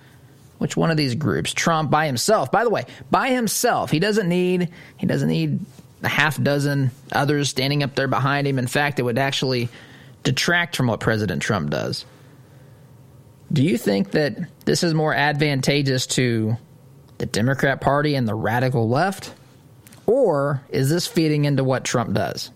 Which 0.58 0.76
one 0.76 0.90
of 0.90 0.96
these 0.96 1.14
groups? 1.14 1.52
Trump 1.52 1.90
by 1.90 2.06
himself. 2.06 2.50
By 2.50 2.64
the 2.64 2.70
way, 2.70 2.86
by 3.10 3.30
himself. 3.30 3.90
He 3.90 3.98
doesn't 3.98 4.28
need 4.28 4.70
he 4.96 5.06
doesn't 5.06 5.28
need 5.28 5.60
a 6.02 6.08
half 6.08 6.40
dozen 6.42 6.90
others 7.12 7.50
standing 7.50 7.82
up 7.82 7.94
there 7.94 8.08
behind 8.08 8.46
him. 8.46 8.58
In 8.58 8.66
fact, 8.66 8.98
it 8.98 9.02
would 9.02 9.18
actually 9.18 9.68
detract 10.22 10.76
from 10.76 10.86
what 10.86 11.00
President 11.00 11.42
Trump 11.42 11.70
does. 11.70 12.04
Do 13.52 13.62
you 13.62 13.78
think 13.78 14.12
that 14.12 14.36
this 14.64 14.82
is 14.82 14.92
more 14.92 15.14
advantageous 15.14 16.06
to 16.08 16.56
the 17.18 17.26
Democrat 17.26 17.80
Party 17.80 18.14
and 18.14 18.26
the 18.26 18.34
radical 18.34 18.88
left? 18.88 19.32
Or 20.06 20.62
is 20.68 20.90
this 20.90 21.06
feeding 21.06 21.44
into 21.44 21.64
what 21.64 21.84
Trump 21.84 22.12
does? 22.12 22.50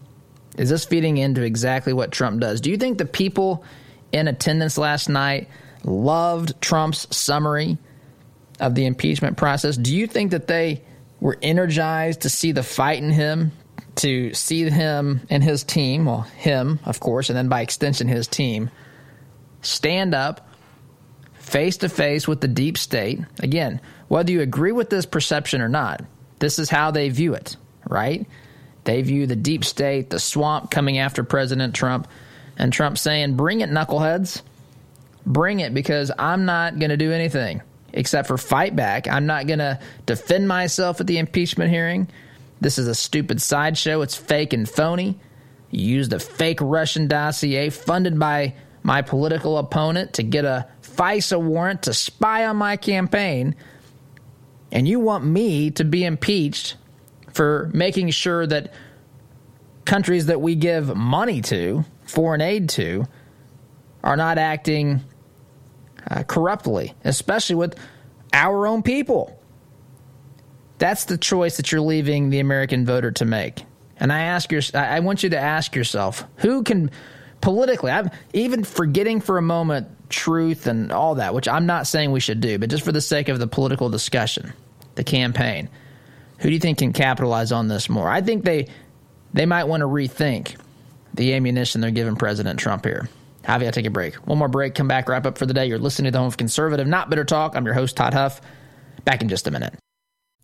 Is 0.60 0.68
this 0.68 0.84
feeding 0.84 1.16
into 1.16 1.40
exactly 1.40 1.94
what 1.94 2.12
Trump 2.12 2.38
does? 2.38 2.60
Do 2.60 2.70
you 2.70 2.76
think 2.76 2.98
the 2.98 3.06
people 3.06 3.64
in 4.12 4.28
attendance 4.28 4.76
last 4.76 5.08
night 5.08 5.48
loved 5.84 6.60
Trump's 6.60 7.06
summary 7.16 7.78
of 8.60 8.74
the 8.74 8.84
impeachment 8.84 9.38
process? 9.38 9.78
Do 9.78 9.96
you 9.96 10.06
think 10.06 10.32
that 10.32 10.48
they 10.48 10.82
were 11.18 11.38
energized 11.40 12.20
to 12.20 12.28
see 12.28 12.52
the 12.52 12.62
fight 12.62 13.02
in 13.02 13.10
him, 13.10 13.52
to 13.96 14.34
see 14.34 14.68
him 14.68 15.22
and 15.30 15.42
his 15.42 15.64
team, 15.64 16.04
well, 16.04 16.20
him, 16.36 16.78
of 16.84 17.00
course, 17.00 17.30
and 17.30 17.38
then 17.38 17.48
by 17.48 17.62
extension, 17.62 18.06
his 18.06 18.28
team, 18.28 18.68
stand 19.62 20.14
up 20.14 20.46
face 21.38 21.78
to 21.78 21.88
face 21.88 22.28
with 22.28 22.42
the 22.42 22.48
deep 22.48 22.76
state. 22.76 23.18
Again, 23.38 23.80
whether 24.08 24.30
you 24.30 24.42
agree 24.42 24.72
with 24.72 24.90
this 24.90 25.06
perception 25.06 25.62
or 25.62 25.70
not, 25.70 26.04
this 26.38 26.58
is 26.58 26.68
how 26.68 26.90
they 26.90 27.08
view 27.08 27.32
it, 27.32 27.56
right? 27.88 28.26
They 28.84 29.02
view 29.02 29.26
the 29.26 29.36
deep 29.36 29.64
state, 29.64 30.10
the 30.10 30.18
swamp 30.18 30.70
coming 30.70 30.98
after 30.98 31.22
President 31.22 31.74
Trump, 31.74 32.08
and 32.56 32.72
Trump 32.72 32.98
saying, 32.98 33.36
Bring 33.36 33.60
it, 33.60 33.70
knuckleheads. 33.70 34.42
Bring 35.26 35.60
it 35.60 35.74
because 35.74 36.10
I'm 36.18 36.44
not 36.46 36.78
going 36.78 36.90
to 36.90 36.96
do 36.96 37.12
anything 37.12 37.62
except 37.92 38.28
for 38.28 38.38
fight 38.38 38.76
back. 38.76 39.08
I'm 39.08 39.26
not 39.26 39.46
going 39.46 39.58
to 39.58 39.78
defend 40.06 40.48
myself 40.48 41.00
at 41.00 41.06
the 41.06 41.18
impeachment 41.18 41.70
hearing. 41.70 42.08
This 42.60 42.78
is 42.78 42.88
a 42.88 42.94
stupid 42.94 43.40
sideshow. 43.40 44.02
It's 44.02 44.16
fake 44.16 44.52
and 44.52 44.68
phony. 44.68 45.18
You 45.70 45.96
used 45.96 46.12
a 46.12 46.20
fake 46.20 46.58
Russian 46.60 47.06
dossier 47.08 47.70
funded 47.70 48.18
by 48.18 48.54
my 48.82 49.02
political 49.02 49.58
opponent 49.58 50.14
to 50.14 50.22
get 50.22 50.44
a 50.44 50.66
FISA 50.82 51.40
warrant 51.40 51.82
to 51.82 51.94
spy 51.94 52.46
on 52.46 52.56
my 52.56 52.76
campaign. 52.76 53.54
And 54.72 54.86
you 54.86 55.00
want 55.00 55.24
me 55.24 55.70
to 55.72 55.84
be 55.84 56.04
impeached 56.04 56.76
for 57.32 57.70
making 57.72 58.10
sure 58.10 58.46
that 58.46 58.72
countries 59.84 60.26
that 60.26 60.40
we 60.40 60.54
give 60.54 60.94
money 60.96 61.40
to, 61.42 61.84
foreign 62.04 62.40
aid 62.40 62.68
to, 62.70 63.06
are 64.02 64.16
not 64.16 64.38
acting 64.38 65.00
uh, 66.10 66.22
corruptly, 66.22 66.94
especially 67.04 67.56
with 67.56 67.78
our 68.32 68.66
own 68.66 68.82
people. 68.82 69.36
That's 70.78 71.04
the 71.04 71.18
choice 71.18 71.56
that 71.58 71.72
you're 71.72 71.80
leaving 71.80 72.30
the 72.30 72.40
American 72.40 72.86
voter 72.86 73.10
to 73.12 73.24
make. 73.24 73.64
And 73.98 74.12
I 74.12 74.20
ask 74.20 74.50
your, 74.50 74.62
I 74.72 75.00
want 75.00 75.22
you 75.22 75.30
to 75.30 75.38
ask 75.38 75.76
yourself, 75.76 76.24
who 76.36 76.62
can 76.62 76.90
politically, 77.42 77.90
I'm 77.90 78.10
even 78.32 78.64
forgetting 78.64 79.20
for 79.20 79.36
a 79.36 79.42
moment 79.42 79.88
truth 80.08 80.66
and 80.66 80.90
all 80.90 81.16
that, 81.16 81.34
which 81.34 81.48
I'm 81.48 81.66
not 81.66 81.86
saying 81.86 82.12
we 82.12 82.20
should 82.20 82.40
do, 82.40 82.58
but 82.58 82.70
just 82.70 82.84
for 82.84 82.92
the 82.92 83.00
sake 83.00 83.28
of 83.28 83.38
the 83.38 83.46
political 83.46 83.90
discussion, 83.90 84.52
the 84.94 85.04
campaign, 85.04 85.68
who 86.40 86.48
do 86.48 86.54
you 86.54 86.60
think 86.60 86.78
can 86.78 86.92
capitalize 86.92 87.52
on 87.52 87.68
this 87.68 87.88
more? 87.88 88.08
I 88.08 88.20
think 88.20 88.44
they 88.44 88.66
they 89.32 89.46
might 89.46 89.64
want 89.64 89.82
to 89.82 89.86
rethink 89.86 90.56
the 91.14 91.34
ammunition 91.34 91.80
they're 91.80 91.90
giving 91.90 92.16
President 92.16 92.58
Trump 92.58 92.84
here. 92.84 93.08
Javi, 93.44 93.66
I'll 93.66 93.72
take 93.72 93.86
a 93.86 93.90
break. 93.90 94.14
One 94.26 94.38
more 94.38 94.48
break, 94.48 94.74
come 94.74 94.88
back, 94.88 95.08
wrap 95.08 95.26
up 95.26 95.38
for 95.38 95.46
the 95.46 95.54
day. 95.54 95.66
You're 95.66 95.78
listening 95.78 96.06
to 96.06 96.12
the 96.12 96.18
Home 96.18 96.26
of 96.26 96.36
Conservative, 96.36 96.86
Not 96.86 97.10
Bitter 97.10 97.24
Talk. 97.24 97.56
I'm 97.56 97.64
your 97.64 97.74
host, 97.74 97.96
Todd 97.96 98.14
Huff. 98.14 98.40
Back 99.04 99.22
in 99.22 99.28
just 99.28 99.46
a 99.46 99.50
minute. 99.50 99.74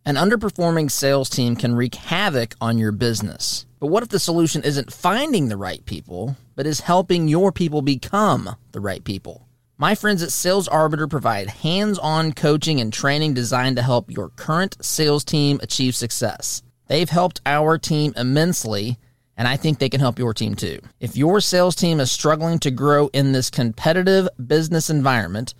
An 0.04 0.14
underperforming 0.14 0.90
sales 0.90 1.28
team 1.28 1.56
can 1.56 1.74
wreak 1.74 1.94
havoc 1.96 2.54
on 2.60 2.78
your 2.78 2.92
business. 2.92 3.66
But 3.80 3.88
what 3.88 4.02
if 4.02 4.08
the 4.08 4.18
solution 4.18 4.62
isn't 4.62 4.92
finding 4.92 5.48
the 5.48 5.56
right 5.56 5.84
people, 5.84 6.36
but 6.54 6.66
is 6.66 6.80
helping 6.80 7.28
your 7.28 7.52
people 7.52 7.82
become 7.82 8.54
the 8.72 8.80
right 8.80 9.02
people? 9.02 9.45
My 9.78 9.94
friends 9.94 10.22
at 10.22 10.32
Sales 10.32 10.68
Arbiter 10.68 11.06
provide 11.06 11.50
hands 11.50 11.98
on 11.98 12.32
coaching 12.32 12.80
and 12.80 12.90
training 12.90 13.34
designed 13.34 13.76
to 13.76 13.82
help 13.82 14.10
your 14.10 14.30
current 14.30 14.82
sales 14.82 15.22
team 15.22 15.60
achieve 15.62 15.94
success. 15.94 16.62
They've 16.86 17.10
helped 17.10 17.42
our 17.44 17.76
team 17.76 18.14
immensely, 18.16 18.96
and 19.36 19.46
I 19.46 19.58
think 19.58 19.78
they 19.78 19.90
can 19.90 20.00
help 20.00 20.18
your 20.18 20.32
team 20.32 20.54
too. 20.54 20.78
If 20.98 21.14
your 21.14 21.42
sales 21.42 21.76
team 21.76 22.00
is 22.00 22.10
struggling 22.10 22.58
to 22.60 22.70
grow 22.70 23.08
in 23.08 23.32
this 23.32 23.50
competitive 23.50 24.30
business 24.46 24.88
environment, 24.88 25.52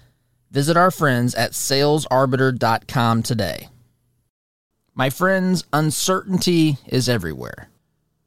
visit 0.50 0.78
our 0.78 0.90
friends 0.90 1.34
at 1.34 1.52
salesarbiter.com 1.52 3.22
today. 3.22 3.68
My 4.94 5.10
friends, 5.10 5.64
uncertainty 5.74 6.78
is 6.86 7.06
everywhere. 7.06 7.68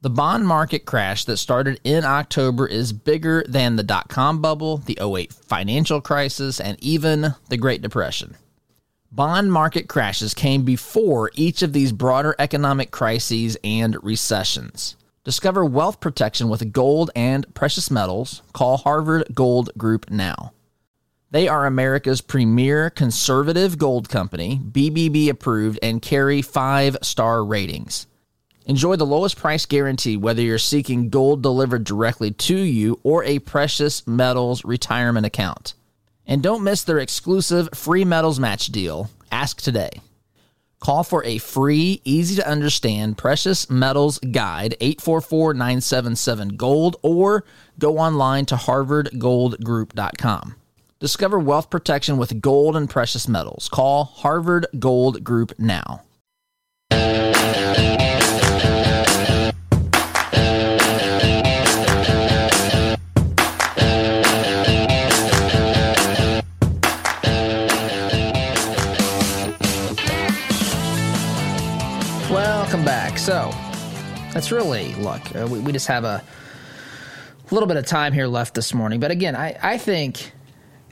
The 0.02 0.08
bond 0.08 0.46
market 0.46 0.86
crash 0.86 1.26
that 1.26 1.36
started 1.36 1.78
in 1.84 2.06
October 2.06 2.66
is 2.66 2.90
bigger 2.90 3.44
than 3.46 3.76
the 3.76 3.82
dot 3.82 4.08
com 4.08 4.40
bubble, 4.40 4.78
the 4.78 4.98
08 4.98 5.30
financial 5.30 6.00
crisis, 6.00 6.58
and 6.58 6.82
even 6.82 7.34
the 7.50 7.58
Great 7.58 7.82
Depression. 7.82 8.38
Bond 9.12 9.52
market 9.52 9.88
crashes 9.88 10.32
came 10.32 10.62
before 10.62 11.30
each 11.34 11.60
of 11.60 11.74
these 11.74 11.92
broader 11.92 12.34
economic 12.38 12.90
crises 12.90 13.58
and 13.62 14.02
recessions. 14.02 14.96
Discover 15.24 15.66
wealth 15.66 16.00
protection 16.00 16.48
with 16.48 16.72
gold 16.72 17.10
and 17.14 17.52
precious 17.52 17.90
metals. 17.90 18.40
Call 18.54 18.78
Harvard 18.78 19.26
Gold 19.34 19.68
Group 19.76 20.08
now. 20.10 20.54
They 21.30 21.46
are 21.46 21.66
America's 21.66 22.22
premier 22.22 22.88
conservative 22.88 23.76
gold 23.76 24.08
company, 24.08 24.58
BBB 24.64 25.28
approved, 25.28 25.78
and 25.82 26.00
carry 26.00 26.40
five 26.40 26.96
star 27.02 27.44
ratings. 27.44 28.06
Enjoy 28.70 28.94
the 28.94 29.04
lowest 29.04 29.36
price 29.36 29.66
guarantee 29.66 30.16
whether 30.16 30.40
you're 30.40 30.56
seeking 30.56 31.08
gold 31.08 31.42
delivered 31.42 31.82
directly 31.82 32.30
to 32.30 32.56
you 32.56 33.00
or 33.02 33.24
a 33.24 33.40
precious 33.40 34.06
metals 34.06 34.64
retirement 34.64 35.26
account. 35.26 35.74
And 36.24 36.40
don't 36.40 36.62
miss 36.62 36.84
their 36.84 37.00
exclusive 37.00 37.68
free 37.74 38.04
metals 38.04 38.38
match 38.38 38.68
deal. 38.68 39.10
Ask 39.32 39.60
today. 39.60 39.90
Call 40.78 41.02
for 41.02 41.24
a 41.24 41.38
free, 41.38 42.00
easy 42.04 42.36
to 42.36 42.48
understand 42.48 43.18
precious 43.18 43.68
metals 43.68 44.20
guide 44.20 44.76
844 44.80 45.54
977 45.54 46.50
gold 46.50 46.94
or 47.02 47.42
go 47.76 47.98
online 47.98 48.46
to 48.46 48.54
harvardgoldgroup.com. 48.54 50.54
Discover 51.00 51.40
wealth 51.40 51.70
protection 51.70 52.18
with 52.18 52.40
gold 52.40 52.76
and 52.76 52.88
precious 52.88 53.26
metals. 53.26 53.68
Call 53.68 54.04
Harvard 54.04 54.68
Gold 54.78 55.24
Group 55.24 55.58
now. 55.58 56.02
Welcome 72.30 72.84
back. 72.84 73.18
So, 73.18 73.50
that's 74.32 74.52
really, 74.52 74.94
look, 74.94 75.20
uh, 75.34 75.48
we, 75.50 75.58
we 75.58 75.72
just 75.72 75.88
have 75.88 76.04
a 76.04 76.22
little 77.50 77.66
bit 77.66 77.76
of 77.76 77.84
time 77.86 78.12
here 78.12 78.28
left 78.28 78.54
this 78.54 78.72
morning. 78.72 79.00
But 79.00 79.10
again, 79.10 79.34
I, 79.34 79.58
I 79.60 79.78
think 79.78 80.30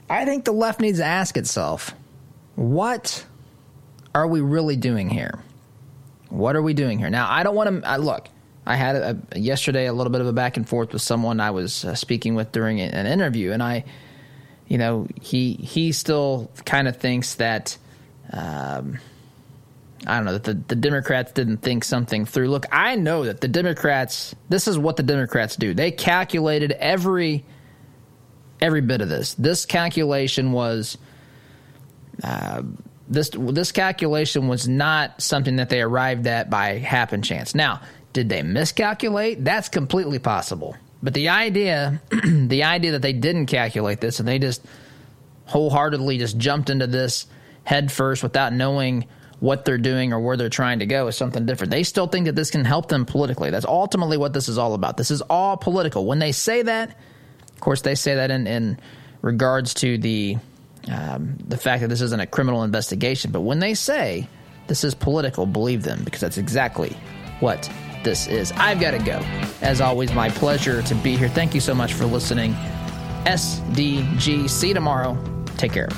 I 0.09 0.25
think 0.25 0.43
the 0.43 0.51
left 0.51 0.81
needs 0.81 0.99
to 0.99 1.05
ask 1.05 1.37
itself, 1.37 1.95
what 2.55 3.25
are 4.13 4.27
we 4.27 4.41
really 4.41 4.75
doing 4.75 5.09
here? 5.09 5.39
What 6.27 6.57
are 6.57 6.61
we 6.61 6.73
doing 6.73 6.99
here? 6.99 7.09
Now, 7.09 7.31
I 7.31 7.43
don't 7.43 7.55
want 7.55 7.85
to 7.85 7.97
look. 7.99 8.27
I 8.65 8.75
had 8.75 8.97
a, 8.97 9.17
a, 9.31 9.39
yesterday 9.39 9.85
a 9.85 9.93
little 9.93 10.11
bit 10.11 10.19
of 10.19 10.27
a 10.27 10.33
back 10.33 10.57
and 10.57 10.67
forth 10.67 10.91
with 10.91 11.01
someone 11.01 11.39
I 11.39 11.51
was 11.51 11.85
uh, 11.85 11.95
speaking 11.95 12.35
with 12.35 12.51
during 12.51 12.81
an 12.81 13.05
interview, 13.05 13.53
and 13.53 13.63
I, 13.63 13.85
you 14.67 14.77
know, 14.77 15.07
he 15.21 15.53
he 15.53 15.93
still 15.93 16.51
kind 16.65 16.89
of 16.89 16.97
thinks 16.97 17.35
that. 17.35 17.77
Um, 18.33 18.99
I 20.07 20.15
don't 20.15 20.25
know 20.25 20.33
that 20.33 20.43
the, 20.43 20.53
the 20.53 20.75
Democrats 20.75 21.31
didn't 21.33 21.57
think 21.57 21.83
something 21.83 22.25
through. 22.25 22.49
Look, 22.49 22.65
I 22.71 22.95
know 22.95 23.25
that 23.25 23.41
the 23.41 23.47
Democrats. 23.47 24.35
This 24.47 24.67
is 24.67 24.77
what 24.77 24.95
the 24.95 25.03
Democrats 25.03 25.55
do. 25.55 25.73
They 25.73 25.91
calculated 25.91 26.71
every 26.71 27.45
every 28.61 28.81
bit 28.81 29.01
of 29.01 29.09
this. 29.09 29.33
This 29.35 29.65
calculation 29.65 30.51
was. 30.51 30.97
Uh, 32.23 32.63
this 33.07 33.31
this 33.33 33.71
calculation 33.71 34.47
was 34.47 34.67
not 34.67 35.21
something 35.21 35.57
that 35.57 35.69
they 35.69 35.81
arrived 35.81 36.27
at 36.27 36.49
by 36.49 36.77
happen 36.77 37.21
chance. 37.21 37.55
Now, 37.55 37.81
did 38.13 38.29
they 38.29 38.43
miscalculate? 38.43 39.43
That's 39.43 39.67
completely 39.69 40.19
possible. 40.19 40.75
But 41.01 41.13
the 41.13 41.29
idea, 41.29 42.01
the 42.23 42.63
idea 42.63 42.91
that 42.91 43.01
they 43.01 43.13
didn't 43.13 43.47
calculate 43.47 44.01
this 44.01 44.19
and 44.19 44.27
they 44.27 44.37
just 44.37 44.65
wholeheartedly 45.45 46.17
just 46.19 46.37
jumped 46.37 46.69
into 46.69 46.87
this 46.87 47.25
head 47.63 47.91
first 47.91 48.21
without 48.21 48.53
knowing 48.53 49.07
what 49.39 49.65
they're 49.65 49.77
doing 49.77 50.11
or 50.11 50.19
where 50.19 50.35
they're 50.35 50.49
trying 50.49 50.79
to 50.79 50.85
go 50.85 51.07
is 51.07 51.15
something 51.15 51.45
different. 51.45 51.71
They 51.71 51.83
still 51.83 52.07
think 52.07 52.25
that 52.25 52.35
this 52.35 52.51
can 52.51 52.65
help 52.65 52.89
them 52.89 53.05
politically. 53.05 53.51
That's 53.51 53.65
ultimately 53.65 54.17
what 54.17 54.33
this 54.33 54.49
is 54.49 54.57
all 54.57 54.73
about. 54.73 54.97
This 54.97 55.11
is 55.11 55.21
all 55.21 55.55
political. 55.55 56.05
When 56.05 56.19
they 56.19 56.31
say 56.31 56.61
that, 56.63 56.89
of 56.89 57.59
course, 57.59 57.81
they 57.81 57.95
say 57.95 58.15
that 58.15 58.31
in, 58.31 58.47
in 58.47 58.79
regards 59.21 59.73
to 59.75 59.97
the 59.97 60.37
um, 60.89 61.37
the 61.47 61.57
fact 61.57 61.81
that 61.81 61.89
this 61.89 62.01
isn't 62.01 62.19
a 62.19 62.25
criminal 62.25 62.63
investigation. 62.63 63.31
But 63.31 63.41
when 63.41 63.59
they 63.59 63.73
say 63.73 64.27
this 64.67 64.83
is 64.83 64.95
political, 64.95 65.45
believe 65.45 65.83
them 65.83 66.03
because 66.03 66.21
that's 66.21 66.37
exactly 66.37 66.97
what 67.39 67.69
this 68.03 68.27
is. 68.27 68.51
I've 68.53 68.79
got 68.79 68.91
to 68.91 68.99
go. 68.99 69.19
As 69.61 69.81
always, 69.81 70.13
my 70.13 70.29
pleasure 70.29 70.81
to 70.81 70.95
be 70.95 71.15
here. 71.15 71.29
Thank 71.29 71.53
you 71.53 71.61
so 71.61 71.75
much 71.75 71.93
for 71.93 72.05
listening. 72.05 72.53
SDG. 73.25 74.49
See 74.49 74.69
you 74.69 74.73
tomorrow. 74.73 75.17
Take 75.57 75.73
care. 75.73 75.89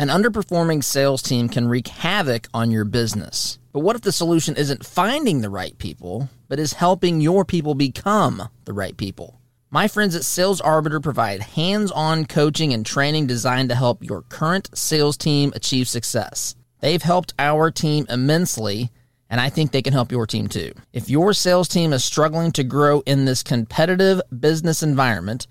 An 0.00 0.08
underperforming 0.08 0.82
sales 0.82 1.20
team 1.20 1.50
can 1.50 1.68
wreak 1.68 1.88
havoc 1.88 2.48
on 2.54 2.70
your 2.70 2.86
business. 2.86 3.58
But 3.70 3.80
what 3.80 3.96
if 3.96 4.00
the 4.00 4.12
solution 4.12 4.56
isn't 4.56 4.86
finding 4.86 5.42
the 5.42 5.50
right 5.50 5.76
people, 5.76 6.30
but 6.48 6.58
is 6.58 6.72
helping 6.72 7.20
your 7.20 7.44
people 7.44 7.74
become 7.74 8.48
the 8.64 8.72
right 8.72 8.96
people? 8.96 9.38
My 9.70 9.88
friends 9.88 10.16
at 10.16 10.24
Sales 10.24 10.58
Arbiter 10.62 11.00
provide 11.00 11.42
hands 11.42 11.90
on 11.90 12.24
coaching 12.24 12.72
and 12.72 12.86
training 12.86 13.26
designed 13.26 13.68
to 13.68 13.74
help 13.74 14.02
your 14.02 14.22
current 14.22 14.70
sales 14.72 15.18
team 15.18 15.52
achieve 15.54 15.86
success. 15.86 16.54
They've 16.80 17.02
helped 17.02 17.34
our 17.38 17.70
team 17.70 18.06
immensely, 18.08 18.90
and 19.28 19.38
I 19.38 19.50
think 19.50 19.70
they 19.70 19.82
can 19.82 19.92
help 19.92 20.10
your 20.10 20.26
team 20.26 20.46
too. 20.46 20.72
If 20.94 21.10
your 21.10 21.34
sales 21.34 21.68
team 21.68 21.92
is 21.92 22.02
struggling 22.02 22.52
to 22.52 22.64
grow 22.64 23.00
in 23.00 23.26
this 23.26 23.42
competitive 23.42 24.22
business 24.40 24.82
environment, 24.82 25.46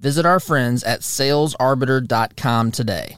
visit 0.00 0.26
our 0.26 0.38
friends 0.38 0.84
at 0.84 1.00
salesarbiter.com 1.00 2.72
today. 2.72 3.16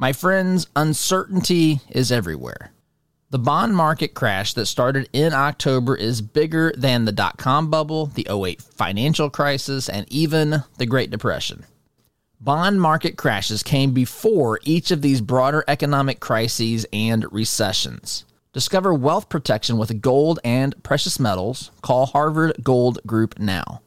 My 0.00 0.14
friends, 0.14 0.66
uncertainty 0.74 1.80
is 1.90 2.10
everywhere. 2.10 2.72
The 3.28 3.38
bond 3.38 3.76
market 3.76 4.14
crash 4.14 4.54
that 4.54 4.64
started 4.64 5.10
in 5.12 5.34
October 5.34 5.94
is 5.94 6.22
bigger 6.22 6.72
than 6.74 7.04
the 7.04 7.12
dot 7.12 7.36
com 7.36 7.68
bubble, 7.68 8.06
the 8.06 8.26
08 8.30 8.62
financial 8.62 9.28
crisis, 9.28 9.90
and 9.90 10.10
even 10.10 10.64
the 10.78 10.86
Great 10.86 11.10
Depression. 11.10 11.66
Bond 12.40 12.80
market 12.80 13.18
crashes 13.18 13.62
came 13.62 13.92
before 13.92 14.58
each 14.64 14.90
of 14.90 15.02
these 15.02 15.20
broader 15.20 15.64
economic 15.68 16.18
crises 16.18 16.86
and 16.94 17.30
recessions. 17.30 18.24
Discover 18.54 18.94
wealth 18.94 19.28
protection 19.28 19.76
with 19.76 20.00
gold 20.00 20.40
and 20.42 20.82
precious 20.82 21.20
metals. 21.20 21.72
Call 21.82 22.06
Harvard 22.06 22.56
Gold 22.62 23.00
Group 23.06 23.38
now. 23.38 23.82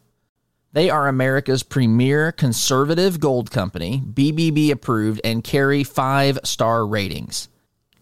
They 0.74 0.90
are 0.90 1.08
America's 1.08 1.62
premier 1.62 2.32
conservative 2.32 3.20
gold 3.20 3.52
company, 3.52 4.02
BBB 4.12 4.72
approved, 4.72 5.22
and 5.24 5.44
carry 5.44 5.84
five 5.84 6.40
star 6.44 6.88
ratings. 6.88 7.48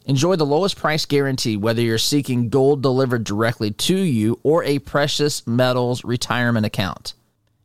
Enjoy 0.06 0.38
the 0.38 0.46
lowest 0.46 0.78
price 0.78 1.06
guarantee 1.06 1.58
whether 1.58 1.82
you're 1.82 1.98
seeking 1.98 2.48
gold 2.48 2.82
delivered 2.82 3.26
directly 3.26 3.72
to 3.72 3.98
you 3.98 4.40
or 4.44 4.64
a 4.64 4.80
precious 4.80 5.46
metals 5.46 6.06
retirement 6.06 6.66
account. 6.66 7.14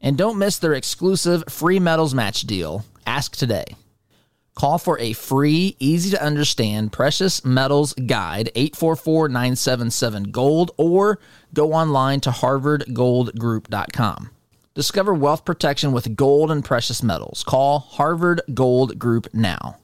And 0.01 0.19
don't 0.19 0.39
miss 0.39 0.59
their 0.59 0.75
exclusive 0.75 1.45
free 1.49 1.79
metals 1.79 2.13
match 2.13 2.41
deal. 2.41 2.85
Ask 3.07 3.37
today. 3.37 3.77
Call 4.57 4.79
for 4.79 4.99
a 4.99 5.13
free, 5.13 5.77
easy 5.79 6.11
to 6.11 6.23
understand 6.23 6.93
precious 6.93 7.45
metals 7.45 7.95
guide 7.95 8.51
844 8.57 9.29
977 9.29 10.33
gold 10.33 10.73
or 10.77 11.21
go 11.55 11.75
online 11.75 12.19
to 12.23 12.31
harvardgoldgroup.com. 12.31 14.31
Discover 14.77 15.15
wealth 15.15 15.47
protection 15.47 15.93
with 15.93 16.17
gold 16.17 16.51
and 16.51 16.63
precious 16.63 17.03
metals. 17.03 17.43
Call 17.45 17.79
Harvard 17.79 18.43
Gold 18.53 18.99
Group 18.99 19.27
now. 19.33 19.79